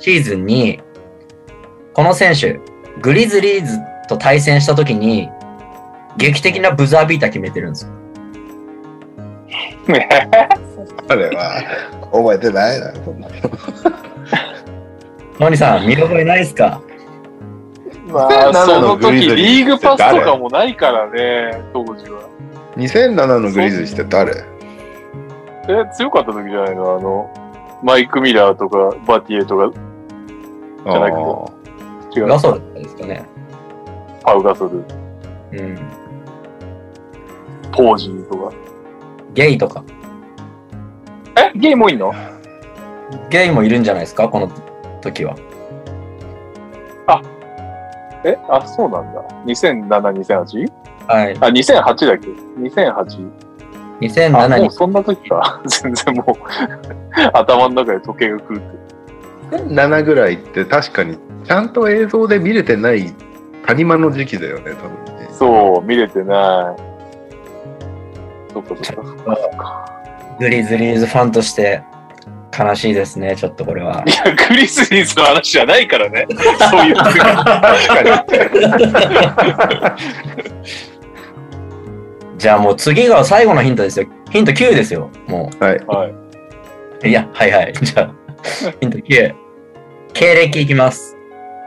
[0.00, 0.80] シーズンに、
[1.94, 2.60] この選手、
[3.02, 5.28] グリズリーズと対戦したときに、
[6.16, 7.92] 劇的なブザービーター決めてるんですよ。
[11.08, 11.62] あれは、
[12.12, 12.92] 覚えてないな。
[15.38, 16.66] ノニさん、見覚えないですか？
[16.66, 16.87] まあ、2007
[18.64, 22.20] そののグリ時ズリーズリーグパスとかもないからね、当時は。
[22.76, 24.32] 2007のグリズリーズって誰？
[25.68, 26.96] え、強かった時じゃないの？
[26.96, 27.30] あの、
[27.82, 29.70] マイク・ミラーとか、バティエとか、
[30.84, 31.16] じゃなく
[32.14, 32.26] て違う。
[32.26, 33.26] ガソルですかね。
[34.24, 34.82] パウガソル、
[35.52, 35.78] うん。
[37.72, 38.52] ポージーとか。
[39.34, 39.84] ゲイとか。
[41.36, 42.14] え、ゲイもいんの？
[43.28, 44.28] ゲイもいるんじゃないですか？
[44.30, 44.50] この
[45.02, 45.36] 時は。
[48.24, 49.22] え、あ、そうなんだ。
[49.46, 50.72] 2007、2008?
[51.06, 51.36] はい。
[51.40, 52.28] あ、2008だっけ
[52.58, 53.30] ?2008。
[54.00, 55.60] 2007あ、もにうそんな時か。
[55.66, 56.34] 全然もう、
[57.32, 59.66] 頭の中で時計が狂ってる。
[59.68, 63.14] 7ぐらいって確かにちゃんと映像で見れてない
[63.66, 65.28] 谷間の時期だよね、多分ね。
[65.30, 66.82] そう、見れてない。
[68.52, 69.02] そっかそっか
[69.36, 69.92] そっか。
[70.38, 71.82] グリズリーズファンとして
[72.58, 74.02] 悲しいですね、ちょっとこれは。
[74.06, 76.26] いや、クリスリーズの話じゃないからね。
[76.70, 77.20] そういう次。
[82.38, 84.06] じゃあもう次が最後のヒントですよ。
[84.30, 85.10] ヒント9ですよ。
[85.26, 85.78] もはい。
[85.86, 86.14] はい。
[87.04, 87.08] う。
[87.08, 87.72] いや、はいはい。
[87.74, 88.14] じゃあ、
[88.80, 89.34] ヒント9。
[90.14, 91.16] 経歴いきます。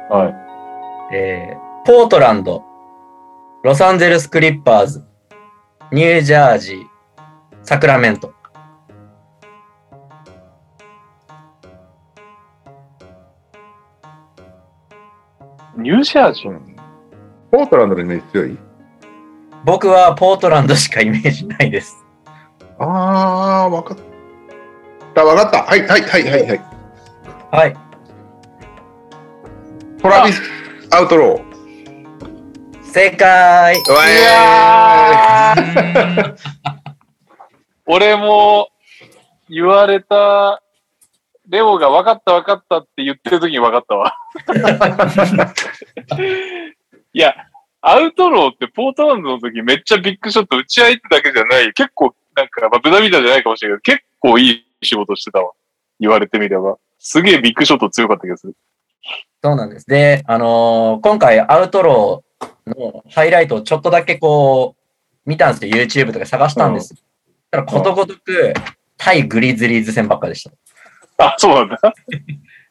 [0.10, 1.16] はい。
[1.16, 2.64] えー、ポートランド、
[3.64, 5.04] ロサンゼルスクリッパーズ、
[5.92, 6.80] ニュージャージー、
[7.64, 8.34] サクラメント。
[15.78, 16.60] ニュージャージー
[17.52, 18.58] ポートランドのイメージ強い？
[19.64, 21.98] 僕はポートランドしかイメージないです。
[22.80, 23.98] あー、わかっ
[25.14, 25.64] た、わかった。
[25.64, 26.62] はい、はい、はい、はい、はい。
[27.52, 27.76] はい。
[30.02, 30.42] トラビス・
[30.92, 31.52] アウトロー。
[32.84, 35.56] 正解うわいや
[37.88, 38.68] 俺も
[39.48, 40.62] 言われた、
[41.52, 44.16] レオが分かった分かったって言ってる時に分かったわ。
[47.14, 47.36] いや、
[47.82, 51.74] アウトローってポートランドの時めっちゃビッグショット打ち合いってだけじゃない。
[51.74, 55.52] 結構、なんか、まあ、ブダビダじゃないかもしれないけど、結構いい仕事してたわ。
[56.00, 56.78] 言われてみれば。
[57.00, 58.56] すげえビッグショット強かった気がする。
[59.44, 59.86] そうなんです。
[59.88, 65.84] で、あのー今回アウトローのハイライトをちょっとだけこう、見たんですよ。
[65.84, 66.96] YouTube とか探したんです。
[67.50, 68.54] たらことごとく、
[68.98, 70.52] 対グリズリーズ戦ばっかでした。
[71.26, 71.80] あ、そうなんだ。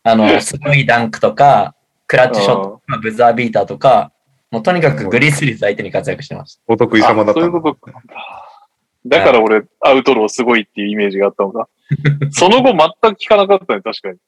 [0.03, 1.75] あの、すごいダンクとか、
[2.07, 4.13] クラッチショットとか、ブザービーターとか、
[4.51, 6.63] もうとにかくグリズリーズ相手に活躍してました。
[6.67, 7.93] お得意様だったあそういうことか。
[9.07, 11.69] だから俺、アウトローすごいっていうイメージがあったのか。
[12.33, 14.19] その後全く聞かなかったね、確かに。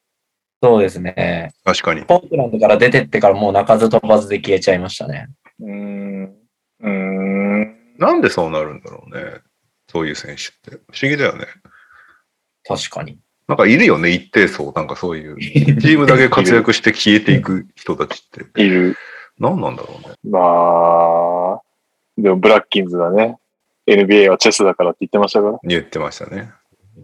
[0.62, 1.52] そうですね。
[1.64, 2.02] 確かに。
[2.02, 5.28] ポートランドから出てってからもう鳴かず飛ばずで消えちゃいましたね。
[5.60, 6.24] うーん。
[6.80, 7.76] うーん。
[7.98, 9.40] なんでそうなるんだろうね。
[9.88, 10.82] そういう選手って。
[10.92, 11.46] 不思議だよね。
[12.64, 13.18] 確かに。
[13.48, 14.72] なんかいるよね、一定層。
[14.74, 15.38] なんかそういう。
[15.40, 18.62] チームだけ活躍して消えていく人たちって。
[18.62, 18.96] いる。
[19.38, 20.14] 何なんだろうね。
[20.30, 20.38] ま
[21.58, 21.60] あ、
[22.16, 23.38] でもブラッキンズがね、
[23.86, 26.50] NBA はチェスだからって言ってましたから、言ってましたね。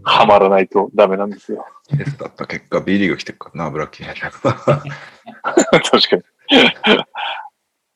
[0.05, 1.66] ハマらないとダメなんですよ。
[1.89, 4.09] チェスだった結果、B リーグ来てるからな、ブラッキー。
[4.15, 6.23] 確かに。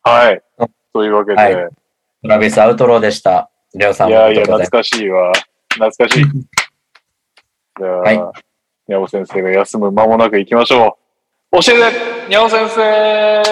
[0.02, 0.42] はい。
[0.92, 1.68] というわけで、はい
[2.22, 3.50] トラビスアウトローでした。
[3.74, 5.32] レオさんもいやいや、懐かしいわ。
[5.74, 6.24] 懐かしい。
[7.78, 8.20] じゃあ、はい
[8.88, 10.98] にゃお先生が休む間もなく行きましょ
[11.52, 11.62] う。
[11.62, 13.42] 教えてにゃお先生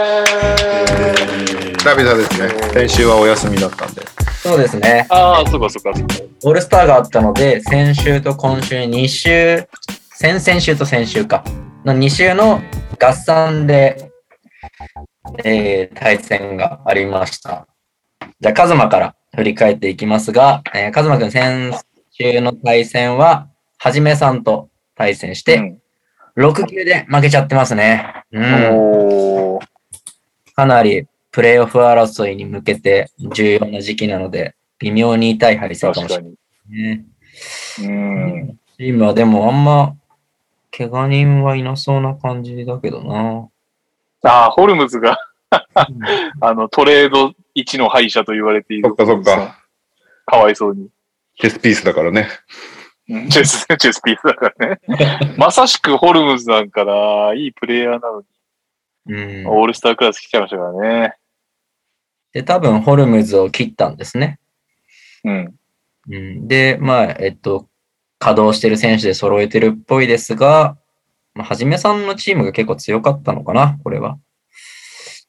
[1.79, 2.49] 久々ですね。
[2.73, 4.03] 先週はお休みだったんで。
[4.43, 5.07] そうですね。
[5.09, 6.15] ああ、そうかそうかそうか。
[6.45, 9.69] オールスターがあったので、先週と今週2週、
[10.15, 11.45] 先々週と先週か、
[11.85, 12.61] の2週の
[12.99, 14.11] 合算で、
[15.45, 17.69] えー対戦がありました。
[18.41, 21.73] じゃあ、カズマから振り返っていきますが、えー、カズマくん先
[22.11, 23.50] 週の対戦は、
[23.83, 25.79] はじめさんと対戦して、うん
[26.37, 28.25] 6球で負けちゃってますね。
[28.31, 29.59] うん。
[30.55, 36.33] かなりプレイオフ争いに向けて重要な時期なので、微妙に痛い敗戦かもしれない
[36.69, 37.05] ね。
[37.79, 37.87] に。
[37.87, 38.59] うん。
[38.79, 39.97] チームはでもあんま、
[40.71, 43.49] 怪我人はいなそうな感じだけどな。
[44.23, 45.19] ああ、ホルムズが、
[46.41, 48.89] あの、トレード1の敗者と言われている。
[48.89, 49.59] そっかそっか。。
[50.27, 50.89] かわいそうに。
[51.39, 52.29] チェスピースだからね。
[53.11, 54.81] うんチェス、チェスピースだからね。
[55.37, 58.27] まさしくホルムズなんかな、いいプレイヤーなのに、
[59.07, 59.47] うん。
[59.49, 60.73] オールスタークラス来ちゃいましたから
[61.03, 61.15] ね。
[62.33, 64.39] で、多分ホルムズを切ったんですね。
[65.25, 65.55] うん。
[66.09, 67.69] うん、で、まあ、えっと、
[68.19, 70.77] 稼働してる選手で揃えてるっぽいですが、
[71.35, 74.19] まあ、はじめさんのチームが結構強かったのかな、これは。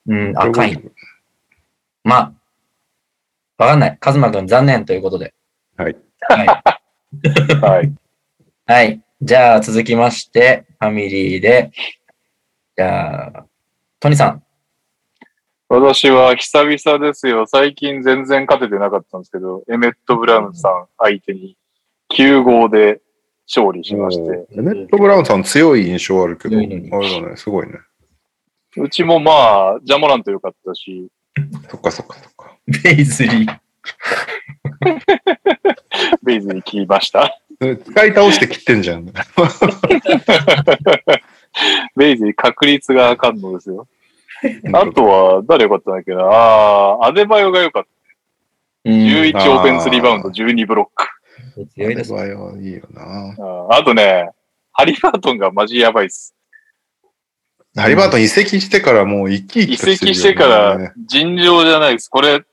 [0.08, 0.80] うん、赤い。
[2.04, 2.34] まあ、
[3.58, 3.98] わかんない。
[4.00, 5.34] カズマくん残念ということで。
[5.78, 5.96] はい。
[6.22, 6.81] はい。
[7.62, 7.94] はい。
[8.66, 9.02] はい。
[9.22, 11.72] じゃあ続きまして、ファミリーで、
[12.76, 13.46] じゃあ、
[14.00, 14.44] トニさん。
[15.68, 17.46] 私は久々ですよ。
[17.48, 21.56] 最近全然勝ててなかったんですけど、エメット・ブラウンさん相手に
[22.14, 23.02] 9号で
[23.48, 27.74] 勝利しまして、エメット・ブラウンさん強い印象あるけど、あれだね、すごいね。
[28.78, 31.08] うちもまあ、ジャモラント良かったし、
[31.70, 32.58] そっかそっかそっか。
[32.84, 33.60] ベイズリー。
[36.24, 37.38] ベイズに切りました。
[37.60, 39.06] 使い倒して切ってんじゃん。
[41.96, 43.88] ベイズに確率があかんのですよ。
[44.74, 46.24] あとは、誰良かったんだっけな。
[46.24, 47.90] ああ、アデバヨが良かった。
[48.84, 51.06] うん、11あーオフェンスリバウンド、12ブロック。
[51.76, 52.14] 強いです。
[52.16, 53.04] あれはいいよな。
[53.04, 54.32] あーあとね、
[54.72, 56.34] ハリバートンがマジやばいっす。
[57.76, 62.10] ハリバートン移籍してからもう生き生移きとしてるよね籍してから尋常じゃないです。
[62.10, 62.44] これ、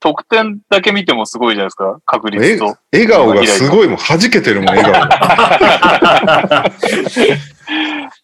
[0.00, 2.00] 得点だけ見てもすごいじゃないですか。
[2.04, 2.76] 確率えと。
[2.92, 6.64] 笑顔がすごいもう弾けてるもん、笑顔が。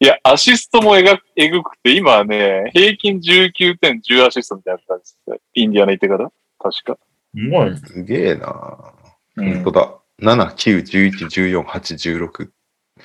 [0.01, 5.41] いや、アシストもえがえぐくて、今はね、平均19点10アシストみたいな感じです。
[5.55, 6.31] インディアナ行ってから。
[6.59, 6.99] 確か。
[7.35, 8.93] もう、すげえな。
[9.37, 9.99] うん本当だ。
[10.23, 12.51] 7、9、11、14、8、16。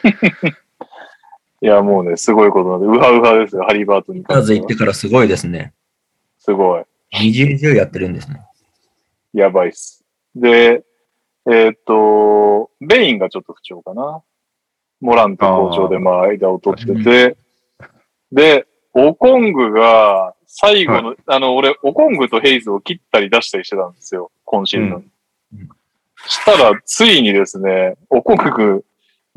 [1.61, 5.73] いや、もうね、すごいことなんで、ウハウハですよ、ハリバートンにカーズ行ってからすごいですね。
[6.37, 6.83] すごい。
[7.13, 8.39] 20、10やってるんですね。
[9.33, 10.03] やばいっす。
[10.35, 10.83] で、
[11.45, 14.21] えーっと、ベインがちょっと不調かな。
[15.01, 17.37] モラント好調で、まあ、間を取ってて、
[18.31, 24.93] で、オコングが、最後の、あの、俺、オコングとヘイズを切ったり出したりしてたんですよ、今シーズン。
[24.93, 25.11] うん
[26.27, 28.85] したら、ついにですね、オコング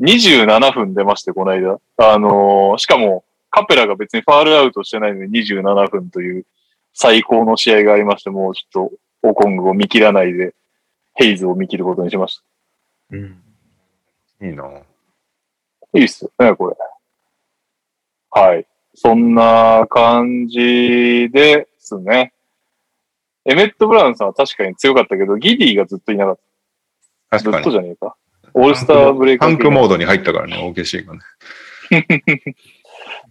[0.01, 1.79] 27分出まして、この間。
[1.97, 6.45] あのーしかも、カペラが別にファールアウトしてないのに27分という
[6.93, 8.91] 最高の試合がありまして、もうちょっと、
[9.23, 10.53] オコングを見切らないで、
[11.15, 12.43] ヘイズを見切ることにしました。
[13.11, 13.41] うん。
[14.41, 14.65] いいな。
[15.93, 16.75] いいっすよね、これ。
[18.31, 18.65] はい。
[18.95, 22.33] そんな感じですね。
[23.45, 26.39] エメット・ブラウンさんは確かに強かったけど、ギディがずっといなかっ
[27.29, 27.39] た。
[27.39, 27.63] ずっ確かに。
[27.63, 28.15] とじゃねえか。
[28.53, 31.19] オールスターブレイクタンクモードに入ったからね、OKC がね。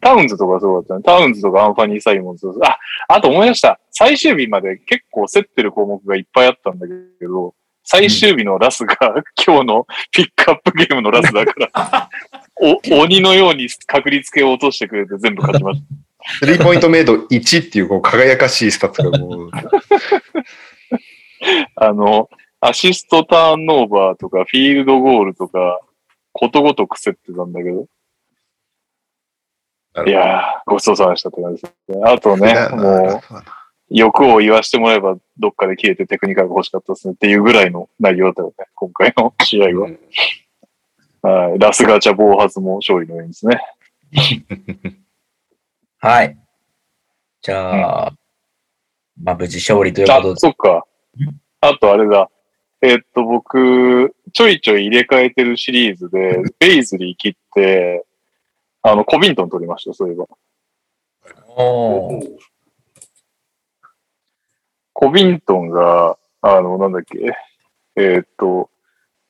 [0.02, 1.02] タウンズとかそうだったね。
[1.04, 2.48] タウンズとかアンファニー・サイモンズ。
[2.62, 2.76] あ、
[3.08, 3.78] あと思い出した。
[3.92, 6.92] 最終日まで結構競ってる項目がいっぱいあったんだけ
[7.24, 7.54] ど、
[7.84, 8.96] 最終日のラスが
[9.46, 12.10] 今日のピックアップゲームのラスだから、
[12.92, 15.86] お鬼のように確率系を落としてくれて全部勝ちました。
[16.40, 19.50] three point made 1っていうこう輝かしいスタッツがもう、
[21.76, 22.28] あの、
[22.60, 25.80] アシストターンオーバーとか、フィールドゴールとか、
[26.32, 27.86] ことごとく競ってたんだけど。
[30.06, 32.02] いやー、ごちそうさまでしたって感じですね。
[32.04, 33.20] あとね、もう、
[33.90, 39.90] 欲を言わしてもらえば、どっかで消えてテクニカルが欲しかったですねっていうぐらいの内容だったよね、今回の試合は。
[41.22, 41.58] はい。
[41.58, 43.60] ラスガチャ暴発も勝利のようにですね。
[45.98, 46.36] はい。
[47.42, 48.12] じゃあ、
[49.22, 50.40] まあ無事勝利というこあと、で。
[50.40, 50.86] そっか。
[51.60, 52.28] あとあれだ。
[52.80, 58.04] えっと、僕、ちょいちょい入れ替えてるシリーズで、 ベイズリー切って、
[58.82, 60.26] あの、コビントン取りました、そういえば。
[64.92, 67.18] コビントンが、あの、なんだっけ、
[67.96, 68.70] えーっと、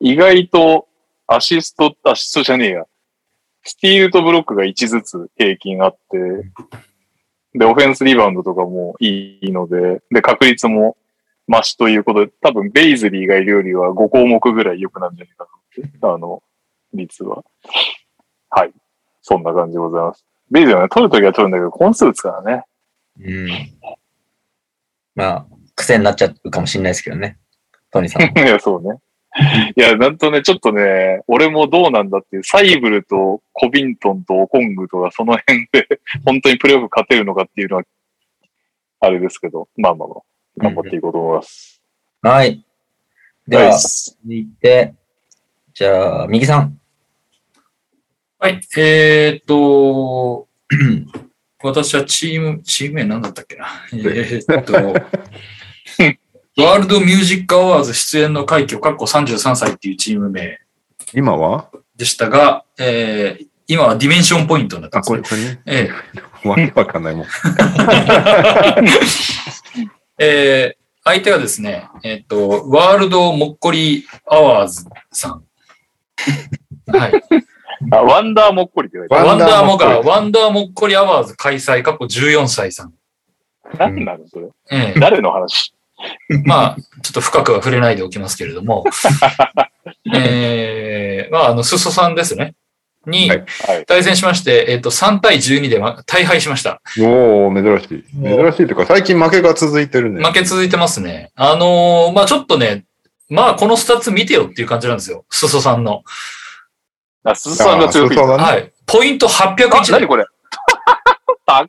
[0.00, 0.88] 意外と
[1.26, 2.86] アシスト、アシストじゃねえや。
[3.64, 6.18] スティールとブロックが1ずつ平均あって、
[7.54, 10.96] で、オフェンスリバウンドとかもいいので、で、確率も
[11.48, 15.46] 増しということで、多分ベイズリーがいるよりは5項目ぐらい良くなるんじゃないか
[16.08, 16.14] な。
[16.14, 16.42] あの、
[16.92, 17.44] 率は。
[18.50, 18.72] はい。
[19.22, 20.24] そんな感じでございます。
[20.50, 22.64] ベイズリーはね、取るときは取るんだけど、本数打つからね。
[23.20, 23.48] うん。
[25.14, 27.38] まあ、癖になっちゃうかもしれないですけどね。
[27.90, 28.22] トニーさん。
[28.38, 28.98] いや、そうね。
[29.76, 35.88] いや、なんとね、ちょっとね、俺もどうなんだっていう、サイブルとコビントンとオコングとかその辺で、
[36.24, 37.84] 本当にプレイオフ勝てるのかっていうのは、
[39.00, 40.20] あれですけど、まあまあまあ、
[40.58, 41.82] 頑張っていこうと思います。
[42.20, 42.62] はい。
[43.48, 44.94] では、続いて、
[45.72, 46.78] じゃあ、右さん。
[48.42, 48.60] はい。
[48.76, 50.48] えーっと、
[51.62, 53.66] 私はチーム、チーム名何だったっけな？
[53.92, 54.72] えーっと、
[56.60, 60.58] ワールドミュージックアワーズ出演の快挙、かっこ33歳っていうチーム名
[61.14, 61.68] 今は？
[61.94, 65.28] でしたが、えー今はディメンションポイントになってあ、ます、ねこれ、。
[65.28, 65.60] これね。
[65.66, 65.88] え
[66.44, 67.26] えわけわかんないもん。
[70.18, 75.42] えー相手はですね、えっ、と、ワールドもっこりアワーズさん。
[76.96, 77.12] はい。
[77.90, 82.92] あ、ワンダーもっこりって言われワンダーモワンダーもっこりガ、ワンダーもっこりアワーズ開催、過去14歳さん。
[83.76, 83.90] た。
[83.90, 84.48] 何なのそれ？
[84.70, 85.74] え 誰の話？
[86.30, 88.84] えまあ、ちょっと深くは触れないでおきますけれども、
[90.14, 92.54] えーまあ、あの、すそさんですね。
[93.06, 93.86] にはいはい。
[93.86, 96.80] 対戦しまして、えっ、と、3対12でま大敗しました。
[97.00, 98.04] おお珍しい。
[98.22, 100.24] 珍しいというか、最近負けが続いてるね。
[100.24, 101.32] 負け続いてますね。
[101.34, 102.84] あのーまあちょっとね、
[103.28, 105.24] まあこのスタッツ見てよっていう感じなんですよ。
[105.30, 106.04] すそさんの。
[107.24, 108.72] あ、すずさんが強く言っはい。
[108.86, 110.24] ポイントあ、801何これ？
[111.46, 111.68] 高っ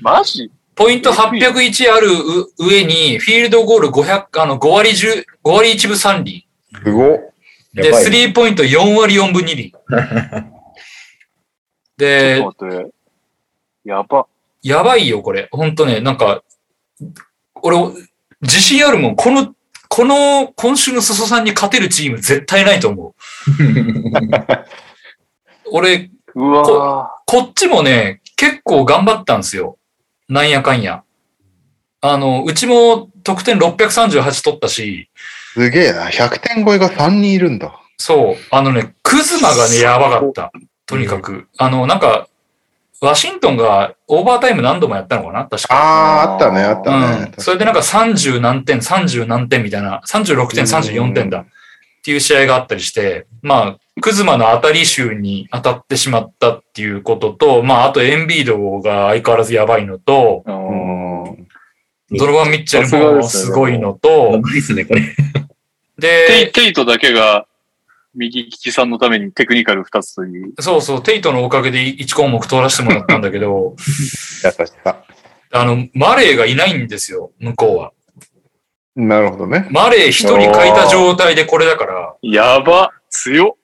[0.00, 0.50] マジ？
[0.74, 6.46] ポイント801あるう上に、フィールドゴール500、あの、5割10、5割1分3厘。
[6.84, 7.18] すごっ。
[7.74, 9.74] で、スリーポイント4割4分2厘。
[11.98, 12.44] で。
[13.84, 14.26] やば。
[14.62, 15.48] やばいよ、これ。
[15.50, 16.42] ほんとね、なんか、
[17.62, 17.76] 俺、
[18.42, 19.16] 自信あるもん。
[19.16, 19.54] この、
[19.98, 23.14] この、今週の裾さんに勝てるチーム絶対ないと思う。
[25.72, 29.76] 俺、うわこっちもね、結構頑張ったんですよ。
[30.28, 31.02] なんやかんや。
[32.00, 35.10] あの、うちも得点638取ったし、
[35.54, 36.10] すげえな。
[36.10, 37.74] 100点超えが3人いるんだ。
[37.96, 40.52] そう、あのね、クズマがね、やばかった。
[40.86, 41.48] とにかく。
[41.56, 42.28] あの、なんか、
[43.00, 45.46] ワシントンがオーバータイム何度もやったのかな？
[45.46, 45.74] 確か。
[45.74, 47.32] ああ、あったね、あったね。
[47.36, 47.42] うん。
[47.42, 51.40] それでなんか30何点、30何点みたいな、36点、34点だ。
[51.40, 51.44] っ
[52.02, 64.40] ていう試合があったりして、まあ、クズマの当たり集に当たってしまったっていうことと、まあ、あとエンビードが相変わらずやばいのと、ドロバン・ミッチェルもですごいのやと、
[65.98, 67.47] で、テイトだけが
[68.14, 70.52] 右利きさんのためにテクニカル2つという。
[70.60, 73.76] そうそう、テイトのおかげで1項目通らせてもらったんだけど、
[74.44, 75.04] 優しさ。
[75.50, 77.92] あの、マレーがいないんですよ、向こうは。
[78.96, 79.68] なるほどね。
[79.70, 83.58] マレー一人書いた状態でこれだから、やば強っ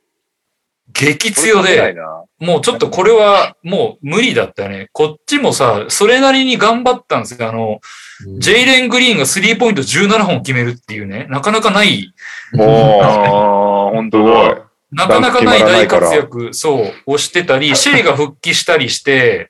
[0.95, 1.97] 激強で、
[2.39, 4.89] もうちょっとこれはもう無理だったね。
[4.93, 7.49] こっちもさ、それなりに頑張ったんですよ。
[7.49, 7.81] あの、
[8.39, 12.13] ジェイレン・グリーンがスリーポイント17本決めるっていうね、なかなかない、
[12.57, 14.65] おー、ああ、本す当ごいだ。。
[14.93, 19.49] なかなかない大活躍、そう、をしてたり、 シェイが復帰したりして、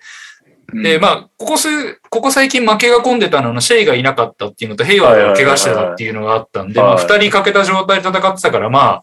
[0.73, 9.03] で、まあ、ここす、ここ最近負けが込んでたのは、シェイがいなかったっていうのと、ヘイワードが怪我してたっていうのがあったんで、ま二人かけた状態で戦ってたから、ま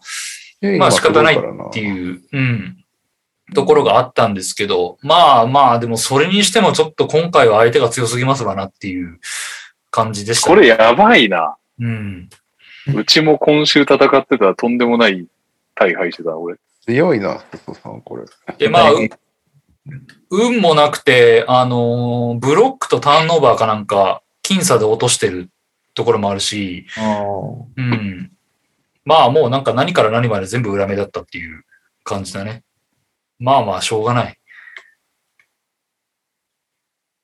[0.78, 1.38] まあ仕方ないっ
[1.72, 1.84] てう。
[1.84, 2.76] いう、うん、
[3.54, 9.20] ところがあったんですけど、まあまあ、でもそれにしてもちょっと今回は相手が強すぎますわなっていう
[9.90, 11.56] 感じでした、これやばいな。
[11.80, 12.28] うん。
[12.94, 15.26] うちも今週戦ってたらとんでもない
[15.74, 16.56] 大敗してた、俺。
[16.82, 18.24] 強いな、ストさん、これ。
[18.58, 19.08] で、まあ、う
[20.30, 25.50] 運もなくて、あのーブロックとターンオーバーかなんか、僅差で落としてる
[25.94, 26.86] ところもあるし、
[27.76, 28.32] うん。
[29.04, 31.64] まあもうなんか何から何まで全部裏目だったっていう
[32.04, 32.62] 感じだね。
[33.38, 34.38] まあまあ、しょうがない。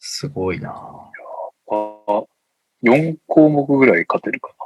[0.01, 2.23] すごいなあ
[2.83, 4.58] 4項目ぐらい勝てるかな。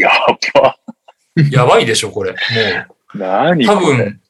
[0.00, 0.10] や
[0.54, 0.76] ば。
[1.50, 2.32] やばいでしょ、これ。
[2.32, 2.36] も
[3.14, 3.18] う。
[3.18, 3.66] 何。
[3.66, 4.20] 多分、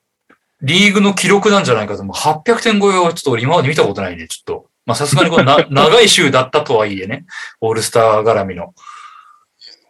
[0.62, 2.04] リーグの記録なんじゃないかと。
[2.04, 4.66] もう800点超えはちょっと俺今まで見たことないね、ちょっと。
[4.86, 7.24] まあさすがにこれな 長い週だったとはいえね。
[7.60, 8.74] オールスター絡みの。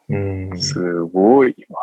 [0.09, 0.61] うん。
[0.61, 1.79] すごいわ。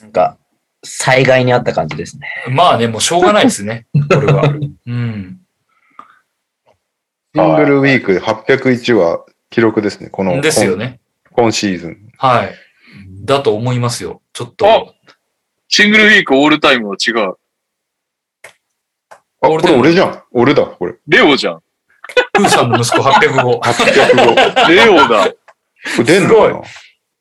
[0.00, 0.36] なんか、
[0.82, 2.28] 災害にあった感じですね。
[2.48, 3.86] まあね、もうしょうがないですね。
[4.10, 4.42] これは。
[4.42, 5.40] うん。
[7.34, 10.08] シングルウィークで801は記録ですね。
[10.08, 11.00] この、ですよね。
[11.32, 12.12] 今今シーズン。
[12.16, 12.54] はい。
[13.24, 14.20] だと思いますよ。
[14.32, 14.94] ちょっあと。
[15.68, 17.36] シングルウィークオールタイムは違う。
[19.42, 20.22] あ、これ俺じゃん。
[20.32, 20.96] 俺だ、これ。
[21.06, 21.62] レオじゃん。
[22.32, 23.60] プーさんの息子805。
[23.60, 24.68] 805。
[24.68, 25.28] レオだ。
[25.28, 25.34] こ
[25.98, 26.64] れ出んの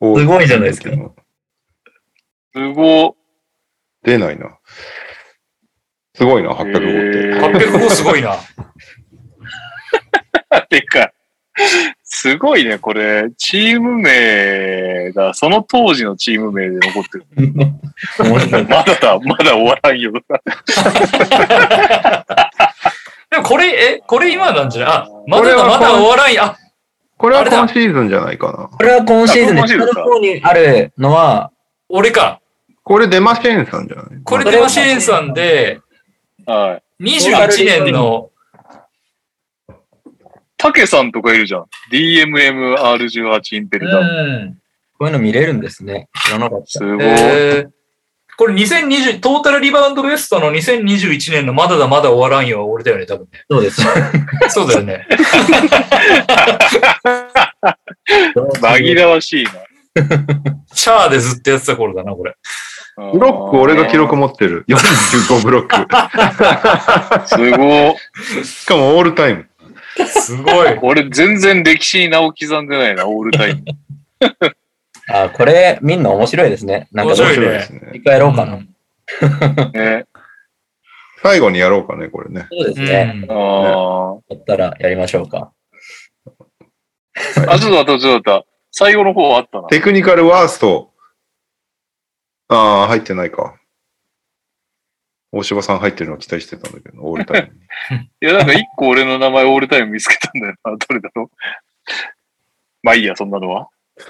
[0.01, 0.89] すごいじゃないですか。
[2.53, 3.15] すご。
[4.03, 4.57] 出ないな。
[6.15, 6.79] すごいな、805って。
[6.79, 8.35] へー805すごいな。
[10.69, 11.13] てか、
[12.21, 13.29] すごいね、これ。
[13.37, 17.25] チーム名が、その当時のチーム名で残ってる。
[18.69, 20.11] まだだ、まだ終わらんよ。
[23.31, 24.95] でもこれ、え、これ今なんじゃない？
[24.95, 26.43] あ、まこれはだまだ終わらんや。
[26.45, 26.57] あ、
[27.17, 28.67] これは今シーズンじゃないかな。
[28.77, 31.51] これは今シーズンで、あ今シーズンか下の方にあるのは、
[31.87, 32.41] 俺か。
[32.83, 34.07] これデマシェーンさんじゃない？
[34.23, 35.79] これデマシェーンさんで、
[36.45, 37.03] はい。
[37.03, 38.29] 21年の、
[40.59, 41.65] タケさんとかいるじゃん。
[41.91, 43.99] DMMR18 インペうルダ。
[44.01, 44.55] ん。
[44.99, 46.09] こういうの見れるんですね。
[46.25, 46.65] 知らなかった。
[46.67, 46.97] すごい。
[47.01, 47.69] えー
[48.37, 53.43] これ2020、トータルリバウンドベストの2021年のまだだまだ終わらんよは俺だよね、多分ね。
[53.51, 53.81] そうです。
[54.47, 55.05] そうだよね。
[58.61, 59.51] 紛らわしいな。
[60.73, 62.33] シャアでずっとやってた頃だな、これ。
[63.11, 64.63] ブロック俺が記録持ってる。
[64.69, 67.27] 45ブロック。
[67.27, 67.97] すご
[68.41, 68.45] い。
[68.45, 69.48] しかもオールタイム。
[70.07, 70.79] すごい。
[70.81, 73.63] 俺全然歴史に名を刻んでないな、オールタイム。
[75.11, 76.87] あ、これ、みんな面白いですね。
[76.91, 78.03] なんか、面白いねですね振り。
[78.03, 78.59] 返ろうかな。
[79.71, 80.05] ね。
[81.21, 82.47] 最後にやろうかね、これね。
[82.49, 83.25] そうですうんね。
[83.29, 85.51] あだったらやりましょうか。
[87.47, 87.53] あ。
[87.53, 88.45] あ、ちょっと待った、ちょっと待った。
[88.71, 89.67] 最後の方あったな。
[89.67, 90.91] テクニカルワースト。
[92.47, 93.58] ああ、入ってないか。
[95.31, 97.53] 大柴さん入ってるのを期待してたんだけど、オールタイム
[97.99, 98.05] に。
[98.21, 100.75] いや、なんか一個俺の名前オールタイム見つけたんだよな。
[100.77, 101.29] どれだろう。
[102.81, 103.69] まあいいや、そんなのは。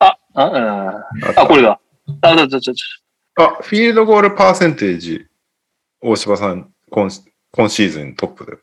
[0.00, 0.88] あ、あ、うん
[1.38, 1.80] あ、これだ。
[2.22, 3.42] あ、だ、ちょ、ちょ、ちょ。
[3.44, 5.26] あ、フィールドゴールパーセンテージ、
[6.00, 7.08] 大柴さん、今
[7.52, 8.58] 今シーズントップだよ。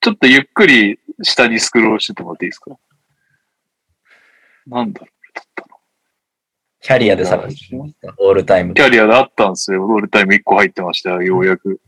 [0.00, 2.70] ちょっとゆっくり下にスクロールしててもらっていいですか？
[4.66, 5.10] なんだろう。
[6.88, 8.14] キャリアで探してみました。
[8.16, 8.80] オールタイムキ。
[8.80, 9.84] ャリアであったんですよ。
[9.84, 11.78] オールタイム1個入ってましたよ、ようやく。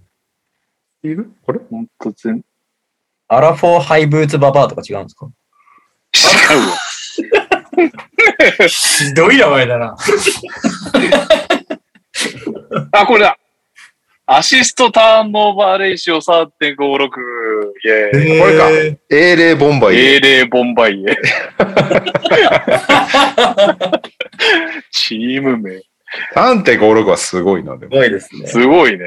[1.02, 1.60] いるこれ？
[1.70, 2.44] ほんと全、
[3.26, 5.24] アラフォーハイブーツババアとか違うんですか？
[5.24, 5.28] 違
[6.54, 6.76] うわ。
[8.68, 9.96] ひどい名前だな。
[12.92, 13.38] あ、これだ。
[14.32, 16.50] アシストターンオーバーレーシオ3.56。
[16.52, 18.38] イェーイ。
[18.38, 18.70] これか。
[19.10, 20.14] 英霊ボンバイエ。
[20.14, 21.16] 英霊ボンバイエ。
[24.92, 25.82] チーム名。
[26.36, 27.96] 3.56はすごいな、でも。
[27.96, 28.46] ごいですね。
[28.46, 29.04] すごいね。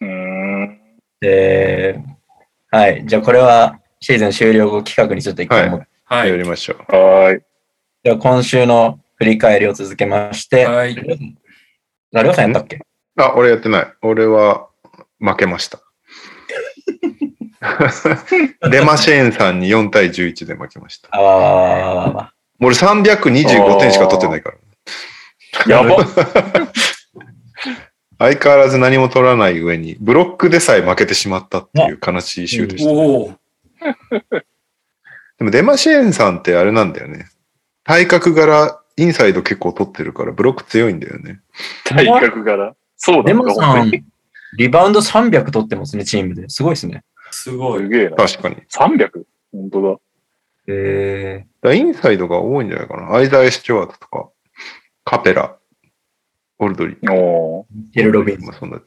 [0.00, 0.80] うーん。
[1.22, 3.06] えー、はい。
[3.06, 6.28] じゃあこれはシーズン終了後企画にちょっと一回も、はい。
[6.28, 6.78] やりましょう。
[6.92, 7.42] はーい。
[8.02, 10.96] じゃあ今週の振り返りを続けまして、はい。
[12.16, 12.80] あ、りょうさんやったっけ？
[13.16, 13.92] あ、俺やってない。
[14.02, 14.68] 俺は
[15.20, 15.80] 負けました。
[18.68, 21.08] レマシェーンさんに4対11で負けました。
[21.12, 22.34] あわわわわわわ。
[22.58, 24.56] もう俺325点しか取ってないから。
[25.68, 26.04] やば。
[28.18, 32.90] 相変わらず何も取らない上に、ブロックでさえ負けてしまったっていう悲しい週でした。
[32.90, 33.32] おお。
[35.38, 37.26] でもデマシェーンさんってあれなんだよね。
[37.84, 41.40] 体格柄、インサイド結構取ってるから、ブロック強いんだよね。
[41.84, 42.76] 体格柄。
[43.04, 43.90] そうだ、モさん
[44.56, 46.48] リバウンド300取ってますね、チームで。
[46.48, 47.02] すごいですね。
[47.32, 47.82] すごい。
[47.82, 48.16] すげえな。
[48.16, 48.54] 確かに。
[48.54, 49.24] だか 300?
[49.50, 50.00] 本当
[50.68, 53.12] えらインサイドが多いんじゃないかな。
[53.12, 54.28] アイザイ・スチュワートとか、
[55.04, 55.56] カペラ、
[56.60, 57.04] オルドリー。
[57.04, 57.12] だ。
[57.12, 57.74] おー。
[57.74, 58.46] ー、ミッチェル・ロビンソン。
[58.46, 58.80] まあそんな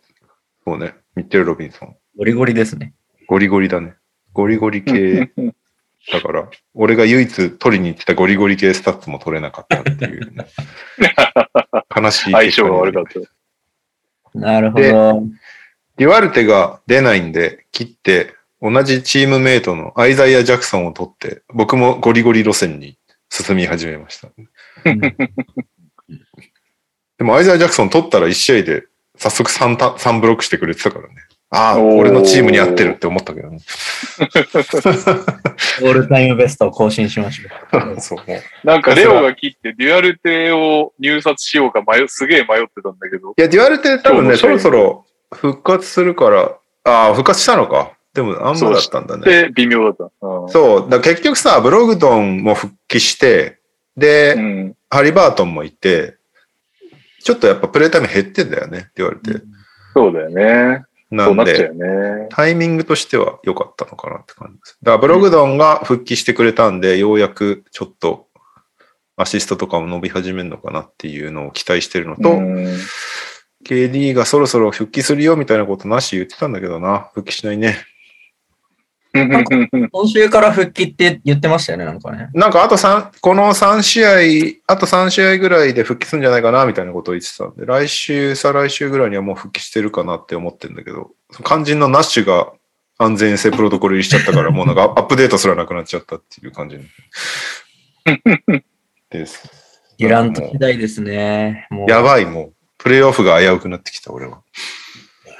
[0.64, 0.96] そうね。
[1.16, 1.96] ミッチェル・ロビンソン。
[2.18, 2.94] ゴリゴリですね。
[3.28, 3.96] ゴリゴリだね。
[4.32, 5.30] ゴリゴリ系
[6.14, 10.46] だから、俺が唯一取りに行ってたゴリゴリ系スタッツも取れなかったっていう、ね、
[11.94, 12.32] 悲しい。
[12.32, 13.35] 相性が悪かった。
[14.36, 15.24] なるほど。
[15.98, 22.98] デュアルテが出ないんで、切って、同じチームメイトのアイザイア・ジャクソンを取って、僕もゴリゴリ路線に
[23.30, 24.30] 進み始めました。
[27.18, 28.86] でもアイザイア・ジャクソン取ったら1試合で
[29.18, 31.14] 早速 3, た3ブロックしてくれてたからね。
[31.56, 33.60] ああ、俺のチームに合ってるって思ったけどね。
[35.82, 38.00] オールタイムベストを更新しましょう。
[38.02, 38.20] そう。
[38.66, 43.34] なんかレオが切ってデュアルテを入札しようか迷う、すげえ迷ってたんだけど。
[43.38, 47.94] いや、デュアルテ多分ね、そろそろ復活するから、ああ、復活したのか。
[48.14, 49.24] でも、あんまだったんだね。
[49.26, 50.28] で、微妙だった。
[50.28, 50.90] うんそう。
[50.90, 53.60] だ結局さ、ブログドンも復帰して、
[53.98, 54.76] で、うん。
[54.90, 56.16] ハリバートンもいて、
[57.24, 59.42] ちょっとやっぱプレイタイム減ってんだよね、って言われて。
[59.94, 60.84] そうだよね。
[61.16, 62.28] うなんで、ね。
[62.30, 64.78] タイミングとしては良かったのかなって感じです。
[64.84, 68.28] だからブログドンが復帰してくれたんで、ようやくちょっと
[69.18, 72.68] アシストとかも伸び始めるのかなっていうのを期待してるのと、うん
[73.66, 77.78] KD がそろそろ復帰するよみたいなことなし言ってたんだけどな、復帰しないね。
[79.92, 82.30] 今週から復帰って言ってましたよね、なんかね。
[82.34, 84.10] なんかあと3、この3試合、
[84.68, 91.12] あと3試合ぐらいで復帰するんじゃないかなみたいなことを言ってたんで、来週、再来週ぐらいにはもう復帰してるかなって思ってるんだけど、
[91.46, 92.52] 肝心のナッシュが
[92.98, 96.78] 安全性プロトコル入りしちゃったから、 もうなんかアップデートすらなくなっちゃったっていう感じ
[99.10, 99.82] です。
[99.98, 101.70] デュラント次第ですね。
[101.88, 102.54] やばい、もう。
[102.78, 104.42] プレイオフが危うくなってきた、俺は。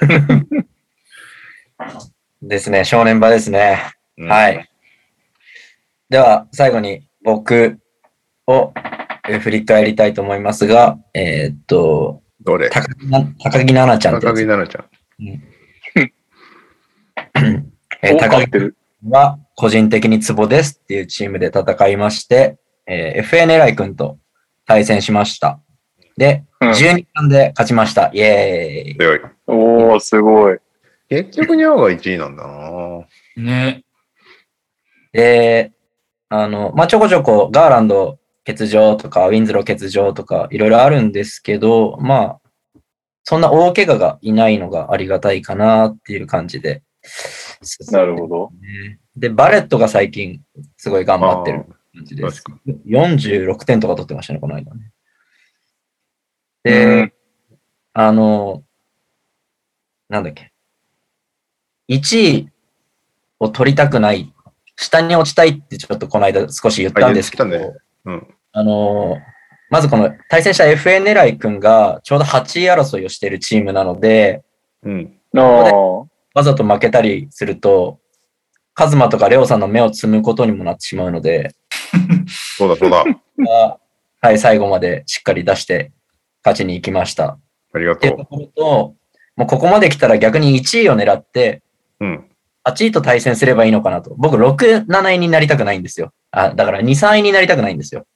[2.42, 3.80] ですね、正念場ですね。
[4.18, 4.68] うんはい。
[6.08, 7.78] では、最後に僕
[8.46, 8.72] を
[9.28, 12.70] えー振り返りたいと思いますが、えーっと、どれ？
[12.70, 14.84] 高木な高木菜那ちゃん高つ木菜那ちゃん。
[14.84, 15.24] お
[18.02, 18.76] えー高木勝ってる。
[19.10, 22.56] は個人的にツボですっていうチームで戦いまして、
[22.86, 24.18] えー FA 狙い君と
[24.66, 25.60] 対戦しました。
[26.16, 28.10] で、うん12冠で勝ちました。
[28.12, 28.96] イエーイ。
[28.96, 29.20] 強い。
[29.48, 30.58] おー、すごい。
[31.08, 33.06] 結局、ニャオが1位なんだな
[33.36, 33.84] ね。
[35.12, 35.72] で、
[36.28, 42.40] あの、まあ、ちょこちょこガーランド欠場とか、ウィンズロー欠場とか、いろいろあるんですけど、まあ、
[43.24, 46.82] そんな大怪我がいないのがありがたいかなっていう感じで。
[47.90, 48.50] なるほど。
[49.16, 50.42] で、バレットが最近
[50.76, 51.64] すごい頑張ってる
[51.94, 52.60] 感じです確。
[52.86, 54.92] 46点とか取ってましたね、この間ね。
[56.64, 57.12] うでん、
[57.94, 58.62] あの、
[60.08, 60.52] なんだっけ。
[61.88, 62.48] 1位
[63.38, 64.32] を取りたくない、
[64.76, 68.34] 下に落ちたいってちょっとこの間少し言ったんですけど、あ言ってたうん。
[68.52, 69.16] あの、
[69.70, 74.42] まずこの対戦した FN 狙い君がちょうど8位争いをしているチームなので、
[74.82, 75.18] うん。
[76.34, 77.98] わざと負けたりすると、
[78.74, 81.54] カズマとかレオさんの目をつむことにもなってしまうので、
[82.58, 83.04] そうだそうだ。
[83.48, 83.78] は
[84.20, 85.92] はい、最後までしっかり出して
[86.44, 87.38] 勝ちに行きました。
[87.72, 88.94] ありがとっていうところと、
[89.36, 91.62] もうここまで来たら逆に1位を狙って、
[92.00, 92.04] う。
[92.04, 92.24] うん。
[92.66, 94.14] 8位と対戦すればいいのかなと。
[94.18, 96.12] 僕、6、7位になりたくないんですよ。
[96.32, 98.06] あ、だから2、3位になりたくないんですよ。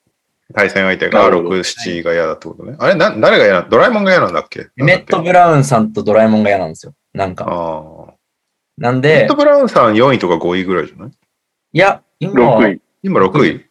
[0.53, 2.75] 対戦相手がなるほど6、7が嫌だってことね。
[2.81, 4.67] あれな、誰が嫌なドラえもんが嫌なんだっけ？
[4.75, 6.95] メット・ブラウンさんとドラえもんが嫌なんですよ。
[7.15, 7.45] なんか。
[7.49, 8.15] ああ。
[8.77, 11.11] なんでメット、ブラウンさん4位とか5位ぐらいじゃない？
[11.73, 12.81] いや、今は、6位。
[13.05, 13.65] 今6位。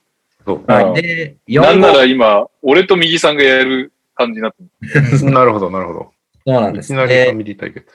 [0.45, 0.71] そう。
[0.71, 1.01] はい。
[1.01, 4.63] で、4なんなら位今、俺と右さんがやる感じになって
[5.25, 5.25] る。
[5.31, 6.11] なるほど、なるほど。
[6.47, 6.93] そうなんです。
[6.93, 7.85] いきなりファで、ミリー対決。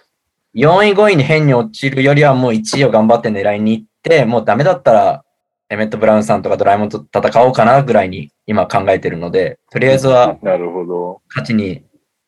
[0.54, 5.24] 4位、5位に変に落ちるよりはもう1位を頑張って狙いに行って、もうダメだったら、
[5.70, 11.22] エメット・ブラウンさんとかドラえもんと戦おうかなぐらいに今考えてるので、とりあえずはなるほど。
[11.28, 11.82] 勝ちに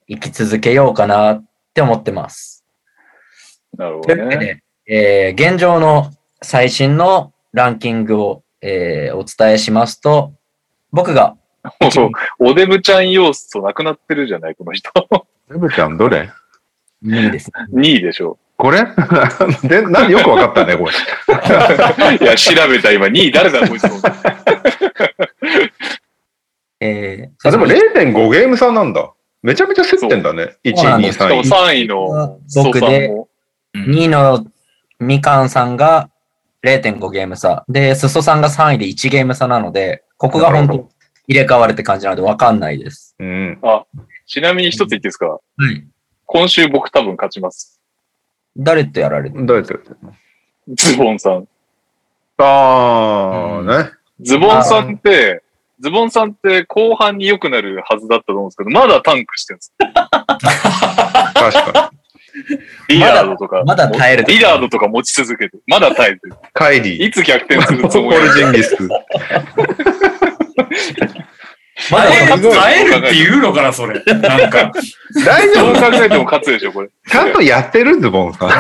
[0.09, 1.45] 行き続けようかなっ
[1.75, 2.65] て思ってます。
[3.77, 4.63] なるほどというわけね。
[4.87, 6.11] で、えー現状の
[6.43, 10.33] 最新のランキングを、えーお伝えしますと、
[10.91, 11.37] 僕が、
[12.41, 14.91] おデブちゃん要素なくなってるじゃない、この人。
[15.51, 16.31] レブちゃんどれ？
[17.05, 17.81] 2位ですね。
[17.81, 18.39] 2位でしょ。
[18.57, 18.79] これ？
[19.69, 20.93] で、なんでよくわかったね、これ。
[22.21, 23.85] いや、調べた今、2位誰だ、こいつ。
[26.81, 29.11] えーあ、でも0.5ゲーム差なんだ。
[29.43, 30.57] めちゃめちゃ競ってんだね。
[30.65, 31.51] 1位、2位、しかも3位。
[31.51, 33.29] 3位の僕で、も。
[33.75, 34.47] うん2位の
[34.99, 36.09] みかんさんが
[36.65, 37.65] 0.5ゲーム差。
[37.69, 40.89] で、すそさんが3位で1ゲーム差なので、ここが本当
[41.29, 43.15] 入れ替わるって感じなので分かんないです。
[43.19, 43.59] うん。
[44.27, 45.27] ちなみに一つ言っていいですか？
[45.27, 45.39] は
[45.71, 45.85] い。
[46.27, 47.81] 今週僕多分勝ちます。
[48.57, 50.13] 誰とやられてどうやってやってんの？
[50.75, 51.47] ズボンさん。
[52.39, 53.93] ああ、ね。
[54.21, 55.45] ズボンさんって、
[55.81, 59.73] ズボンさんって後半に良くなるはずだったと思うんですけど、まだタンクしてるんです。
[59.79, 59.93] 確
[61.73, 61.93] か
[62.89, 63.63] リラードとか。
[63.65, 65.59] まだ耐えるリラードとか持ち続けて。
[65.67, 66.33] まだ耐えてる。
[66.33, 66.37] に。
[66.53, 67.07] カイリー。
[67.09, 68.77] いつ逆転するつもポりルジンギス。
[71.91, 74.03] まだ耐えるって言うのかな、それ。
[74.05, 74.73] なんか。
[75.25, 76.89] 大丈どう夫考えても勝つでしょ、これ。
[77.09, 78.51] ちゃんとやってるズボンさん。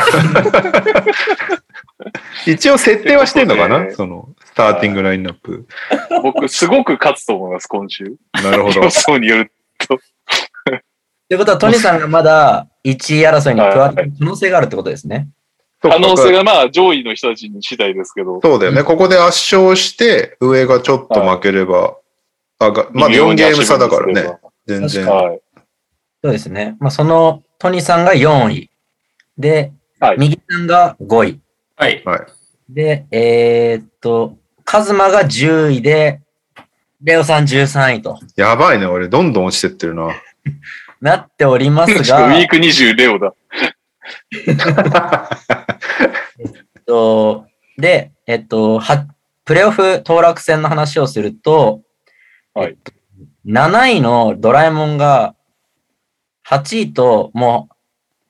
[2.47, 5.66] 一応設定はしてんのかなその、スターティングラインナップ。
[6.22, 8.16] 僕、すごく勝つと思います、今週。
[8.44, 8.90] なるほど予。
[8.90, 9.98] 想によると
[11.30, 15.28] いうことは、トニさんがまだ1位争いに加わる可能性があるってことですね。
[15.80, 18.40] 可能性がまあ上位の人たちに次第ですけど。
[18.43, 18.82] そうだよね。
[18.82, 21.97] ここで圧勝して、上がちょっと負ければ、
[22.59, 24.39] あがまあ4ゲーム差だからね。
[24.66, 25.07] 全然。
[25.07, 25.41] はい。
[26.23, 26.77] そうですね。
[26.81, 28.70] まあ、そのトニさんが4位。
[29.39, 31.41] で、はい右さんが5位。
[31.77, 32.03] はい。
[32.05, 32.20] はい。
[32.69, 36.20] で、えーっと、カズマが10位で、
[37.03, 38.87] レオさん13位とやばいね。
[38.87, 40.09] 俺、どんどん落ちてってるな。
[41.01, 43.35] なっておりますちょっとウがィ、ーク20レオだ。
[46.87, 47.45] と
[47.77, 49.07] で、えっと、は
[49.45, 51.83] プレーオフ当落戦の話をすると、
[52.57, 52.93] はいえっと、
[53.47, 55.35] 7位のドラえもんが
[56.49, 57.69] 8位とも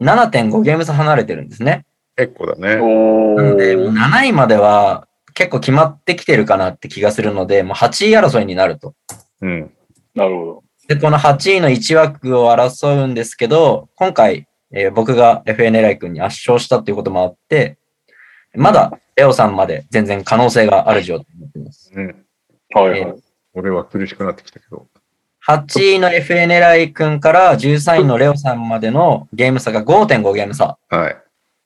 [0.01, 1.86] う7.5ゲーム差離れてるんですね。
[2.16, 2.74] 結構だね。
[2.77, 3.93] おなので、もうー。
[3.93, 8.94] 7位までは結構決まってきてるかなって気がするので、もう8位争いになると。
[9.43, 9.70] うん。
[10.16, 10.65] なるほど。
[10.89, 17.78] で、この8位の1枠を争うんですけど、今回、えー僕が FNLI 君に圧勝したっていうこともあって、
[18.55, 21.93] まだレオさんまで全然可能性がある状態になっています。
[21.94, 22.27] うん。
[22.74, 23.26] はいはい。
[23.56, 24.86] 俺は苦しくなってきたけど。
[25.48, 30.76] 8位の FNLI 君から13位のレオさんまでのゲーム差が5.5ゲーム差。
[30.90, 31.16] はい。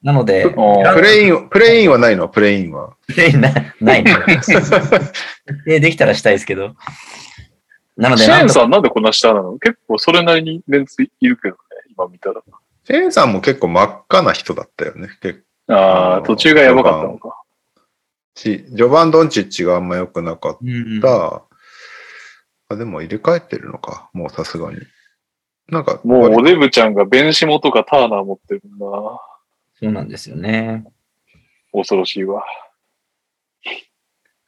[0.03, 2.29] なので、プレイン、プレインはないの？
[2.29, 2.95] プレインは。
[3.07, 4.15] プレイなないね。
[5.67, 6.75] でできたらしたいですけど。
[7.97, 9.59] なので、シェーンさんなんでこんな下なの？
[9.59, 11.59] 結構それなりにメンツいるけどね、
[11.91, 12.41] 今見たら。
[12.85, 15.09] シェーンさんも結構真っ赤な人だったよね。
[15.21, 17.43] 結ああ途中がやばかったのか。
[18.37, 21.43] し、序盤ドンチッチがあんま良くなかっうんうんた。
[22.71, 24.09] あ、でも入れ替えてるのか。
[24.13, 24.79] もうさすがに。
[25.69, 28.87] なんか、もう割おデブちゃんがベンシモとかターナー持ってるんだ。
[29.75, 30.85] そうなんですよね。
[31.73, 32.45] 恐ろしいわ。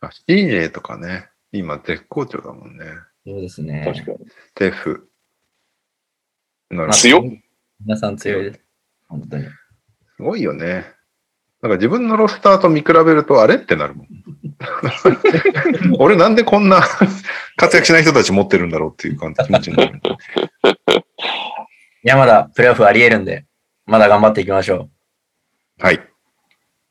[0.01, 1.28] あ CJ とかね。
[1.53, 2.85] 今絶好調だもんね。
[3.27, 3.85] そうですね。
[3.85, 4.31] 確かに。
[4.55, 5.09] テフ。
[6.70, 7.23] なるほど強っ
[7.85, 8.61] 皆さん強いです。
[9.09, 9.44] 本当に。
[9.44, 10.86] すごいよね。
[11.63, 14.09] なんか自分のロスターと見比べると、あれってなるもん。
[15.99, 16.83] 俺なんでこんな
[17.57, 20.01] 活躍しない人たち持ってるんだろうっていう感じ気持ちになる。
[22.05, 23.47] いや、まだプレイオフあり得るんで、
[23.87, 24.89] まだ頑張っていきましょ
[25.79, 25.95] はい。
[25.95, 26.01] う。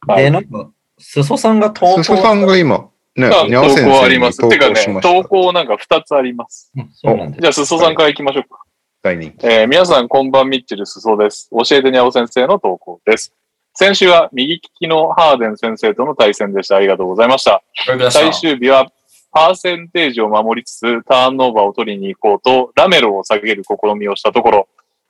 [0.07, 4.39] はいで、なんか、裾さんが投稿すそさんが今、ね、あにゃお投先生に稿あります。
[4.39, 5.21] 投てかね稿しま、した。
[5.23, 6.71] 投稿なんか2つあります。
[6.77, 7.41] うんそうなんです。
[7.41, 8.61] じゃあ、すそさんから行きましょうか。
[9.03, 9.45] 大人気。
[9.47, 11.49] えー皆さん、こんばんみっちるすそです。
[11.51, 13.33] 教えてにゃお先生の投稿です。
[13.73, 16.75] 先週は右利きのハーデン先生との対戦でした。
[16.75, 17.63] ありがとうございました。
[18.11, 18.91] 最終日は
[19.31, 24.67] パーセンテージを守りつつターンオーバーを取りに行こうとラメロを下げる試みをしたところ、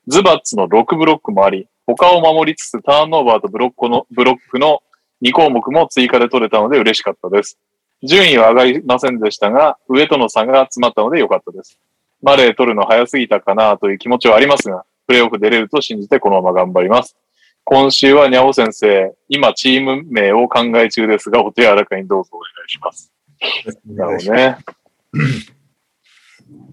[0.08, 4.82] ズバッツの6ブロックもあり、他を守りつつターンオーバーとブロックのブロックの
[5.24, 7.58] 2項目も追加で取れたので嬉しかったです。
[8.04, 11.80] 順位は上がりませんでしたが、上との差が詰まったので良かったです。
[12.22, 17.16] マレー取るの早すぎたかなという気持ちはありますが、プレイオフ出れると信じてこのまま頑張ります。
[17.64, 23.12] 今週はにゃお先生、今チーム名を考え中ですが、お手柔らかにどうぞお願いします。
[23.86, 24.58] なるほどね。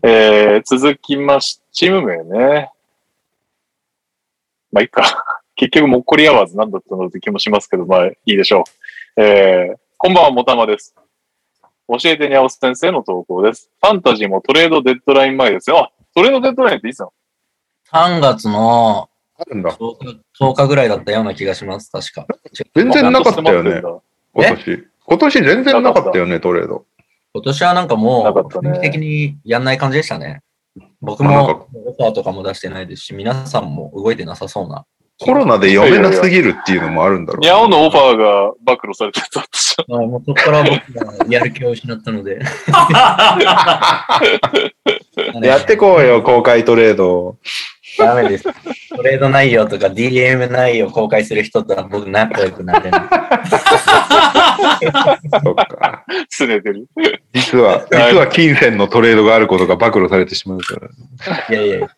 [0.03, 2.71] えー、続きまし、チーム名ね。
[4.73, 5.03] まあ、いいか。
[5.57, 8.65] 結局、もっこりアワーズなんだったのって気もしますけど、まあ、いいでしょ
[9.17, 9.23] う。
[9.23, 10.95] えー、こんばんは、もたまです。
[11.89, 13.71] 教えてにゃお先生の投稿です。
[13.81, 15.79] ファンタジーもトレードデッドライン前ですよ。
[15.79, 17.13] あ、トレードデッドラインっていつなの
[17.91, 19.09] ？3月の
[19.39, 19.71] あるんだ。
[19.71, 22.27] 10日 ,10 日ぐらいだったような気がします、確か。
[22.75, 23.81] 全然なかったよね
[24.35, 24.89] 今年。
[25.07, 26.85] 今年全然なかったよね、トレード。
[27.33, 30.43] 今年はなんかもう、なかったね雰囲気的にやんない感じでしたね。
[31.01, 34.85] 僕もオファーとかも出してないですし、皆さんも動いてなさそうな。
[35.21, 37.49] コロナで読めなすぎるっていうのもあるんだろうね。
[37.49, 39.83] ニャオのオファーが暴露されてたってさ。
[39.89, 42.39] あもうそこから僕がやる気を失ったので。
[45.43, 47.37] やってこうよ、公開トレード。
[47.99, 48.45] ダメです。
[48.45, 53.01] トレード内容とか DM 内容を公開する人とは僕仲良くなれない。
[55.43, 56.05] そっか。
[56.29, 56.89] すねてる。
[57.33, 60.89] 実は、 実は金銭のトレードがあることが暴露されてしまうから。
[61.57, 61.89] いやいや。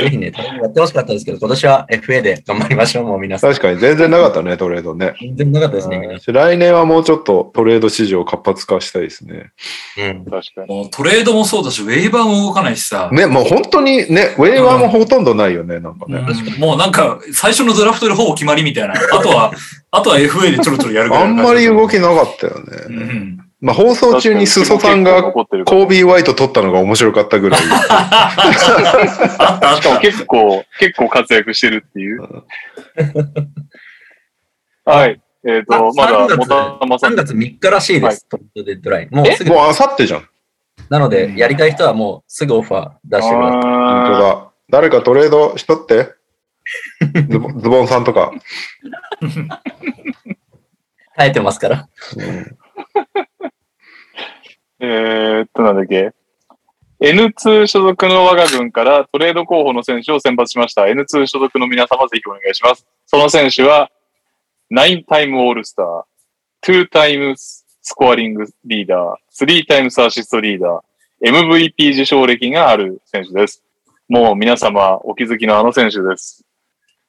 [0.00, 0.32] ぜひね、
[0.62, 3.50] やってほしかったですけど、今年は FA で頑張りましょう、もう皆さん。
[3.50, 5.14] 確かに全然なかったね、トレードね。
[5.20, 9.52] 全然なかったですね、皆さ来年はもうちょっとトレード市場活発化したいですね。
[9.98, 10.00] ん。
[10.00, 10.24] うん。
[10.24, 10.68] 確かに。
[10.68, 13.10] もうトレードもそうだし、ウェイバーも動かないしさ。
[13.12, 16.18] ね、もう本当にね、ウェーバーもほとんどないよね、なんかね。
[16.18, 18.94] うんもうなんか、最初のドラフトでほぼ決まりみたいな。
[18.94, 19.52] あとは、
[19.90, 22.54] あとは FA でちょろちょろやるぐらあんいの感じまり動きなかったよ
[22.88, 22.96] うね。
[22.96, 23.47] ん。
[23.60, 27.60] まあ放送中に裾さんがコービー・ホワイト取ったのが面白かったぐらい。
[27.88, 28.36] あ
[29.56, 30.00] ったあっしかもた。
[30.00, 32.22] 結構、結構活躍してるっていう。
[34.84, 35.20] はい。
[35.44, 37.16] えっ、と、まだ、3もたま月さん3。
[37.16, 39.14] 月3日らしいです、トレードデッドライン。
[39.14, 40.28] もうすぐ、もうあさってじゃん。
[40.88, 43.62] なので、やりたい人はもうすぐオファー出してください。
[43.62, 44.52] 本当あだ。
[44.70, 46.12] 誰かトレードしとって。
[47.28, 48.32] ズボ ズボンさんとか。
[51.16, 51.88] 耐えてますから。
[52.16, 53.27] うんー
[54.80, 56.12] えーっと、なんだっけ。
[57.00, 60.82] N2 所属の我が軍からトレード候補の選手を選抜しました。
[60.82, 62.86] N2 所属の皆様ぜひお願いします。
[63.06, 63.90] その選手は、
[64.72, 73.62] 9 time All-Star、2 time scoring leader、3 times assist leader、MVP 受賞歴がある選手です。
[74.08, 76.44] もう皆様お気づきのあの選手です。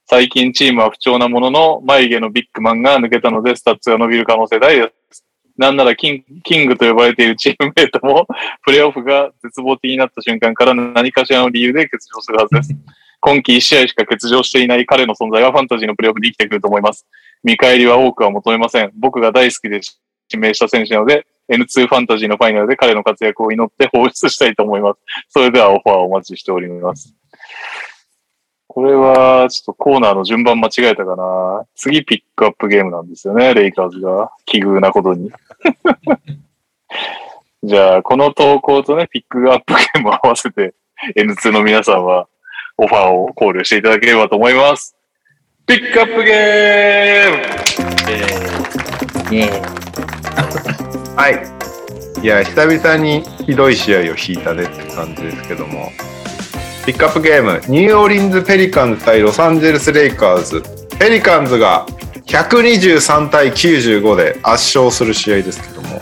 [0.06, 5.24] 最近チームは不調なものの、眉毛のビッグマンが抜けたので、スタッツが伸びる可能性大です。
[5.60, 8.26] なんならキンキングと呼ばれているチームメイトも、
[8.64, 12.74] プレーオフが絶望的になった瞬間から何かしらの理由で欠場するはずです。
[13.20, 17.06] 今季1試合しか欠場していない彼の存在はファンタジーのプレーオフで生きてくると思います。
[17.44, 18.90] 見返りは多くは求めません。
[18.94, 19.80] 僕が大好きで
[20.32, 25.00] 指名した選手なので、N2 ファンタジーのファイナルで彼の活躍を祈って放出したいと思います。
[25.28, 27.14] それではオファーをお待ちしております。
[28.72, 31.66] これは、ちょっとコーナーの順番間違えたかな。
[31.74, 34.30] 次ピックアップゲームなんですよね、レイカーズが。
[34.46, 35.32] 奇遇なことに。
[37.64, 40.74] じゃあ、この投稿とね、ピックアップゲームを合わせて、
[41.16, 42.28] N2 の皆さんは、
[42.78, 44.94] オファーを考慮していただければと思います。
[45.66, 49.50] ピックアップゲームね
[51.18, 51.42] はい。
[52.22, 55.90] いや、久々にひどい試合を引いたねって感じですけども。
[56.86, 60.62] ピックアップゲーム、ニューオーリンズ・ペリカンズ対ロサンゼルス・レイカーズ。
[60.98, 61.86] ペリカンズが
[62.26, 66.00] 123対95で圧勝する試合ですけども。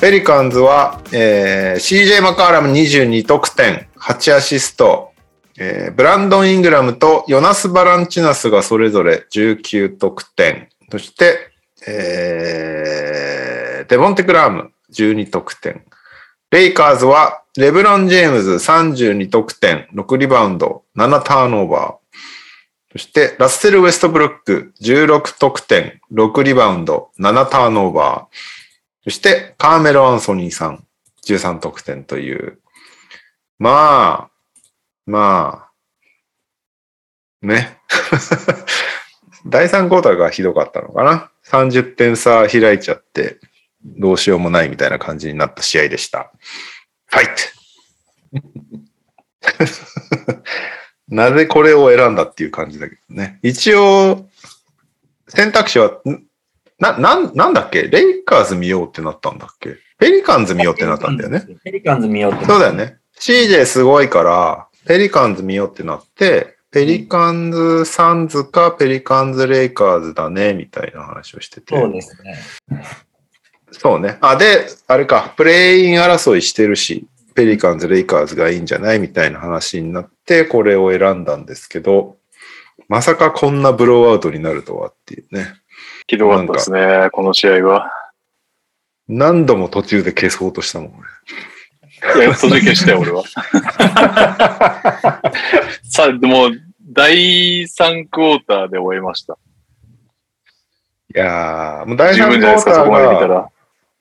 [0.00, 5.10] ペリカンズは、えー CJ マカーラム22得点、8アシスト、
[5.58, 10.68] えーブランドン・イングラムとヨナス・バランチナスがそれぞれ19得点。
[10.92, 11.50] そして、
[11.88, 15.82] えーデボンテ・クラーム12得点。
[16.52, 22.16] レイカーズはレブロン・ジェームズ32得点、6リバウンド、7ターンオーバー。
[22.92, 28.34] そしてラッセル・ウェストブルック16得点、6リバウンド、7ターンオーバー。
[29.04, 30.86] そしてカーメロ・アンソニーさん
[31.26, 32.58] 13得点という。
[33.58, 34.30] まあ、
[35.04, 35.68] ま
[37.42, 37.78] あ、ね。
[39.44, 41.30] 第3クォーターがひどかったのかな。
[41.44, 43.40] 30点差開いちゃって、
[43.84, 46.32] どうしようもないみたいな感じになった試合でした。
[47.12, 47.32] ファイト
[51.08, 53.38] なぜこれを選んだっていう感じだけどね。
[53.42, 54.26] 一応、
[55.28, 56.24] 選択肢は、ん
[56.78, 57.82] な、なん、なんだっけ？
[57.82, 59.76] レイカーズ見ようってなったんだっけ？
[59.98, 61.46] ペリカンズ見ようってなったんだよね。。
[61.62, 62.46] ペリカンズ見ようって。
[62.46, 62.72] そうだよ。
[62.72, 62.96] ね。
[63.20, 71.76] CJ すごいから、ペリカンズ見ようってなって、ペリカンズサンズかペリカンズレイカーズだね、みたいな話をしてて。
[71.76, 72.38] そうですね。
[73.72, 74.18] そうね。
[74.20, 82.16] あ、で、あれか、プレイン争いしてるし、ペリカンズ、レイカーズがいいんじゃないみたいな話になって、これを選んだんですけど、
[82.88, 85.54] まさかこんなブローアウトになるとはっていうね。
[86.06, 87.90] ひどかったですね、この試合は。
[89.08, 91.08] 何度も途中で消そうとしたもん、俺
[92.24, 93.22] いや、途中消したよ、俺は。
[95.88, 96.50] さあ、でも、
[96.82, 99.38] 第3クォーターで終えました。
[101.14, 103.51] いやー、もう第十3クォ分じゃないですか、ーターそこまで見たが、ら。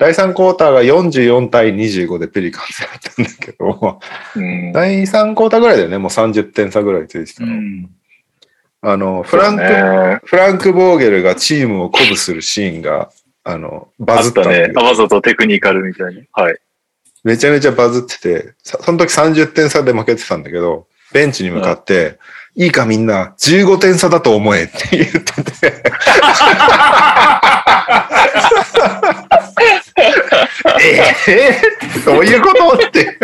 [0.02, 4.00] 第3クォーターが44対25でペリカンズだったんだけど、
[4.36, 4.72] うん。
[4.72, 7.52] 第3クォーターぐらいだよね、もう30点差ぐらいついてたの。
[7.52, 7.88] うん。
[8.82, 13.12] あの、フランク、ね、フランク・ボーゲルがチームを鼓舞するシーンが、
[13.44, 14.72] あの、バズったね。
[14.74, 16.24] わざとテクニカルみたいに。
[16.32, 16.58] はい。
[17.24, 22.18] めちゃめちゃバズってて、さその時30点差で負けてたんだけど、ベンチに向かって、
[22.56, 25.84] いいかみんな、15点差だと思えって言ってて。
[30.84, 33.18] ええどういうことって。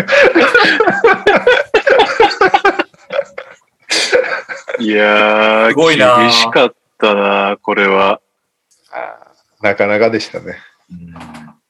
[4.80, 8.22] いやー、すごいな厳しかったな、これは。
[9.62, 10.58] なかなかでしたね。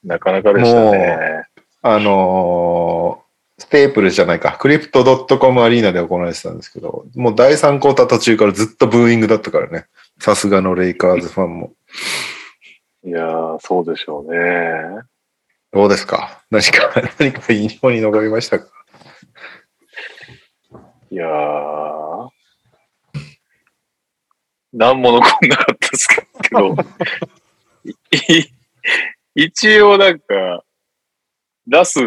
[0.03, 1.45] なかなかでしたね。
[1.81, 3.27] あのー
[3.59, 9.87] ステープルじゃないか、クリプト .com アリーナで行われてたんですけど、もう第3クォーター途中からずっとブーイングだったからね。
[10.19, 11.73] さすがのレイカーズファンも。
[13.03, 15.01] いやー、そうでしょうね。
[15.77, 16.43] どうですか？
[16.49, 18.65] 何か、 何か印象に残りましたか？
[21.11, 22.29] いやー。
[24.73, 26.75] なんも残んなかったですけど。
[29.35, 30.63] 一応なんか、
[31.67, 31.99] ラス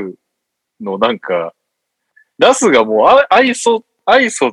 [0.80, 1.55] のなんか、
[2.38, 4.51] ラスがもうアイソ、アイソ、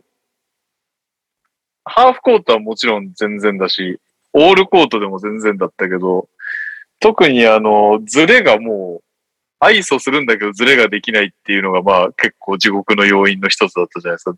[1.86, 4.00] ハーフコートはもちろん全然だし、
[4.34, 6.30] オールコートでも全然だったけど、
[7.00, 9.07] 特にあの、ズレがもう
[9.62, 14.36] う、アイソするんだけどズレができないっていうのがまあ結構地獄の要因の一つだったじゃないですか、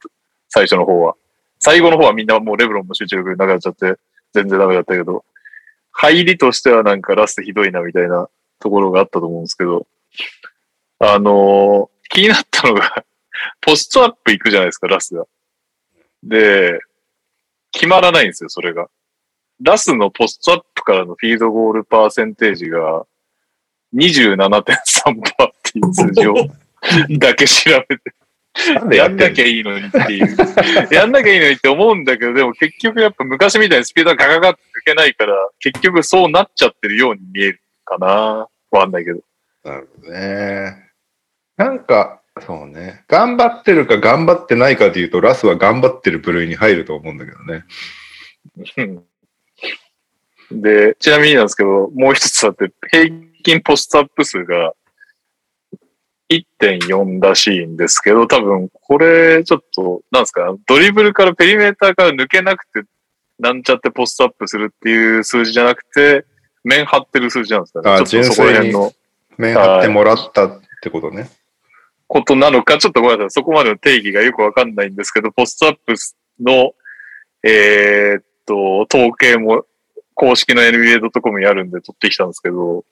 [0.50, 1.16] 最初の方は。
[1.60, 3.96] 最後の方はみんなもうレブロンも集中力なくなっちゃって
[4.34, 5.26] 全然ダメだったけど、
[5.91, 8.30] 入りとしてはなんかラストひどいなみたいな
[8.60, 9.88] ところがあったと思うんですけど、
[11.00, 13.06] あのー気になったのが、
[13.62, 15.26] ポストアップ行くじゃないですか、ラスが。
[16.24, 16.80] で、
[17.72, 18.90] 決まらないんですよ、それが。
[19.62, 23.06] ラスのポストアップからのフィードゴールパーセンテージが
[23.95, 26.36] 27.3%っていう数字を
[27.18, 28.14] だけ調べて。
[28.95, 30.38] やんなきゃいいのにっていう。
[30.94, 38.07] やんなきゃいいのにって思うんだけど、でも結局やっぱ昔みたいにスピードがガガガって抜けないから、結局そうなっちゃってるように見えるかな。
[38.72, 39.20] わかんないけど。
[39.64, 40.90] なるほどね。
[41.57, 43.03] なんか、そうね。
[43.07, 47.64] 頑張ってるか頑張ってないかで言うと、ラスは頑張ってる部類に入ると思うんだけどね。
[48.78, 49.03] うん
[50.52, 53.10] で、ちなみになんですけど、もう一つあって、平
[53.44, 54.74] 均ポストアップ数が
[56.30, 62.88] 1.4らしいんですけど、多分これちょっと、なんですか、ドリブルからペリメーターから抜けなくて、
[63.40, 66.26] なんちゃってポストアップするっていう数字じゃなくて、
[66.64, 67.91] 面張ってる数字なんですかね。
[67.91, 68.94] あちょっとそこら辺の
[69.38, 71.30] 面張ってもらったってことね。
[72.07, 73.32] ことなのか、ちょっとごめんなさい。
[73.32, 75.94] そこまでの定義がよくわかんないんですけど、ポストアップ
[76.40, 76.74] の、
[77.44, 79.66] えーっと、統計も
[80.16, 82.84] 公式の NBA.com にあるんで取ってきたんですけど、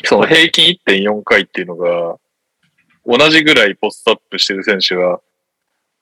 [0.04, 2.18] その平均1.4回っていうのが、
[3.04, 5.20] 同じぐらいポストアップしてる選手が、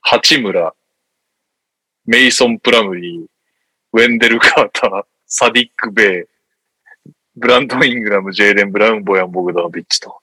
[0.00, 0.74] 八村、
[2.06, 3.26] メイソン・プラムリー、
[3.92, 6.24] ウェンデル・カーター、サディック・ベイ、
[7.36, 10.20] ブランド・イングラム、ジェイレン・ブラウン、ボヤン・ボグダノビッチと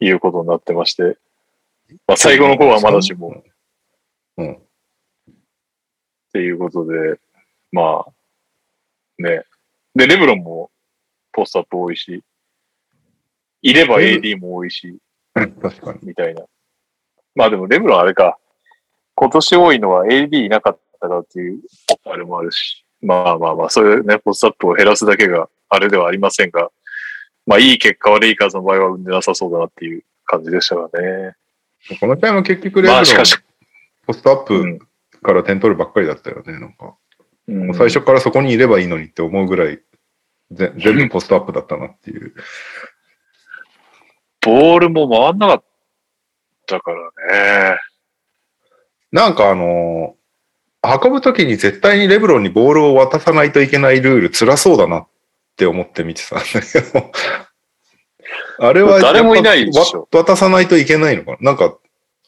[0.00, 1.18] いうことになってまして、
[2.06, 3.42] まあ、最後の方はまだしも、っ
[4.38, 4.58] うん。
[6.32, 7.18] ていうことで、
[7.72, 8.12] まあ、
[9.18, 9.44] ね。
[9.94, 10.70] で、レブロンも
[11.32, 12.22] ポストアップ多いし、
[13.64, 14.98] いれば AD も多いし、
[15.34, 15.98] うん確かに。
[16.02, 16.44] みたいな。
[17.34, 18.38] まあでもレブロンあれか。
[19.16, 21.60] 今年多いのは AD いなかったからっていう、
[22.04, 22.84] あれもあるし。
[23.00, 26.70] まあまあまあ、そういうね、ポストアップを減らすだけがあれではありませんが、
[27.46, 31.34] まあいい結果はレイカーズの場合は生んでなさそうだなっていう感じでしたからね。
[32.00, 33.36] この試合も結局レブロンまあしかし、
[34.06, 34.86] ポストアッうんプ
[35.22, 36.52] から点取るばっかりだったよね。
[36.52, 36.96] なんか、
[37.48, 39.80] うん最初からそこにいればいいのにって思うぐらい、
[40.50, 42.34] ぜ全部ポストアップだったなっていう。
[44.44, 45.64] ボールも回んなかっ
[46.66, 47.78] たからね。
[49.12, 50.24] なんかあのー
[50.84, 55.06] 運ぶときに絶対にレブロンにボールを渡さないといけないルール辛そうだなっ
[55.56, 57.10] て思って見てたんだけど。
[58.58, 61.76] あれは誰もいないでしょわ渡さないといけないのかななんか、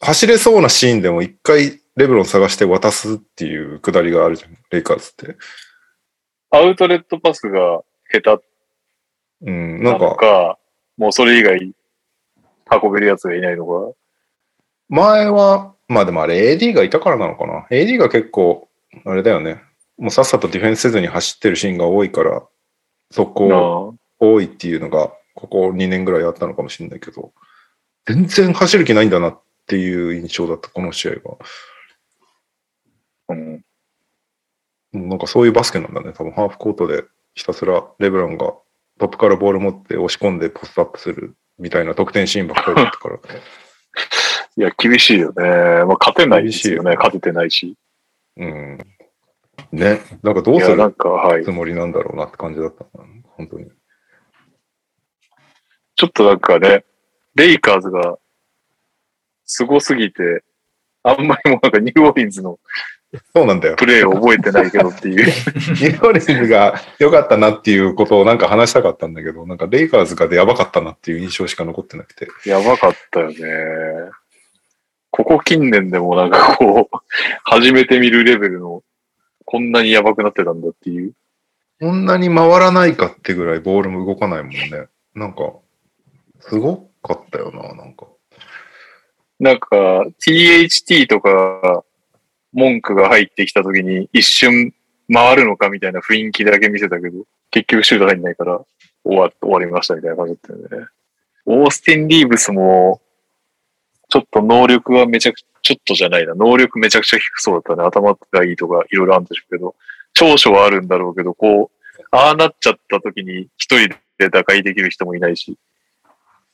[0.01, 5.35] 走れそうなシーンでも一回レブロン探して渡すっていうくだりがあるじゃん、レイカーズって。
[6.49, 8.43] アウトレットパスが下手
[9.41, 10.57] うん、ななんか、
[10.97, 11.71] もうそれ以外
[12.71, 13.93] 運べるやつがいないのか？
[14.89, 18.69] 前は、まあでもあれ AD がいたからなのかな？AD が結構、
[19.05, 19.61] あれだよね。
[19.97, 22.43] もうさっさとディフェンスせずに走ってるシーンが多いから、
[23.11, 27.31] そこな多いっていうのが、ここ2年ぐらいあったのかもしれないけど、
[28.05, 31.37] 全然走る気ないんだなっていう印象だった、この試合が。
[33.29, 33.63] あうん
[34.93, 36.13] うんなんかそういうバスケなんだね。
[36.13, 37.03] 多分ハーフコートで
[37.35, 38.53] ひたすらレブロンが
[38.99, 43.17] トップからボール持って押し込んでポストアップするみたいな得点シーンばっかりだったから。
[44.57, 45.43] いや、厳しいよね。
[45.85, 46.89] まあ、勝てないですよね。
[46.91, 47.75] 厳しいよね勝ててないし。
[48.37, 48.77] うん。
[49.71, 50.01] ね。
[50.23, 51.51] なんかどうするなんか、はいつ。
[51.51, 53.05] もりなんだろうなって感じだったな。
[53.23, 53.71] 本当に。
[55.95, 56.85] ちょっとなんかね、
[57.35, 58.17] レイカーズが、
[59.45, 60.43] すごすぎて、
[61.03, 62.59] あんまりもうなんかニューオーリンズの
[63.33, 63.75] そうなんだよ。
[63.77, 65.15] プレーを覚えてないけどっていう。
[65.17, 72.27] ニューオーリンズが良かったなっていうことをなんか話したかったんだけど、なんかレイカーズがでやばかったなっていう印象しか残ってなくて。
[72.45, 73.37] やばかったよね。
[75.09, 76.97] ここ近年でもなんかこう、
[77.43, 78.83] 初めて見るレベルの、
[79.45, 81.13] こんなにやばくなってたんだっていう。
[81.79, 84.87] こんなに回らないかってぐらいボールも動かないもんね。
[85.15, 85.53] なんか、
[86.41, 88.07] すごかったよな、なんか。
[89.39, 89.67] なんか、
[90.19, 91.83] THT とか、
[92.53, 94.73] 文句が入ってきた時に一瞬
[95.11, 98.59] 回るのかみたいな雰囲気だけ見せたけど、結局シュート入んないから
[99.03, 100.87] 終わ終わりましたみたいな感じだったよね。
[101.45, 103.01] オースティン・リーブスも、
[104.09, 106.35] ちょっと能力はめちゃくちゃ、ちょっとじゃないな。
[106.35, 107.87] 能力めちゃくちゃ低そうだったね。
[107.87, 109.75] 頭がいいとかいろいろあるんでしょうけど、
[110.13, 115.57] 長所はあるんだろうけど、こう、ああなっちゃった時に一人で打開できる人もいないし。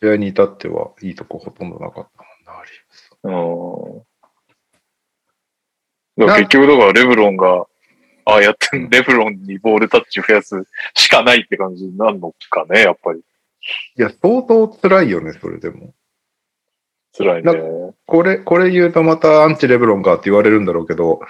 [0.02, 2.72] 試合に至ってはいいとこほとんどなかったもんな、あり
[3.24, 4.04] うん。
[6.18, 7.66] だから結局だからレブロンが、
[8.26, 10.64] ああやって レブロンにボールタッチ増やす
[10.94, 13.20] しかないって感じになるのかね、やっぱり。
[13.20, 15.94] いや、相当辛いよね、それでも。
[17.18, 17.54] 辛いね。
[18.06, 21.22] これ、これ言うとまたアンチレブロンかって言われるんだろうけど、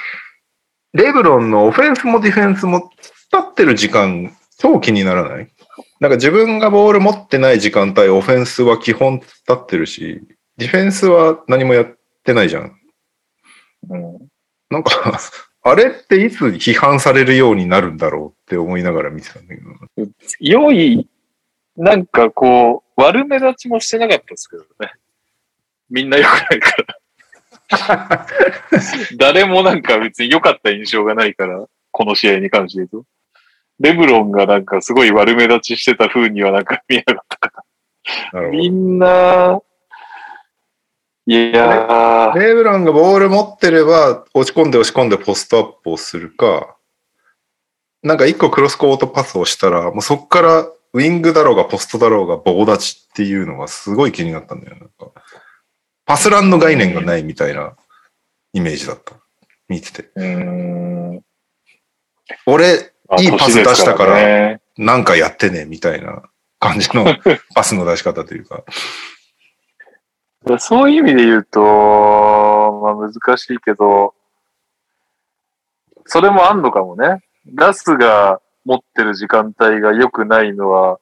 [0.94, 5.50] レブロンのオフェンスもディフェンスも立ってる時間、超気にならない？
[6.00, 10.22] なんか自分がボール持ってない時間帯、オフェンスは基本立ってるし、
[10.58, 12.80] ディフェンスは何もやってないじゃん。
[13.90, 14.18] うん。
[14.74, 14.92] なんか、
[15.62, 20.10] あれっていつ批判されるようになるんだろうって思いながら見てたんだけど。
[20.40, 21.08] 良い、
[21.78, 24.92] なんかこう、悪目立ちもしてなかったですけどね。
[25.90, 26.76] みんな良くないか
[27.70, 28.28] ら。
[29.18, 33.06] 誰もなんか別に良かった印象がないから、この試合に関して言うと。
[33.80, 37.64] レブロンがなんかすごい悪目立ちしてた風にはなんか見えなかったか
[38.34, 38.50] ら。
[38.50, 39.62] みんな、
[41.26, 42.34] いや。
[42.36, 46.76] レイブランがボール持ってれば、押し込んで押し込んでポストアップをするか、
[48.02, 54.76] なんか一個クロスコートパスをしたら、もうそっからウィングだろうがポストだろうが棒立ちっていうのがすごい気になったんだよ。
[54.78, 55.12] なんか
[56.06, 57.76] パスランの概念がないみたいな
[58.52, 59.16] イメージだった。
[59.70, 60.10] 見てて。
[62.46, 66.24] 俺、まあいいパス出したからなんかやってね、みたいな
[66.60, 67.06] 感じの
[67.56, 68.64] パスの出し方というか。
[70.60, 71.62] そういう意味で言うと、
[72.84, 74.14] まあ難しいけど、
[76.06, 77.22] それもあんのかもね。
[77.56, 81.00] ガスが持ってる時間帯が良くないのは、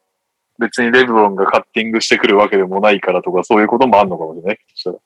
[0.59, 4.59] 別にレブロンがカッティングしてくるわけでもないからとか、そういうこともあんのかもしれない。
[4.76, 4.97] そしたら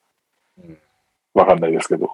[0.63, 0.77] うん
[1.33, 2.09] わかんないですけど。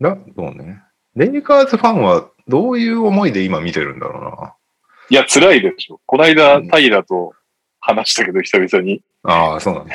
[0.00, 0.82] な、そうね。
[1.14, 4.54] レイカーズファンはどういう思いで今見てるんだろうな。
[5.10, 6.00] いや、辛いでしょ。
[6.06, 7.32] この間う、んタイラと
[7.80, 9.94] 話したけど、久々にああ、そうなんだ。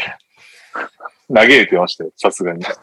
[1.33, 2.63] 嘆いてましたよ、さすがに。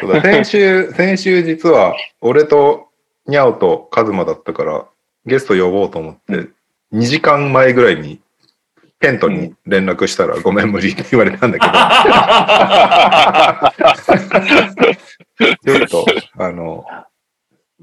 [0.00, 2.88] そうだ先週、 先週実は、俺と
[3.26, 4.86] ニャオとカズマだったから、
[5.26, 6.48] ゲスト呼ぼうと思って、
[6.92, 8.20] 2時間前ぐらいに、
[9.00, 11.72] ケントに連絡したら、ごめん無理って言われたんだけど、
[15.76, 16.06] ちょっと、
[16.38, 16.84] あの、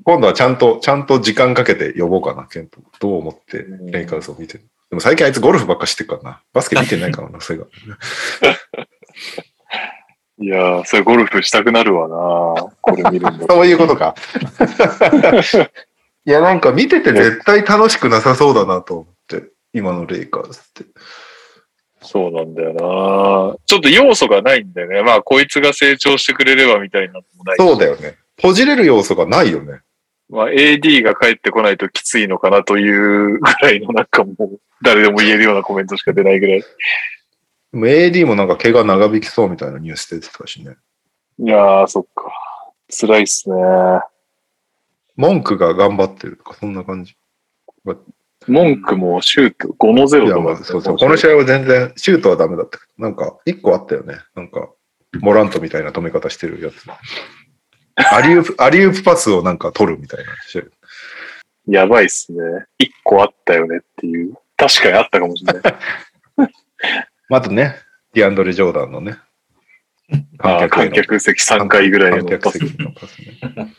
[0.04, 2.80] 今度はちゃんと、ちゃんと時間かけて呼ぼうかな、ケント。
[3.00, 4.64] どう思ってレイカーズを見てる。
[4.90, 6.42] でも最近あいつゴルフばっかしてるからな。
[6.54, 7.66] バスケ見てないからな、それが。
[10.42, 12.16] いやー、それゴルフしたくなるわな
[12.82, 14.16] これ見るんだ そういうことか。
[16.26, 20.86] いや、なんか見てて絶対楽しくなさそうだなと思って、今のレイカーズって。
[22.02, 25.04] そうなんだよなちょっと要素がないんだよね。
[25.04, 28.16] まあ、こいつが成長してくれればみたいなのもないしそうだよね。
[28.38, 29.82] ポジれる要素がないよね。
[30.30, 36.64] まあ、AD が帰ってこないときついのかなというぐらいのなんかもう、誰でも言えるようなコメントしか出ないぐらい。
[37.72, 40.76] でも AD もなんか怪我長引きそうみたいなニュース出てたしね。
[41.40, 42.32] いやー、そっか。
[42.90, 43.56] 辛いっすね。
[45.16, 47.16] 文句が頑張ってるとか、そんな感じ。
[48.48, 50.98] 文句もシュート5の0いや、とかまあ、そうそう。
[50.98, 54.16] この試合は全然、シュートはダメだったなんか、一個あったよね。
[54.36, 54.70] なんか、
[55.20, 56.86] モラントみたいな止め方してるやつ。
[57.96, 60.32] アリウープ、 アリウープパスをなんか取るみたいな。
[61.68, 62.40] やばいっすね。
[62.80, 64.36] 1個あったよねっていう。
[64.58, 65.64] 確かにあったかもしれない。
[67.30, 67.76] まずね、
[68.14, 69.18] ディアンドレ・ジョーダンのね、
[70.40, 72.60] あーへの観客席3回ぐらい観のパス。
[72.60, 73.76] 客席のパスね。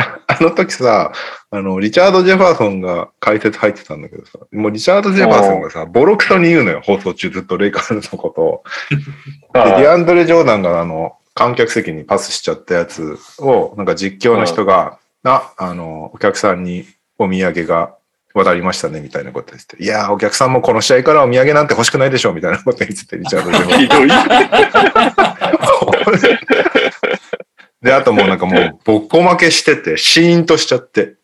[0.26, 1.12] あの時さ、
[1.50, 8.64] あの、リチャード・ジェファーソンが解説入ってたんだけどさ、もうリチャード・ジェファーソンがさ、ボロクソに言うのよ、放送中ずっとレイカーズのことを。
[9.52, 16.86] で、あディアンドレ・ジョーダンがあの、観客席にパスしちゃったやつを、なんか実況の人が、あ、あの、お客さんに
[17.18, 17.94] お土産が
[18.34, 24.08] 渡りましたね、みたいなこと言ってて、いやー、お客さんもこの試合からお土産なんて欲しくないでしょ、みたいなこと言ってて、リチャード・ジェフひどい。
[27.82, 31.14] で、あともうなんかもう、ボッコ負けしてて、シーンとしちゃって、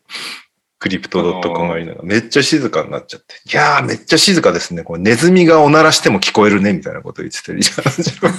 [0.79, 4.83] クリプトドットコムがいいのが、めっちゃ静かになっちゃって、いやー、めっちゃ静かですね。
[4.83, 8.37] これネズミがおならしても聞こえるね、みたいなこと言ってて、リチャード自分は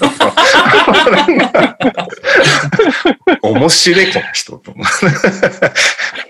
[3.42, 4.92] 面白い、この人と思って。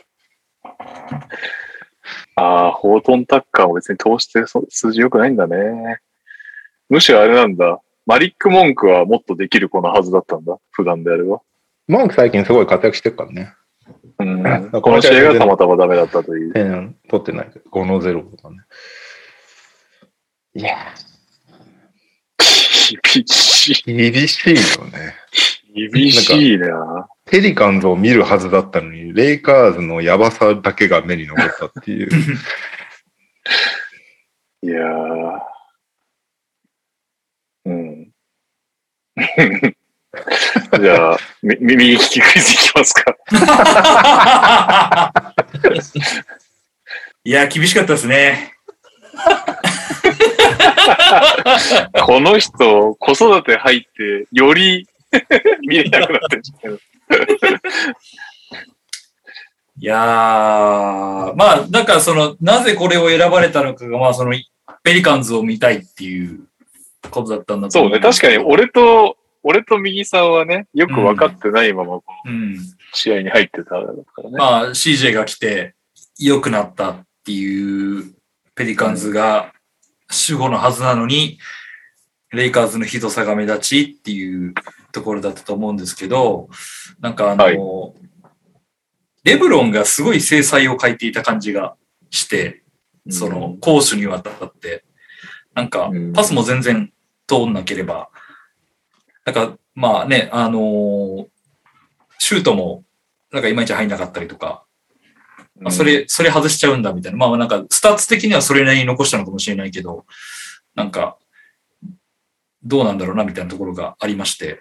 [2.39, 5.99] ああ、ホートンタッカーも別に通してそ数字良くないんだね。
[6.89, 7.81] むしろあれなんだ。
[8.07, 10.57] マリック・モンクはもっとできる子のはずだったんだ。
[10.71, 11.41] 普段であれば。
[11.89, 13.55] マンク最近すごい活躍してるからね。
[14.21, 16.53] うん んこの試合がたまたまダメだったという。
[16.53, 18.59] 点取ってないけど、5の0とかね。
[20.55, 20.77] いや
[23.03, 23.91] 厳しい。
[23.91, 25.15] ー、厳しいよね。
[25.75, 27.09] 厳しいな。
[27.27, 32.09] ペリカンズを見るはずだったのに、レイカーズのやばさだけが目に残ったっていう。
[34.63, 35.41] いやー。
[37.67, 38.11] うん。
[40.81, 43.15] じゃあ、み耳利きクイズいきますか。
[47.25, 48.55] いや、厳しかったですね。
[52.05, 54.87] この人、子育て入って、より
[55.67, 56.39] 見れなくなって
[59.81, 64.35] いやー、まあ、だからその、なぜこれを選ばれたのかが、まあ、その、
[64.83, 66.49] ペリカンズを見たいっていう
[67.11, 72.59] ことだったんだと思そうね、確かに俺と、俺と右さんはね、よく分かってないままうん。
[72.93, 74.03] 試合に入ってたからね。
[74.33, 75.75] まあ、CJ が来て
[76.19, 78.15] 良くなったっていう
[78.57, 79.53] ペリカンズが
[80.11, 81.39] 主語のはずなのに、
[82.33, 84.55] レイカーズのひどさが目立ちっていう
[84.93, 86.49] ところだったと思うんですけど、
[87.01, 87.59] なんかあの、はい。
[89.25, 91.77] レブロンがすごい精彩を欠いていた感じが
[92.11, 92.63] して、
[93.11, 94.85] その、攻守にわたって、
[95.55, 96.93] なんかうん、パスも全然
[97.27, 98.11] 通んなければ、
[99.25, 101.27] なんか、まあね、あのー
[102.19, 102.85] シュートも、
[103.33, 104.65] なんかいまいち入んなかったりとか、
[105.61, 107.19] まあ、それ、それ外しちゃうんだみたいな。
[107.19, 110.05] まあなんか、スタッツ的にはそれなりに残したのかもしれないけど、
[110.75, 111.17] なんか、
[112.63, 114.61] どうなんだろうなみたいなところがありまして。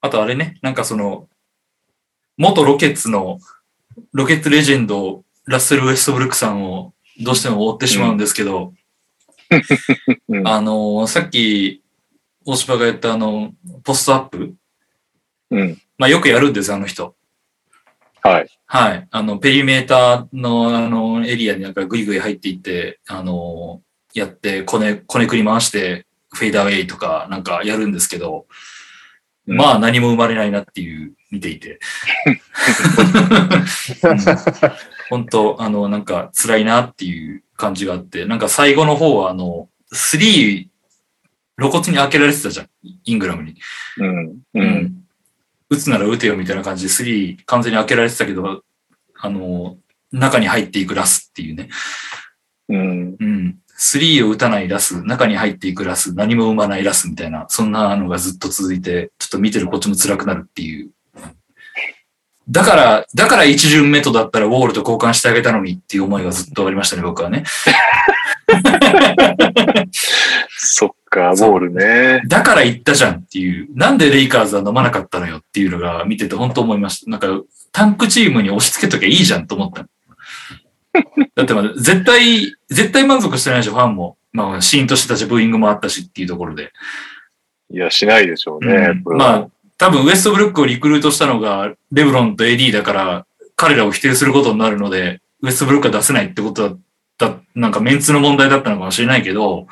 [0.00, 1.28] あとあれね、なんかその、
[2.36, 3.38] 元ロケッツの、
[4.12, 8.72] ロケッツレジェンド、ラッセル・ウェストブルックさんをどうしても追ってしまうんですけど、
[10.28, 11.82] うん あの、さっき、
[12.44, 13.52] 大柴が言ったあの、
[13.82, 14.54] ポストアップ
[15.50, 15.82] うん。
[15.96, 17.16] まあよくやるんですよ、あの人。
[18.22, 18.46] はい。
[18.66, 19.08] はい。
[19.10, 23.82] あの、ペリメーターの、あの、エリアになんかグイグイ入っていって、あの、
[24.14, 28.77] やって、こね、こねくり回して、フェイダーウェイとかなんかやるんですけど、うん
[29.56, 31.78] まあ何も生まれないなっていう、見ていて。
[34.02, 34.18] うん
[35.10, 40.68] 本当あの、なんか辛いなっていう感じがあって、なんか最後の方はあの、スリー、
[41.58, 42.68] 露骨に開けられてたじゃん、
[43.04, 43.54] イングラムに。
[43.96, 44.26] うん。
[44.28, 44.36] う。
[44.54, 45.04] うんん。
[45.70, 48.62] 打つなら打てよみたいな感じで、スリー完全に開けられてたけど、
[49.20, 49.76] あの、
[50.12, 51.68] 中に入っていくラスっていうね。
[52.68, 53.16] うん。
[53.18, 53.58] うん。
[53.80, 60.90] スリーを打たないラス、中に入っていくラス、何も生まないラスみたいな、そんなのがずっと続いて、ちょっと見てるこっちも辛くなるっていう。
[62.50, 67.44] だから、だから一巡目とだったらウォールと交換してあげたのにっていう思いがずっとありましたね、僕はね。
[70.56, 72.22] そっか、ボールね。
[72.26, 73.68] だから言ったじゃんっていう。
[73.76, 77.10] なんでレイカーズは飲まなかったのよっていうのが見てて本当思いました。
[77.12, 77.28] なんか、
[77.70, 79.86] タンクチームに押し付けときゃいいじゃんと思った。
[81.34, 84.16] だってまあ、絶対、絶対満足してないでしょ、ファンも。
[84.32, 86.72] まあ、シーンとしてたし、ブーイングもあったしっていうところで。
[87.70, 89.02] いや、しないでしょうね。
[89.04, 96.78] うんまあ、多分ウエストブルックをリクルートしたのが、レブロンと AD だから、彼らを否定することになるので、ウエストブルックは出せないってことだっ
[97.16, 99.66] た、なんかメンツの問題だったのかもしれないけど、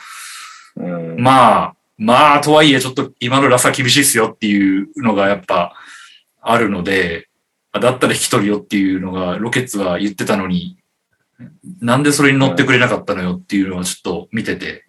[0.77, 1.21] うん。
[1.21, 5.73] まあ、まあ、とはいえ、ちょっと今のラスは厳しいっすよっていうのがやっぱ
[6.41, 7.29] あるので、
[7.73, 10.77] あだったら引き取るよっていうのがロケッツは言ってたのに、
[11.81, 14.85] なんでそれに乗ってくれなかったのよっていうのはちょっと見てて、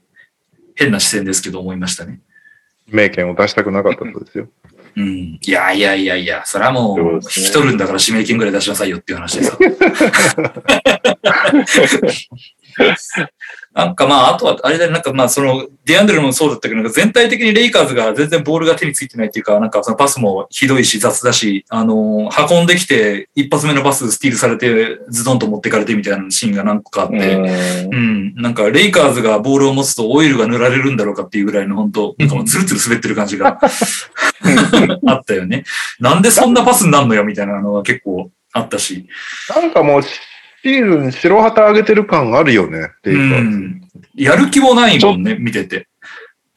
[0.76, 2.22] 変な視線ですけど思いましたね。
[2.88, 4.48] 名権を出したくなかったそうですよ。
[4.96, 5.40] うん。
[5.42, 9.58] いやいやいやいや、それはもう、引き取るんだから指名権ぐらい出しなさいよっていう話でさ。
[13.74, 28.36] なんかまあ、あとは、あれだね、なんかまあ、その、ディアンドレもそうだったけど、なんか全体的にレイカーズが全然ボールが手についてないっていうか、なんかそのパスもひどいし雑だし、あのー運んできて、一発目のパススティールされて、ズドンと持ってかれてみたいなシーンが何個かあって、うんうん。
[28.36, 33.60] なんか、レイカーズがボールを持つとオイルが塗られるんだろうかっていうぐらいの本当なんかもうツルツル滑ってる感じが
[35.06, 35.64] あったよね。
[36.00, 39.08] なんでそんなパスになるのよみたいなのが結構あったし。
[39.56, 40.02] なんかもう、
[40.68, 43.58] シーズン白旗上げてる感あるよね、レイうカーズ。
[43.58, 43.82] ん。
[44.16, 45.88] やる気もないもんね、見てて。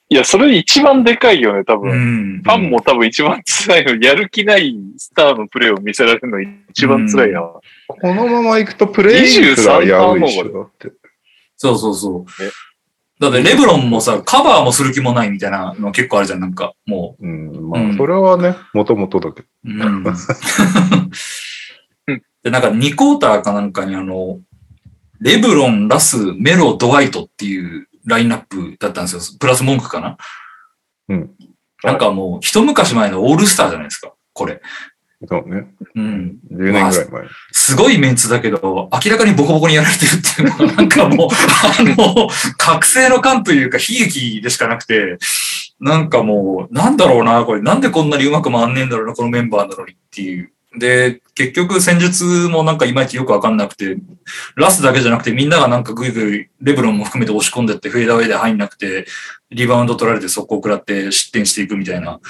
[0.08, 2.38] いや、それ一番でかいよね、多う分。
[2.38, 2.48] んフ。
[2.50, 6.40] ァンも多分一番辛いの、やる気ないスターのプレーを見せられるの
[6.70, 7.42] 一番辛いな。
[7.42, 7.62] こ
[8.02, 10.90] のまま行くとプレイすらやるでしょ、だって。
[11.56, 12.50] そうそうそうね。
[13.20, 19.46] だってレブロンもさ、カバーもする気もないみたいなの結構あるじゃん、なんか、もうん、まうんあ、それはね、もともとだけど。
[19.66, 19.70] う。
[19.70, 20.04] うん。
[22.42, 24.40] で、なんか2クォーターかなんかにあの、
[25.20, 29.38] レブロン、ラス、メロ、ドワイトっていうラインナップだったんですよ。
[29.38, 30.16] プラス文句かな？
[31.08, 31.30] うん。
[31.82, 34.60] なんかもう、一昔前のオールスターじゃないですか、これ。
[35.28, 35.66] そうね。
[35.94, 36.38] うん。
[36.50, 37.22] 10年ぐらい前。
[37.52, 41.28] すごいメンツだけど、明らかにボコボコにやられてるっていうのが、なんかもう、
[41.78, 45.18] あの、覚醒の感というか、悲劇でしかなくて、
[45.78, 50.52] なんかもう、なんだろうな、これ、なんでこんなにうまく回んねえんだろうな、このメンバーなのにっていう。
[50.78, 53.96] で、結局戦術もなんかいまいちよくわかんなくて、
[54.54, 59.06] ラスだけじゃなくてみんながなんかグイグイ、レブロンも含めて押し込んでってフェーダーウェイで入んなくて、
[59.50, 62.20] リバウンド取られて速攻食らって失点していくみたいな。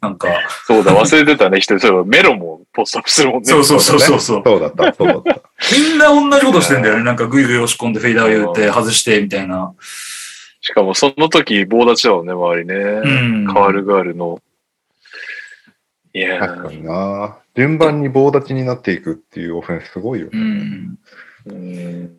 [0.00, 0.28] なんか、
[0.64, 1.76] そうだ、忘れてたね、人。
[1.80, 3.46] そメロもポストアップするもんね。
[3.46, 4.42] そうそうそうそうそう。
[4.44, 5.42] そうだった、そうだった。
[5.76, 7.04] みんな同じことしてんだよね。
[7.04, 9.74] なんかグイグイ押し込んでフェイダーウェイ打って外してみたいな。
[10.60, 12.74] しかもその時、棒立ちだもんね、周りね。
[12.74, 13.46] うん。
[13.52, 14.40] カールガールの。
[16.14, 17.41] いやー確かにな。
[17.56, 20.42] 順番に棒立ちになっていくっていうオフェンスすごいようね。
[20.42, 20.98] ん。
[21.46, 22.16] うん。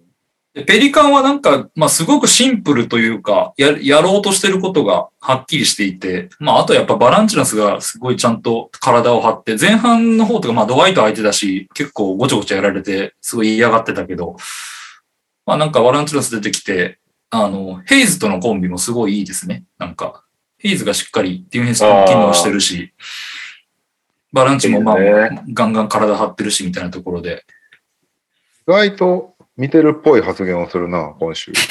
[0.53, 14.35] でペリカンはなんか、まあすごくシンプルというか、や、やろうとしてることがはっきりしていて、まああとやっぱバランチナスがすごいちゃんと体を張って、前半の方とかまあドワイト相手だし、結構ごちゃごちゃやられて、すごい嫌がってたけど、
[15.47, 16.99] まあなんかバランチナス出てきて、
[17.31, 19.63] あの、ヘイズとのコンビもすごいいいですね。
[19.79, 20.23] なんか、
[20.59, 22.93] ヘイズがしっかりディフェンスも機能してるし、
[24.33, 27.43] バランチもまあ、いいねガンガン体張ってるしみたいなところで。
[28.67, 31.51] 意外と見てるっぽい発言をするな、今週。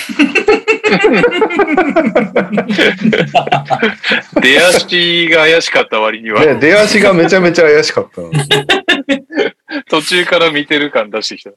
[4.43, 8.29] 出足が怪しかった割には、ね、出足がめちゃめちゃ怪しかったな。
[9.89, 11.51] 途中から見てる感出してきた。
[11.51, 11.55] い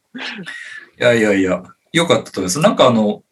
[0.97, 2.59] やいやいや、良かったと思います。
[2.59, 3.23] なんかあの、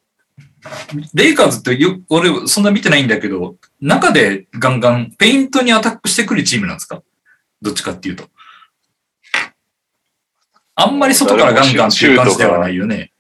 [1.14, 7.02] レイカーズってよ、俺そんな見てないんだけど、中でガンガンペイントにアタックしてくるチームなんですか？
[7.64, 8.26] どっちかっていうと。
[10.76, 13.12] あんまり外からガンガンっていう感じではないよね。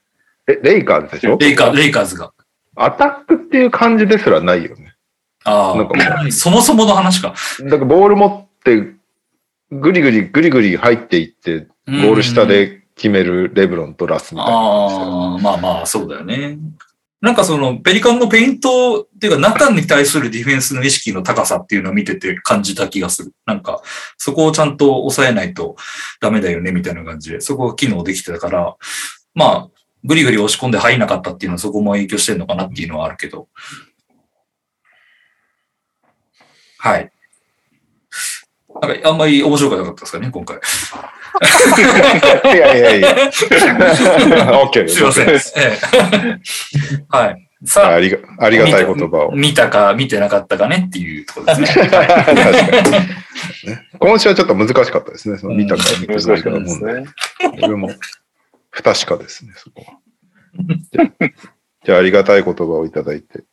[0.47, 1.37] え、レイカーズでしょ？
[1.37, 2.33] レイカレイカーズが。
[2.75, 4.95] アタックっていう感じですらないよね。
[5.45, 7.35] あなんかあ、そもそもの話か。
[7.61, 8.93] だからボール持って、
[9.71, 14.53] ぐりぐりぐりぐり入っていって、ゴール下で決めるレブロンとラスみたいな。
[14.55, 16.57] ああ、まあまあ、そうだよね。
[17.23, 23.33] なんかその、ペリカンのペイントっていうか、中に対するディフェンスの意識の高さっていうのを見てて感じた気がする。
[23.45, 23.81] なんか、
[24.17, 25.77] そこをちゃんと抑えないと
[26.19, 28.75] ダメだよね、みたいな感じで、そこが機能できてたから、
[29.33, 29.69] まあ、
[30.03, 33.47] ぐりぐり押し込んで入んなかったっていうのはそこも影響してるのかなっていうのはあるけど。
[36.77, 37.09] はい。
[38.81, 40.59] なんか、あんまり面白くなかったですかね、今回。
[42.53, 43.15] いやいやいや。
[44.61, 45.29] オッケーで すいません。
[45.29, 45.39] ええ
[47.09, 47.49] はい。
[47.65, 49.31] さあ、ありがありがたい言葉を。
[49.31, 51.89] 見たか見てなかったかねっていうところですね。
[53.99, 55.37] 今週はちょっと難しかったですね。
[55.37, 57.05] その見たか見て難しかったないかのですね。
[57.63, 57.89] 俺も
[58.69, 59.93] 不確かですね、そこは。
[60.91, 61.05] じゃあ
[61.85, 63.43] じゃあ、ありがたい言葉をいただいて、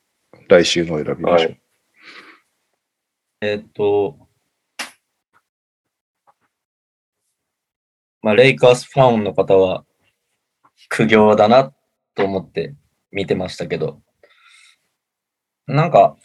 [0.48, 1.50] 来週のを選びましょう。
[1.50, 1.56] は
[3.42, 4.19] えっと、
[8.22, 9.84] まあ、レイカーズファンの方は
[10.88, 11.72] 苦行だな
[12.14, 12.74] と思って
[13.12, 14.00] 見てましたけど、
[15.66, 16.16] なんか、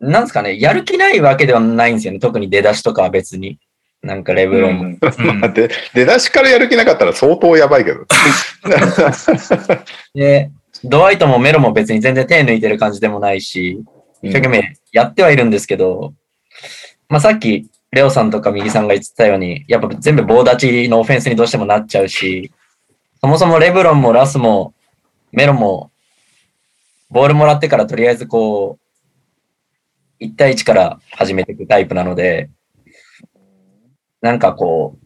[0.00, 2.18] なんですかね、やる気ないわけではないんですよね。
[2.18, 3.58] 特に出だしとかは別に。
[4.02, 4.98] なんかレブロン
[5.54, 8.04] で出だしからやる気なかったら相当やばいけど。
[10.14, 10.50] で、
[10.84, 13.82] ドワイトもメロも別に全然手抜いてる感じでもないし、
[14.22, 16.12] 一生懸命やってはいるんですけど、
[17.08, 22.52] まあさっきレオさんとか右さんが言ってたように、やっぱ全部棒立ちのオフェンスにどうしてもなっちゃうし、
[23.20, 24.74] そもそもレブロンもラスも
[25.34, 25.90] メロも、
[27.10, 28.78] ボールもらってからとりあえずこ
[30.20, 32.50] う、1対1から始めていくタイプなので、
[34.20, 34.96] なんかこ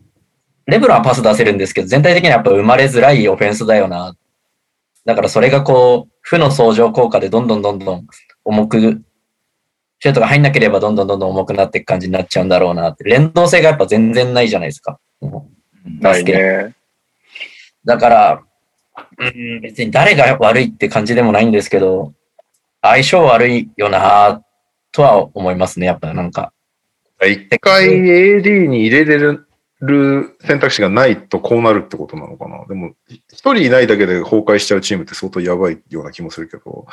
[0.66, 4.14] う、レブロンはパス出せるんですけど、全体的にはやっぱ生まれづらいオフェンスだよな。
[5.06, 8.06] だからそれがこう、負の相乗効果でどんどんどんどん
[8.44, 9.02] 重く、
[10.00, 13.04] シュートが入んなければどんどんどんどん重くなっていく感じになっちゃうんだろうなって。
[13.04, 14.98] 連動性がやっぱ全然ないじゃないですか。
[16.00, 16.74] ないね。
[17.84, 18.42] だから、
[19.18, 22.12] うん、別に誰が悪いって感じでもないんですけど、
[22.82, 24.42] 相性悪いよな
[24.92, 26.52] とは思いますね、やっぱなんか。
[27.20, 29.18] 一回 AD に入れれ
[29.80, 32.64] る選択肢がないとこうなるってことなのかな。
[32.66, 36.86] でも、一人いないだけで崩壊しちゃうチームって相当やばいような気もするけど。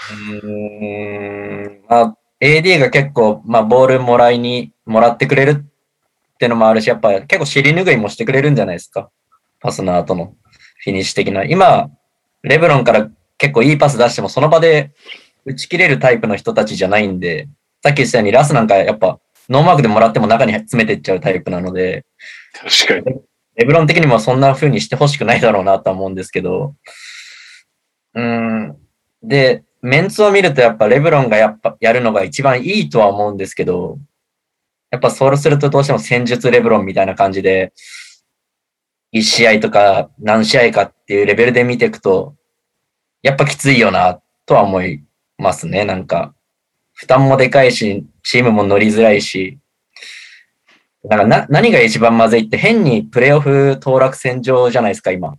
[0.44, 9.10] うーん、まあ、AD が結構、まあ、ボールもらいに、もらってくれるってのもあるし、やっぱ結構尻拭いもしてくれるんじゃないですか。
[9.60, 10.34] パスの後の
[10.84, 11.44] フィニッシュ的な。
[11.44, 11.90] 今、
[12.44, 14.92] レブロンから結構いいパス出しても、その場で
[15.46, 17.48] 打ち切れるタイプの人たちじゃないんで、
[17.84, 22.06] さっき言ったようにラスなんかやっぱ、ノーマークでもらっても中に詰めていっちゃうタイプなので、
[22.54, 23.22] 確かに。
[23.56, 26.76] レブロン的にもそんな風にしてほしくないだろうなとは思うんですけど、
[28.14, 28.78] うーん。
[29.24, 34.00] で、メンツを見るとやっぱレブロンがやっぱやるのが一番いいとは思うんですけど、
[34.90, 37.72] やっぱそうするとどうしても戦術レブロンみたいな感じで、
[39.14, 42.36] 1試合とか何試合かっていうレベルで見ていくと、
[43.22, 45.04] やっぱきついよなとは思い
[45.38, 45.86] ますね。
[45.86, 46.34] なんか、
[46.94, 49.60] 負担もでかいし、チームも乗りづらいし、
[51.08, 55.36] だかな何が一番まずいって変にプレーオフ当落戦場じゃないですか、今。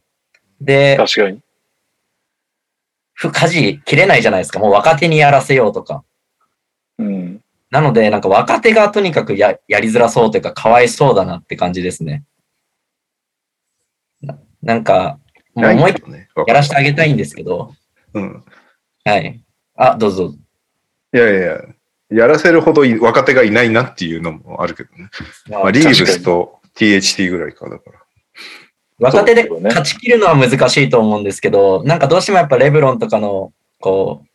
[0.61, 1.41] で、確かに。
[3.17, 4.59] ふ舵切れないじゃないですか。
[4.61, 6.05] もう若手にやらせようとか。
[6.99, 7.41] うん。
[7.71, 12.25] なので、なんか若手がとにかくややりづらそうというか、かわいそうだなって感じですね。
[14.21, 15.19] ななんか、
[15.55, 16.13] もう思いっきり。
[16.47, 17.73] やらせてあげたいんですけど、
[18.13, 18.45] うん。
[19.05, 19.43] はい。
[19.77, 20.35] あ、どうぞ。
[21.15, 21.61] いやいやいや、
[22.11, 25.09] やらせるほどい若手がいないなっていうのもあるけどね。
[25.49, 27.96] まあまあ、リーブスと THT ぐらいか、だから。
[28.99, 34.29] 若手で勝ち切るのは難しいと思うんですけど、なんかどうしてもやっぱレブロンとかの、こう、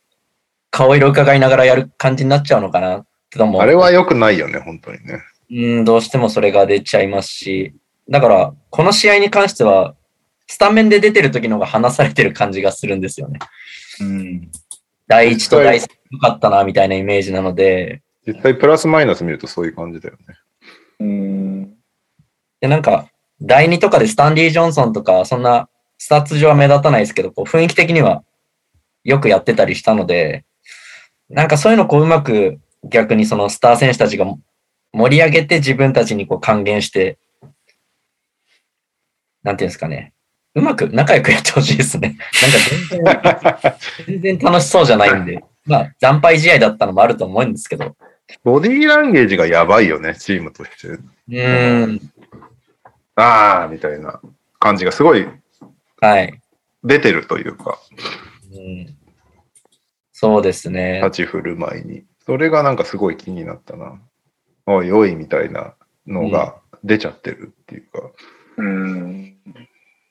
[0.70, 3.62] 顔色伺いながらやる感じになっちゃうのかなってのも。
[3.62, 5.22] あれは良くないよね、本当にね。
[5.52, 7.74] うん、どうしてもそれが出ちゃいますし、
[8.10, 9.96] だから、この試合に関しては、
[10.48, 13.40] スタメンで出てる時の方が離されてる感じがするんですよね。
[14.00, 14.52] うん。
[15.08, 20.36] 第一と第三良かったな、みたいなイメージなので、実際プラスマイナス見るとそういう感じだよね。
[21.00, 21.74] うん。
[22.60, 23.08] で、なんか、
[23.42, 28.24] 第二とかでスタンリー・ジョンソンとか、そんな、スタッツ上は目立たないですけど、こう雰囲気的には
[29.04, 30.46] よくやってたりしたので、
[31.30, 34.26] なんかそういうのこううまく逆にそのスター選手たちが
[34.94, 37.18] 盛り上げて自分たちにこう還元して、
[39.44, 40.14] なんていうんですかね。
[40.54, 42.18] うまく仲良くやってほしいですね。
[43.04, 45.44] なんか全然、全然楽しそうじゃないんで。
[45.66, 47.96] まあ、惨敗試合だったのもあると思うんですけど。
[48.44, 50.88] ボディーランゲージがやばいよね、チームとして。
[50.88, 52.11] うーん。
[53.16, 54.22] あーみたいな
[54.60, 55.28] 感じがすごい
[56.00, 56.42] はい。
[56.84, 57.80] 出てるというか、
[58.54, 58.98] うん、
[60.12, 61.02] そうですね。
[61.04, 62.04] 立ち振る舞いに。
[62.26, 64.00] それがなんかすごい気になったな。
[64.66, 65.76] おいおいみたいな
[66.08, 68.12] のが出ちゃってるっていうか。
[68.58, 69.38] うん。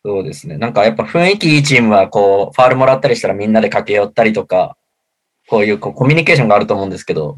[0.05, 0.59] そうですね。
[0.59, 4.77] なんかやっぱ雰囲気いいチームはこう、ファールもらったりしたらみんなで駆け寄ったりとか、
[5.49, 7.37] こういうこうコミュニケーションがあると思うんですけど、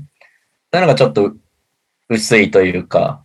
[0.72, 1.32] そういうのがちょっと
[2.08, 3.24] 薄いというか、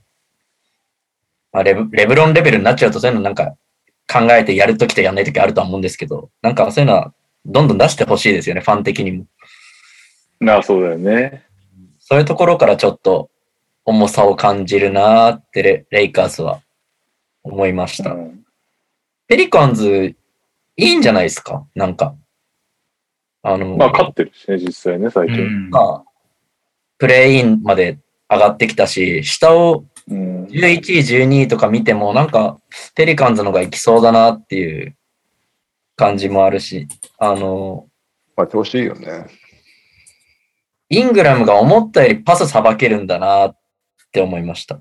[1.58, 3.56] まあ、レブレブロンレベルになっちゃうとそういうのなんか
[4.08, 7.14] 考えてやるときとやんないときあるとは思うんですけど、なんかそういうのは
[7.48, 9.26] どんどん出してほしいですよね、ファン的にも。
[10.40, 11.46] なあ、そうだよね。
[11.98, 13.32] そういうところからちょっと
[13.86, 16.62] 重さを感じるなーってレレイカーズは
[17.42, 18.12] 思いました。
[18.12, 18.44] うん
[19.30, 20.16] ペリカンズ、
[20.78, 21.68] いいんじゃないですか？
[21.76, 22.16] なんか。
[23.42, 25.44] あの、まあ、勝ってるしね、実際ね、最う近。
[25.44, 26.04] んまあ
[26.98, 30.46] プレイインまで上がってきたし、下をうん。
[30.46, 32.30] 11位、12位とか見ても、なん。
[32.30, 32.60] か、
[32.96, 34.96] ペリカンズの方が行きそうだなっていう
[35.96, 36.88] 感じもあるし、
[37.18, 37.88] あの、
[38.36, 39.26] まあ調子いいよね。
[40.90, 43.08] イングラムが思ったよりパスさばけるん。
[43.08, 43.58] だなっ
[44.12, 44.80] て思いました。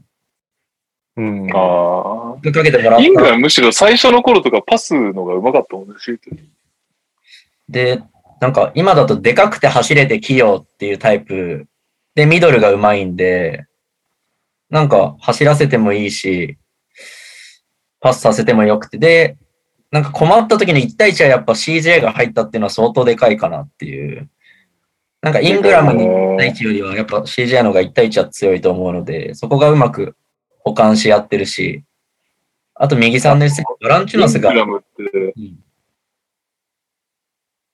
[1.16, 1.50] うん。
[1.52, 2.52] ああ。
[2.52, 3.32] かけてもらったイングラ。
[3.32, 5.88] ムむしろ最初の頃とかパスのがうまかったもん。
[5.88, 6.30] ね、シュート
[7.68, 8.02] で、
[8.40, 8.52] なん。
[8.52, 11.66] か今だとでかくて走れて器用っていうタイプ
[12.14, 13.16] で、ミドルがうまいん。
[13.16, 13.66] で、
[14.70, 16.58] なんか走らせてもいいし、
[18.00, 19.36] パスさせてもよくて、で、
[19.90, 24.28] なんか困った時に1対1はやっぱ CJ が入ったっていうのは相当でかいかなっていう。
[25.22, 30.16] なんかイングラムに1対1よりはやっぱ CJ の方が1対1は強いと思うので、そこがうまく
[30.58, 31.84] 補完し合ってるし、
[32.74, 35.66] あと右3年生、バランチュナスがイング、ラムって、うん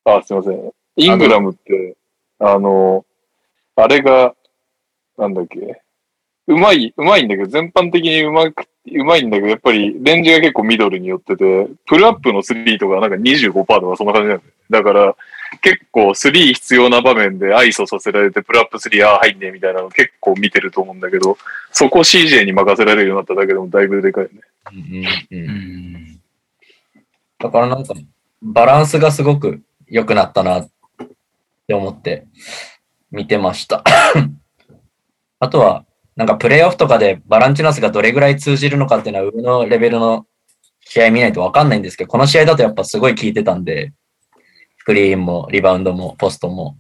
[0.04, 0.72] あ、すいません。
[0.96, 1.96] イングラムって、
[2.38, 3.04] あの、
[3.76, 4.34] あれが、
[5.16, 5.81] なんだっけ、
[6.46, 14.52] うまい、うまいんだけど、全般的にうまく、うまいんだけど、やっぱりレンジが結構ミドルによってて、プルアップの3とかなんか25%とかそんな感じなんだよ。
[14.70, 15.16] だから、
[15.60, 21.36] 結構3必要な場面でアイソさせられて、プルアップ3、ああ、入んねえみたいなの結構見てると思うんだけど、
[21.70, 24.40] そこ CJ に任せられるようになっただけでもだいぶでかいよね。
[24.72, 26.02] うんうんうんうん
[27.38, 27.94] だからなんか、
[28.40, 30.70] バランスがすごく良くなったなっ
[31.66, 32.26] て思って
[33.10, 33.82] 見てました。
[35.40, 35.84] あとは、
[36.16, 40.26] なんかプレイオフとかでバランチュナスがどれぐらい通じるのかっていうのは上のレベルの
[40.84, 43.92] 試合見ないとわかんないんですけど、この試合だとやっぱすごい効いてたんで、
[44.78, 46.76] スクリーンもリバウンドもポストも、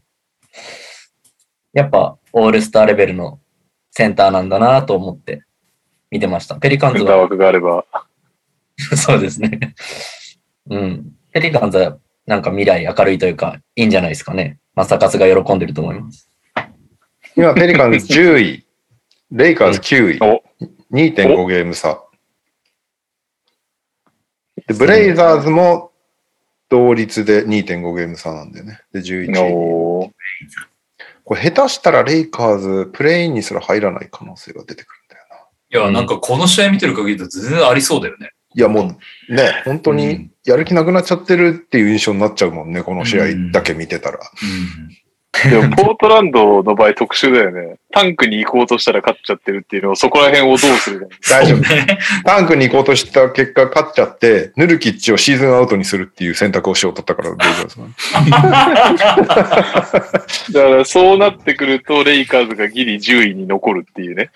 [1.72, 3.40] やっぱオールスターレベルの
[3.90, 5.44] センターなんだなと思って
[6.10, 6.56] 見てました。
[6.56, 7.86] ペリカンズは枠があれば。
[8.96, 9.74] そうですね。
[10.68, 11.12] うん。
[11.32, 11.96] ペリカンズは
[12.26, 14.58] なんか未来明るいというか、いいんじゃないですかね。
[14.74, 16.28] マサカスが喜んでると思います。
[17.36, 18.66] 今、ペリカンズ10位、
[19.32, 20.42] レイカーズ9位お、
[20.92, 22.02] 2.5ゲーム差。
[24.66, 25.90] で、ブレイザーズも
[26.68, 28.80] 同率で2.5ゲーム差なんだよね。
[28.92, 30.12] で、11位。
[31.24, 35.86] これ下手したらレイカーズ、プレインにすら入らない可能性が出てくるんだよな。
[35.86, 38.32] いや、なんかこの試合見てる限りだと全然ありそうだよね。
[38.54, 44.18] いや、もうね、本当うにんやる気なくなっちゃってるっていう印象になっちゃうもんね、この試合だけ見てたら。
[45.48, 47.76] でも、ポートランドの場合特殊だよね。
[47.90, 51.06] タンクに行こうとしたら勝っちゃってるっていうのを、そこら辺をどうするか。
[51.30, 51.60] 大丈夫？
[51.62, 51.98] ね。
[52.24, 57.88] タンクに行こうとした結果、勝っちゃって、ヌルキッチをシーズンアウトにするっていう選択をしようとったから、レイカーズは
[60.52, 64.30] だから、そうなってくると、レイカーズがギリ10位に残るっていうね、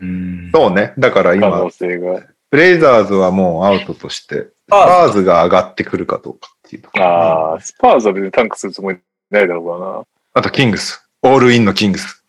[0.00, 0.50] うん。
[0.54, 0.92] そうね。
[0.98, 2.22] だから今、可能性が。
[2.50, 7.04] ブレイザーズはもうアウトとして、スパーズが上がってくるかどうかっていうところ。
[7.04, 8.98] ああ、スパーズは別にタンクするつもり
[9.30, 11.02] ないだろあと、キングス。
[11.22, 12.22] オールインのキングス。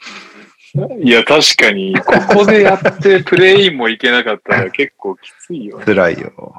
[1.04, 5.84] いや、確かに、ここでやって プレインもいけなかったら結構きついよね。
[5.84, 6.54] 辛いよ。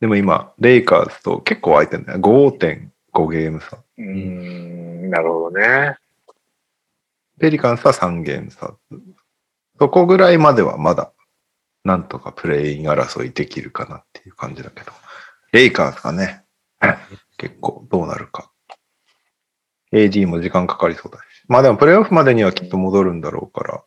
[0.00, 2.18] でも今、レイカーズと結構空いてんだよ。
[2.18, 3.76] 5.5ゲーム差。
[3.76, 5.98] うーん、なるほどね。
[7.38, 8.74] ペリカンスは3ゲーム差。
[9.78, 11.12] そこぐらいまではまだ、
[11.84, 14.92] なんとかプレイン争いできるかなっていう感じだけど。
[15.52, 16.42] レイカーズがね、
[17.36, 18.50] 結構どうなるか。
[19.94, 21.22] AD も時間かかりそうだし。
[21.48, 23.82] まあでもプレイオフまでにはきっと戻るんだろうから、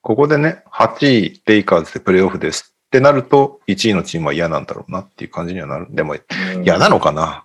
[0.00, 5.86] ここでね、8位レイカーズでプレイオフですってなると、1位のチームは嫌なんだろうなっていう感じにはなる。
[5.90, 7.44] でもうん嫌なのかな？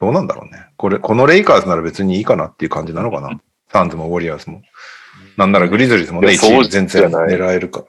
[0.00, 0.66] どうなんだろうね。
[0.76, 3.40] これ、このレイカーズなら別にいいかなっていう感じなのかな？
[3.72, 4.62] サンズもウォリアーズも。
[5.36, 7.86] なんならグリズリーズもね、いやそう1位全然狙えるから。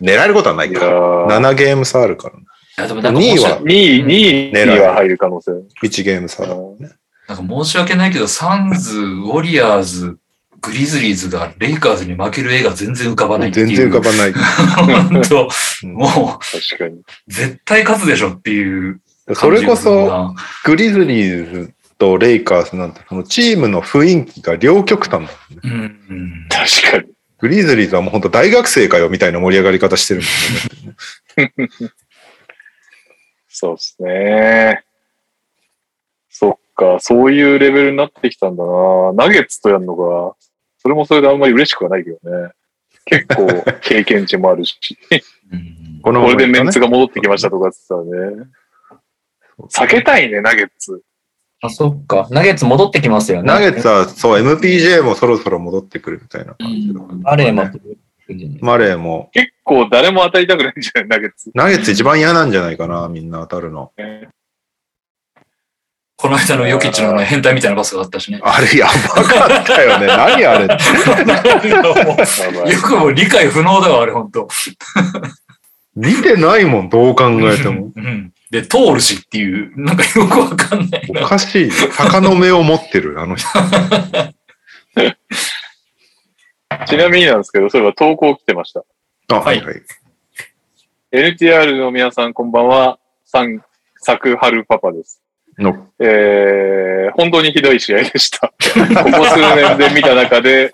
[0.00, 0.84] 狙えることはないか。
[0.84, 2.44] 7ゲーム差あるから、ね。
[2.76, 5.52] いや、でもなんか2位は2位、2位には入る可能性。
[5.82, 6.54] 1ゲーム差だ。
[7.28, 10.18] なんか申し訳ないけど、サンズ、ウォリアーズ、
[10.60, 13.66] グリズリーズがレイカーズに負ける絵が全然浮かばないっていう。
[13.66, 14.32] 全然浮かばない。
[15.10, 15.48] 本当
[15.84, 17.02] うんもう、確かに。
[17.28, 19.00] 絶対勝つでしょっていう
[19.32, 25.28] それこそ、なグリズリーズとレイカーズなんて、そのチームの雰囲気が両極端だ、ね。
[25.64, 25.74] うんう
[26.14, 26.48] ん。
[26.50, 27.14] 確かに。
[27.38, 31.52] グリズリーズはもう本当大学生かよみたいな盛り上がり方してるんですよね。
[33.48, 34.84] そうですね。
[36.74, 39.12] か、そういうレベルになってきたんだな。
[39.14, 40.34] ナゲッツとやるのが、
[40.78, 42.50] それもそれであんまり嬉しくはないけどね。
[43.06, 43.46] 結構
[43.82, 44.76] 経験値もあるし、
[45.52, 46.86] うんこのこれでメンツが。
[46.86, 48.50] が戻ってきましたとかって言ってたらね。
[49.58, 51.02] 避けたいね、ナゲッツ。
[51.62, 52.28] あ、そっか。
[52.30, 53.48] ナゲッツ戻ってきますよね。
[53.48, 57.70] ナゲッツは、そう、MPJ もそろそろ戻ってくるみたいな感じだから、バレーもね。
[58.60, 59.30] マレーも。
[59.32, 61.50] 結構誰も当たりたくないんじゃないナゲッツ。
[61.54, 63.92] ナゲッツ一番嫌なんじゃないかな、みんな当たるの。
[66.16, 68.40] この間のヨキッチのね変態みたいなパスがあったしね。
[68.42, 70.06] あれやばかったよね。
[70.16, 70.68] 何あれ。
[72.72, 74.48] よくも理解不能だわ、あれ、本当
[75.96, 77.92] 見てないもん、どう考えても。
[77.94, 78.32] うん。
[78.50, 81.26] で、通るしっていう、なんかよくわかんないおな。
[81.26, 81.70] かしい。
[81.70, 83.48] 鷹の目を持ってる、 あの人。
[86.86, 88.84] ちなみになんですけど、そういえば投稿来てました。
[89.32, 89.82] あ、はいはい。
[91.12, 92.98] NTR の皆さんこんばんは。
[93.24, 93.62] サン、
[93.98, 95.23] サクハルパパです。
[95.58, 98.52] の、えー、本当にひどい試合でした。
[98.58, 100.72] ここ数年で見た中で、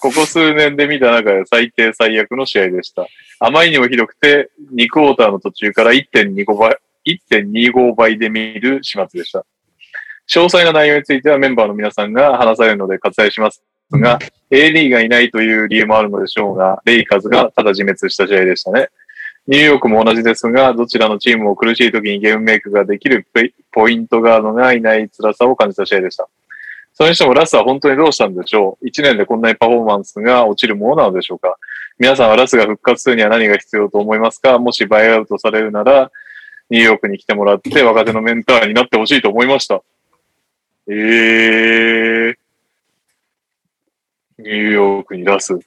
[0.00, 3.06] ここ数年で見た中で最低最悪の試合でした。
[3.40, 9.44] あまりにもひどくて、2クォーターの途中から1.25倍、1.25倍で見る始末でした。
[10.28, 14.18] 詳細な内容についてはメンバーの皆さんが話されるので割愛しますが、
[14.50, 18.88] AD がいないという理由もあるのでしょうが、レイカーズがただ自滅した試合でしたね。
[19.46, 23.26] ニューヨークも同じですが、どちらのチームも苦しい時にゲームメイクができる
[23.72, 26.28] ポイントガードがいない辛さを感じた試合でした。
[26.94, 31.56] それにしてもラスは本当にどうしたんでしょう ?1 年でこんなにパフォーマンスが落ちるものなのでしょうか？
[31.98, 34.58] 皆さんはラスが復活するには何が必要と思いますか？
[34.58, 36.10] もしバイアウトされるなら、
[36.70, 39.82] ニューヨークに来てもらって若手のメンターになってほしいと思いました。
[40.86, 42.34] えー、
[44.38, 45.58] ニューヨークにラス。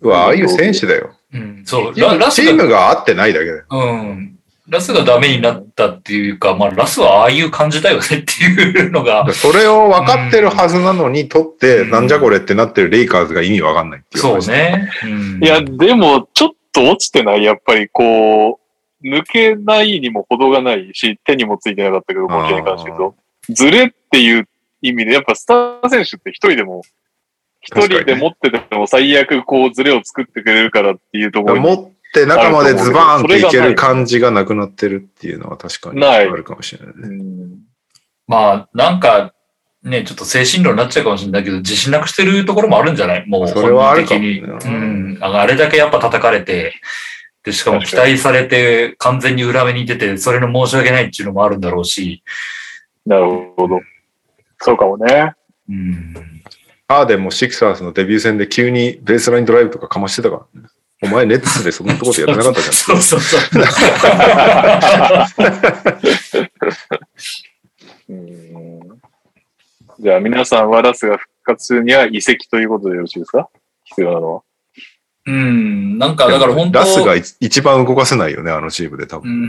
[0.00, 1.14] うわ、ああいう選手だよ。
[1.32, 1.94] うん、そう。
[1.94, 3.64] チララスがームが合ってないだけだよ。
[3.70, 4.38] うん。
[4.68, 14.46] ラスがダメになったっていうか、まあ、ラスはああいう感じだよねっていうのが、 それを分かってるはずなのに、取って、うんなんじゃこれってなってるレイカーズが意味わかんないっていう話。
[14.46, 14.90] そうね。
[15.04, 17.44] うんいや、でも、ちょっと落ちてない。
[17.44, 18.58] やっぱりこ
[19.02, 23.14] う、抜けないにも程がないし、手にもついてなかったけど、この試合に関して言うと。
[23.50, 24.48] ズレっていう
[24.80, 26.82] 意味で、やっぱスター選手って一人でも、
[27.64, 31.60] 一人で持ってても最悪こうズレを作ってくれるからっていうところに。
[31.60, 37.08] 持って中までズバーンっていける感じがなくなってるっていうのは確かにあないるかもしれないね。
[37.08, 37.58] うん
[38.26, 39.34] まあ、なんか、
[39.82, 43.26] ね、ちょっと精神論になっちゃうかもしれないけど、自信なくしてるところもあるんじゃない？
[43.26, 44.74] もう、それはあるかもね本人的に。
[44.74, 45.18] うん。
[45.20, 46.72] ああれだけやっぱ叩かれて、
[47.42, 52.22] で、しかも期待されて、完全に裏目に出て、それの申し訳ないっていうのもあるんだろうし、
[53.04, 53.26] なる
[53.58, 53.80] ほど。
[54.60, 55.34] そうかもね。
[55.68, 56.14] うん。
[56.88, 60.68] ハーデンもシクサーズのデビュー戦で急にベースラインドライブとかかましてたからね。
[61.02, 62.74] お前ネッツでそんなところでやってなかったじゃん。
[62.74, 63.40] そうそうそう。
[68.08, 69.00] うん
[70.00, 73.48] じゃあ皆さんはラスが復活するには移籍ということでよろしいですか？
[73.84, 74.42] 必要なのは。
[75.26, 75.98] うん。
[75.98, 79.46] なんか、だから本当ラスが一一番動かせないよね、あのチームで多う分。
[79.46, 79.48] ん。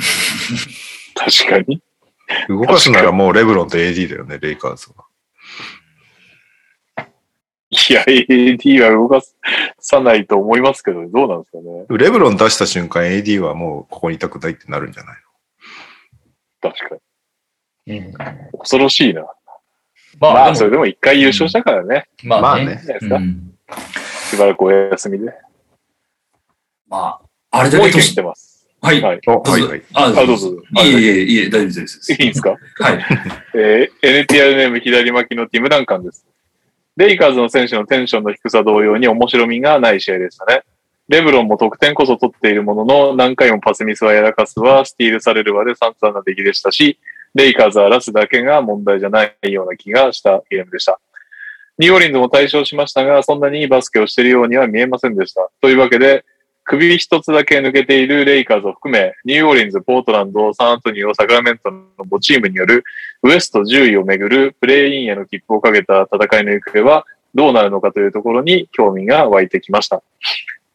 [1.16, 1.82] 確かに。
[2.48, 5.05] 動かすならもうレブロンと AD だよね、レイカーズは。
[7.70, 9.22] いや、AD は動か
[9.80, 11.86] さないと思いますけど、どうなんですかね。
[11.98, 15.18] レブロン出した瞬間 AD はもうここにいたくないってなるんじゃない
[16.62, 16.96] 確か
[17.88, 17.98] に。
[18.00, 18.14] うん
[18.60, 19.26] 恐ろしいな。
[20.20, 22.08] まあ、まあ、それでも一回優勝したからね。
[22.24, 22.66] まあね。
[22.66, 22.82] まあね。
[23.02, 23.52] うん
[24.30, 25.32] しばらくお休みで。
[26.88, 27.20] ま
[27.52, 28.68] あ、あれだけ年もてます。
[28.82, 29.02] はい。
[29.02, 29.20] はい。
[29.26, 29.40] の。
[29.42, 29.84] おどうぞはいはい。
[29.94, 30.50] あ、あ、どうぞ。
[30.50, 32.14] いえいえいえ、大丈夫です。
[32.14, 32.52] いいんですか？
[32.52, 32.58] は
[32.94, 33.06] い。
[33.56, 36.26] えー NTR ネーム左巻きのティム・ダンカンです。
[36.98, 40.64] レイカーズの選手のテンションの低さ同様に面白みがない試合でしたね。
[41.08, 46.98] レブロンも得点こそ取っているものの、何回もパスミスはやらかすは、スティールされるまで散々な出来でしたし、
[47.36, 51.00] レイカーズはラスだけが問題じゃないような気がしたゲームでした。
[51.78, 55.50] ニューオリンズも対象しましたが、そんなにいいバスケをしているようには見えませんでした。
[55.62, 56.24] というわけで、
[56.64, 62.84] 首一つだけ抜けているレイカーズを含め、ニューオーリンズ、ポートランド、サンアントニオ、サクラメントの5チームによる
[63.26, 70.04] ウエスト10位をめぐるプレイインへの切符をかけた戦いの行方はどうなるのかというところに興味が湧いてきました。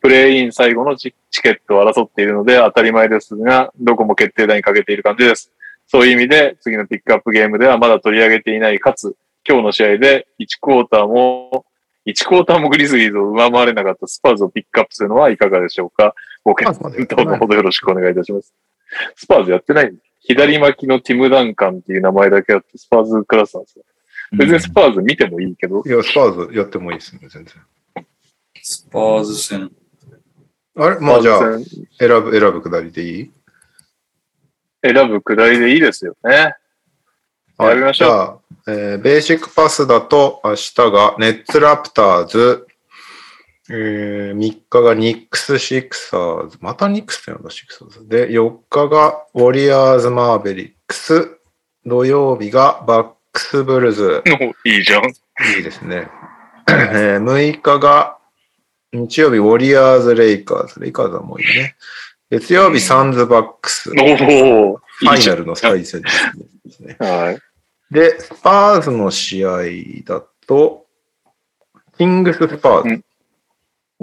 [0.00, 5.52] プレイイン最後のチケットを争っているので当たり前ですが、どこも決定打にかけている感じです。
[5.86, 9.14] そういう意味で、次のピックアップゲームではまだ取り上げていない、かつ、
[9.48, 11.64] 今日の試合で1クォーターも、
[12.04, 18.52] 1クォーターもグリズリーズを上回れなかったスパーズをピックアップするのはいかがでしょうかご検討のほどよろしくお願いいたします。
[19.14, 23.84] スパーズやってない左巻きのティム・ダンカンっていう名前だけあって、スパーズクラスなんですよ。
[24.32, 27.54] 別にスパーズ見てもいいけど、いや、スパーズやってもいいですね、全然。
[28.62, 29.72] スパーズ戦。
[30.76, 31.00] あれ？
[31.00, 31.40] まあじゃあ、
[31.98, 33.30] 選ぶ、選ぶくだりでいい？
[34.82, 36.54] 選ぶくらいでいいですよね。
[37.58, 42.66] やりましょうじゃあ、えーベーシックパスだと、明日がネッツラプターズ、
[43.72, 48.08] えー、3日がニックスシクサーズ、またニックスってなんだ、シクサーズ。
[48.08, 51.38] で、4日がウォリアーズマーベリックス、
[51.86, 55.04] 土曜日がバックスブルズ、おいいじゃん。
[55.04, 56.08] いいですね。
[56.68, 58.18] えー6日が
[58.92, 61.76] 日曜日ウォリアーズ・レイカーズ、レイカーズはもういいね。
[62.28, 66.08] 月曜日サンズ・バックス、おおファイナルの再戦で
[66.70, 66.96] すね。
[66.98, 67.94] はい。
[67.94, 69.58] で、スパーズの試合
[70.04, 70.86] だと、
[71.96, 72.88] キングス・スパーズ。
[72.88, 73.04] うん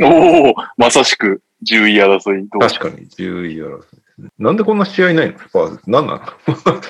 [0.01, 2.47] おおまさしく10位争い。
[2.49, 4.29] 確かに10位争いですね。
[4.37, 5.39] なんでこんな試合ないの？
[5.39, 5.79] スパーズ。
[5.87, 6.21] 何なの？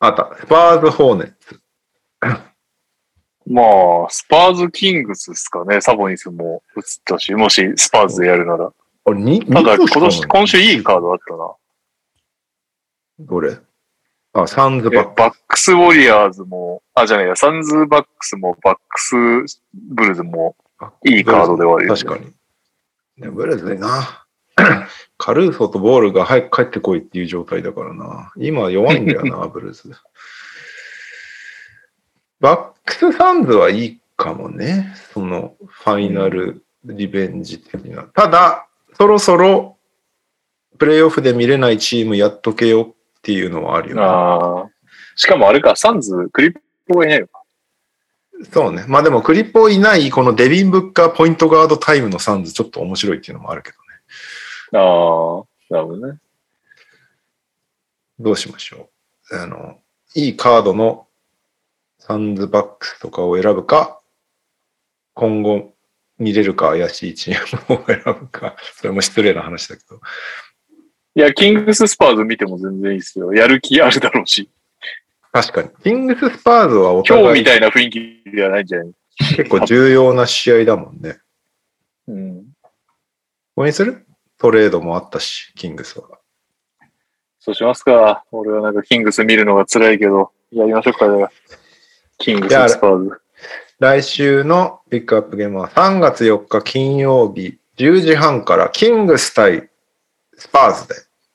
[0.00, 0.36] あった。
[0.38, 1.60] スパーズ・ホーネッツ。
[3.48, 5.80] まあ、スパーズ・キングスですかね。
[5.80, 8.72] サボニスも映ったし、もしスパーズでやるなら。
[9.04, 11.54] あれ、にただ、今年、今週いいカードあったな。
[13.20, 13.56] どれ？
[14.32, 19.14] あ、サンズ・えバックバックス・ウォリアーズも、あ、じゃねえや、サンズ・バックスも、バックス・
[19.74, 20.65] ブルズも、ス。
[21.04, 22.32] いいカードではあるよね確かに。
[23.18, 24.26] でもブルズねな。
[25.18, 28.32] カルーソとボールが早く帰ってこいっていう状態だからな。
[28.36, 29.90] 今弱いんだよな、 ブルズ。
[32.40, 34.94] バックス・サンズはいいかもね。
[35.12, 38.04] そのファイナルリベンジ的な。
[38.04, 39.76] ただ、そろそろ
[40.78, 44.02] プレイオフで見れないチームやっとけよっていうのはあるよね。
[44.02, 44.70] ああ。
[45.16, 46.54] しかもあれか、サンズ、クリッ
[46.86, 47.35] プがいないのか。
[48.52, 48.84] そうね。
[48.86, 53.86] まあでもクリポいないこのデビン・ブッカーポイントガードタイムのサンズちょっと面白いっていうのもあるけどね。
[54.72, 56.18] ああ、なるほどね。
[58.18, 58.90] どうしましょ
[59.30, 59.36] う。
[59.36, 59.78] あの、
[60.14, 61.06] いいカードの
[61.98, 64.00] サンズバックスとかを選ぶか、
[65.14, 65.74] 今後
[66.18, 70.00] 見れるか怪しいチームを選ぶか、 それも失礼な話だけど。
[71.14, 73.32] いや、キングス・スパーズ見ても全然いいですよ。
[73.34, 74.48] やる気あるだろうし。
[75.36, 75.68] 確かに。
[75.82, 77.90] キングス・スパーズはお今日みたいな雰囲
[78.24, 78.92] 気ではないんじゃない？
[79.36, 81.18] 結構重要な試合だもんね。
[82.08, 82.44] うん。
[83.54, 84.06] これにする？
[84.38, 86.06] トレードもあったし、キングスは。
[87.38, 88.24] そうしますか。
[88.32, 91.30] 俺はなんかキングス見るのが辛いけど、やりましょうか、じゃあ
[92.16, 93.20] キングス・スパーズ。
[93.78, 99.68] 来週のピックアップゲームは3月4日金曜日10時半からキングス対
[100.34, 100.94] スパーズで、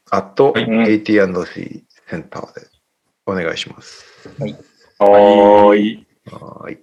[0.09, 2.67] アットはい AT&C センターで
[3.31, 4.05] お願いします。
[4.99, 6.07] はーい。
[6.25, 6.77] はーい。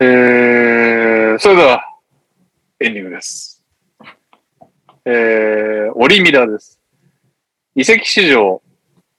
[0.00, 1.84] えー、それでは、
[2.80, 3.62] エンディングです。
[5.04, 6.80] えー、オリミラです。
[7.74, 8.62] 移籍市場、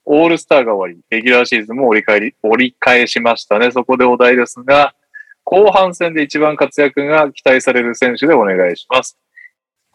[0.05, 3.71] オールスターが終わり、レギュラーシーズンも折り返り、折り返しましたね。
[3.71, 4.95] そこでお題ですが、
[5.43, 9.17] 後半戦で一番活躍が期待される選手でお願いします。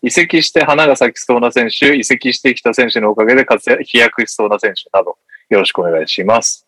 [0.03, 6.66] 移籍して花が咲きそうな選手、移籍してきた選手のおかげで活躍、飛躍しそうな選手など、よろしくお願いします。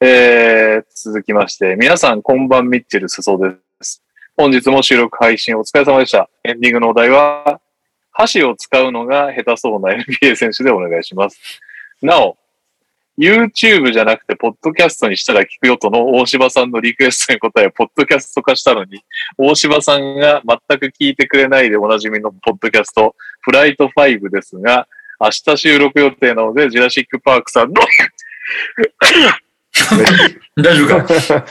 [0.00, 4.02] えー、続きまして、皆さんこんばんミッチェル裾です。
[4.36, 6.30] 本日も収録配信お疲れ様でした。
[6.44, 7.60] エンディングのお題は、
[8.12, 11.60] 箸を使うのが下手そうな NBA 選手でお願いします。
[12.00, 12.36] なお、
[13.18, 19.04] YouTube じゃなくて、ポッドキャストにしたら聞くよとの大柴さんのリクエストに答え、ポッドキャスト化したのに、
[19.36, 24.86] 大柴さんが全く聞いてくれないでおなじみのポッドキャスト、フライト5ですが、
[25.22, 27.74] 明日収録予定なので、ジュラシックパークさんの。
[30.56, 31.06] 大丈夫か？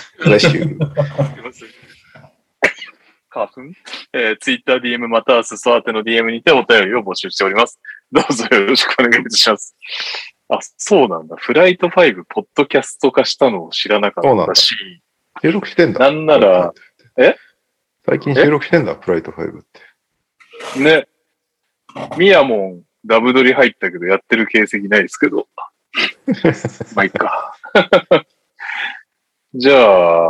[3.34, 3.62] 花粉？
[4.14, 7.80] えー、ツイッター DM または裾当ての DM にてお便りを募集しております。
[8.12, 9.74] どうぞよろしくお願いします。
[10.50, 11.38] あ、そうなんだ。
[11.38, 14.76] フライト5、ポッドキャスト化したのを知らなかったし、
[15.42, 16.00] 収録してんだ。
[16.02, 16.74] なんなら、
[17.18, 17.36] え？
[18.06, 19.64] 最近収録してんだ、プライト5っ
[20.76, 20.80] て。
[20.80, 21.08] ね、
[22.18, 25.48] ミヤモン、ダブドリ入ったけど、やってる形跡ないですけど、
[26.96, 27.56] まあ、いっか。
[29.54, 29.74] じゃ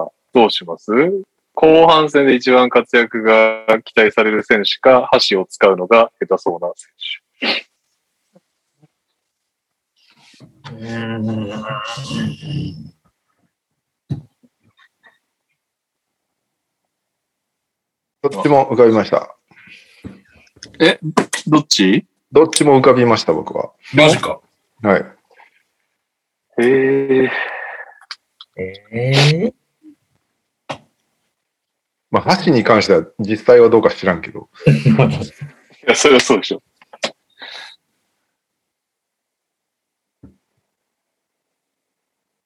[0.03, 0.91] あ、どうします？
[1.53, 6.89] 後半戦で一番活躍が期待される選手か、箸を使うのが下手そうな選
[7.51, 7.71] 手。
[18.21, 19.35] どっちも浮かびました。
[21.47, 22.05] どっち？
[22.31, 23.71] どっちも浮かびました、僕は。
[23.93, 24.39] マジか。
[24.81, 25.05] はい。
[26.61, 27.29] え
[28.57, 29.53] ええー、
[32.09, 34.49] まあ、箸に関しては実際はどうか知らんけど。
[34.67, 36.61] いや、それはそうでしょ。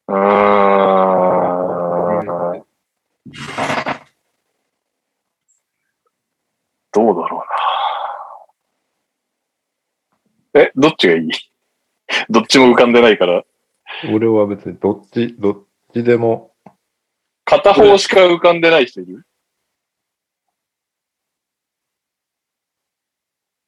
[0.07, 0.65] うーん。
[6.91, 7.45] どうだろうな。
[10.55, 11.29] え、どっちがいい？
[12.29, 13.43] どっちも浮かんでないから。
[14.11, 16.53] 俺は別にどっち、どっちでも、
[17.43, 19.25] 片方しか浮かんでない人いる？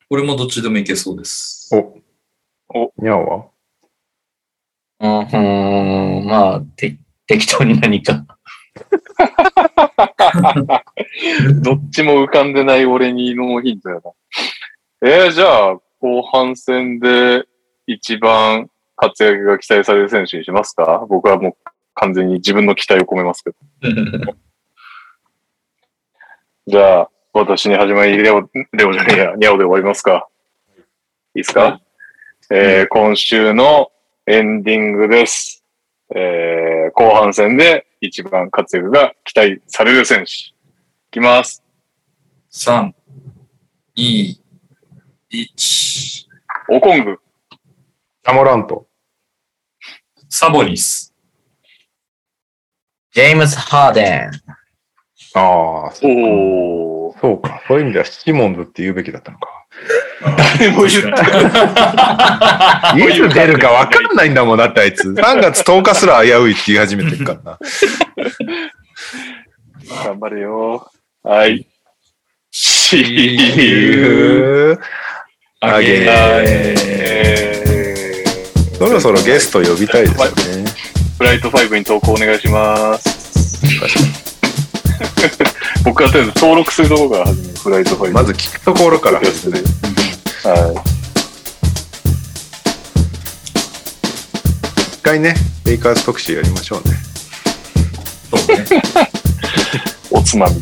[0.09, 1.69] 俺もどっちでもいけそうです。
[2.69, 3.45] お、にゃおは？
[4.99, 5.19] うん、
[6.21, 8.25] うんまあ、て適当に何か。
[11.61, 14.01] どっちも浮かんでない俺にノーヒントやな。
[15.03, 17.45] えー、じゃあ、後半戦で
[17.85, 21.05] 一番活躍が期待される選手にしますか？
[21.09, 21.55] 僕はもう
[21.95, 23.57] 完全に自分の期待を込めますけど。
[26.67, 30.27] じゃあ、私に始まり、レオ、レオじゃねえや、ニャオで終わりますか
[31.33, 31.79] いいですか、
[32.49, 33.91] えー今週の
[34.25, 35.63] エンディングです。
[36.13, 40.31] えー後半戦で一番活躍が期待される選手。
[40.31, 40.53] い
[41.11, 41.63] きます。
[42.51, 42.91] 3、
[43.95, 44.35] 2、
[45.29, 46.25] 1。
[46.69, 47.19] オコング。
[48.25, 48.87] サモラント。
[50.29, 51.13] サボニス。
[53.11, 54.31] ジェームス・ハーデン。
[55.33, 55.43] ああ、
[56.01, 57.19] おー。
[57.19, 57.61] そうか。
[57.67, 59.49] そういう意味ではシモンズって言うべきだったのか。
[60.57, 62.97] 誰も言った。
[62.97, 65.09] いつ出るか分かんないんだもん、だってあいつ。
[65.09, 67.59] 3月10日すら危ういって言い始めてるからな。
[70.05, 70.89] 頑張れよ。
[71.21, 71.67] はい。
[72.53, 73.03] See
[73.57, 74.79] you.
[75.59, 76.77] あげえー
[78.77, 80.25] そろそろゲスト呼びたいですよ
[80.63, 80.69] ね。
[81.17, 83.59] フライト5に投稿お願いします。
[85.83, 87.53] 僕はとりあえず登録するところから始める。
[87.57, 88.11] フライト5。
[88.11, 89.65] まず聞くところから始める。
[90.43, 90.83] は
[94.93, 95.33] 一回ね、
[95.65, 96.95] レイカーズ特集やりましょうね。
[98.29, 98.63] そうね。
[98.63, 98.67] い。
[100.13, 100.55] おつまみ。
[100.55, 100.61] ま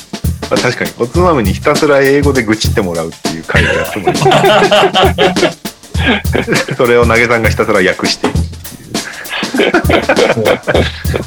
[0.50, 4.16] あ確かに、おつまみにひたすら英語で愚痴ってもらうっていう回をやってもいい。
[6.76, 8.28] それを投げさんがひたすら訳して。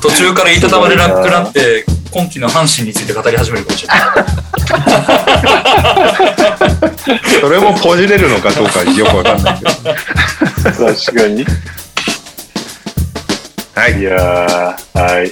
[0.01, 3.99] 途中から言いたたまれなくなって、今季の阪神について語り始めるかもしれない。
[7.41, 9.71] それもポジれるのかどうかよくわかんないけど。
[10.85, 11.45] 確かに。
[13.75, 14.03] はいい。
[14.03, 15.31] やー、はい。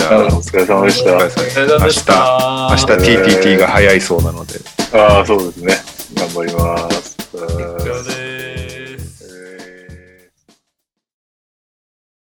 [0.00, 1.74] じゃあ、お疲れ様でしお疲れた。
[1.78, 2.68] 様でした。
[2.70, 4.54] 明日、明日 TTT が早いそうなので。
[4.92, 5.74] ああ、そうですね。
[6.14, 7.16] 頑張ります。
[7.34, 8.29] うんお疲れ様です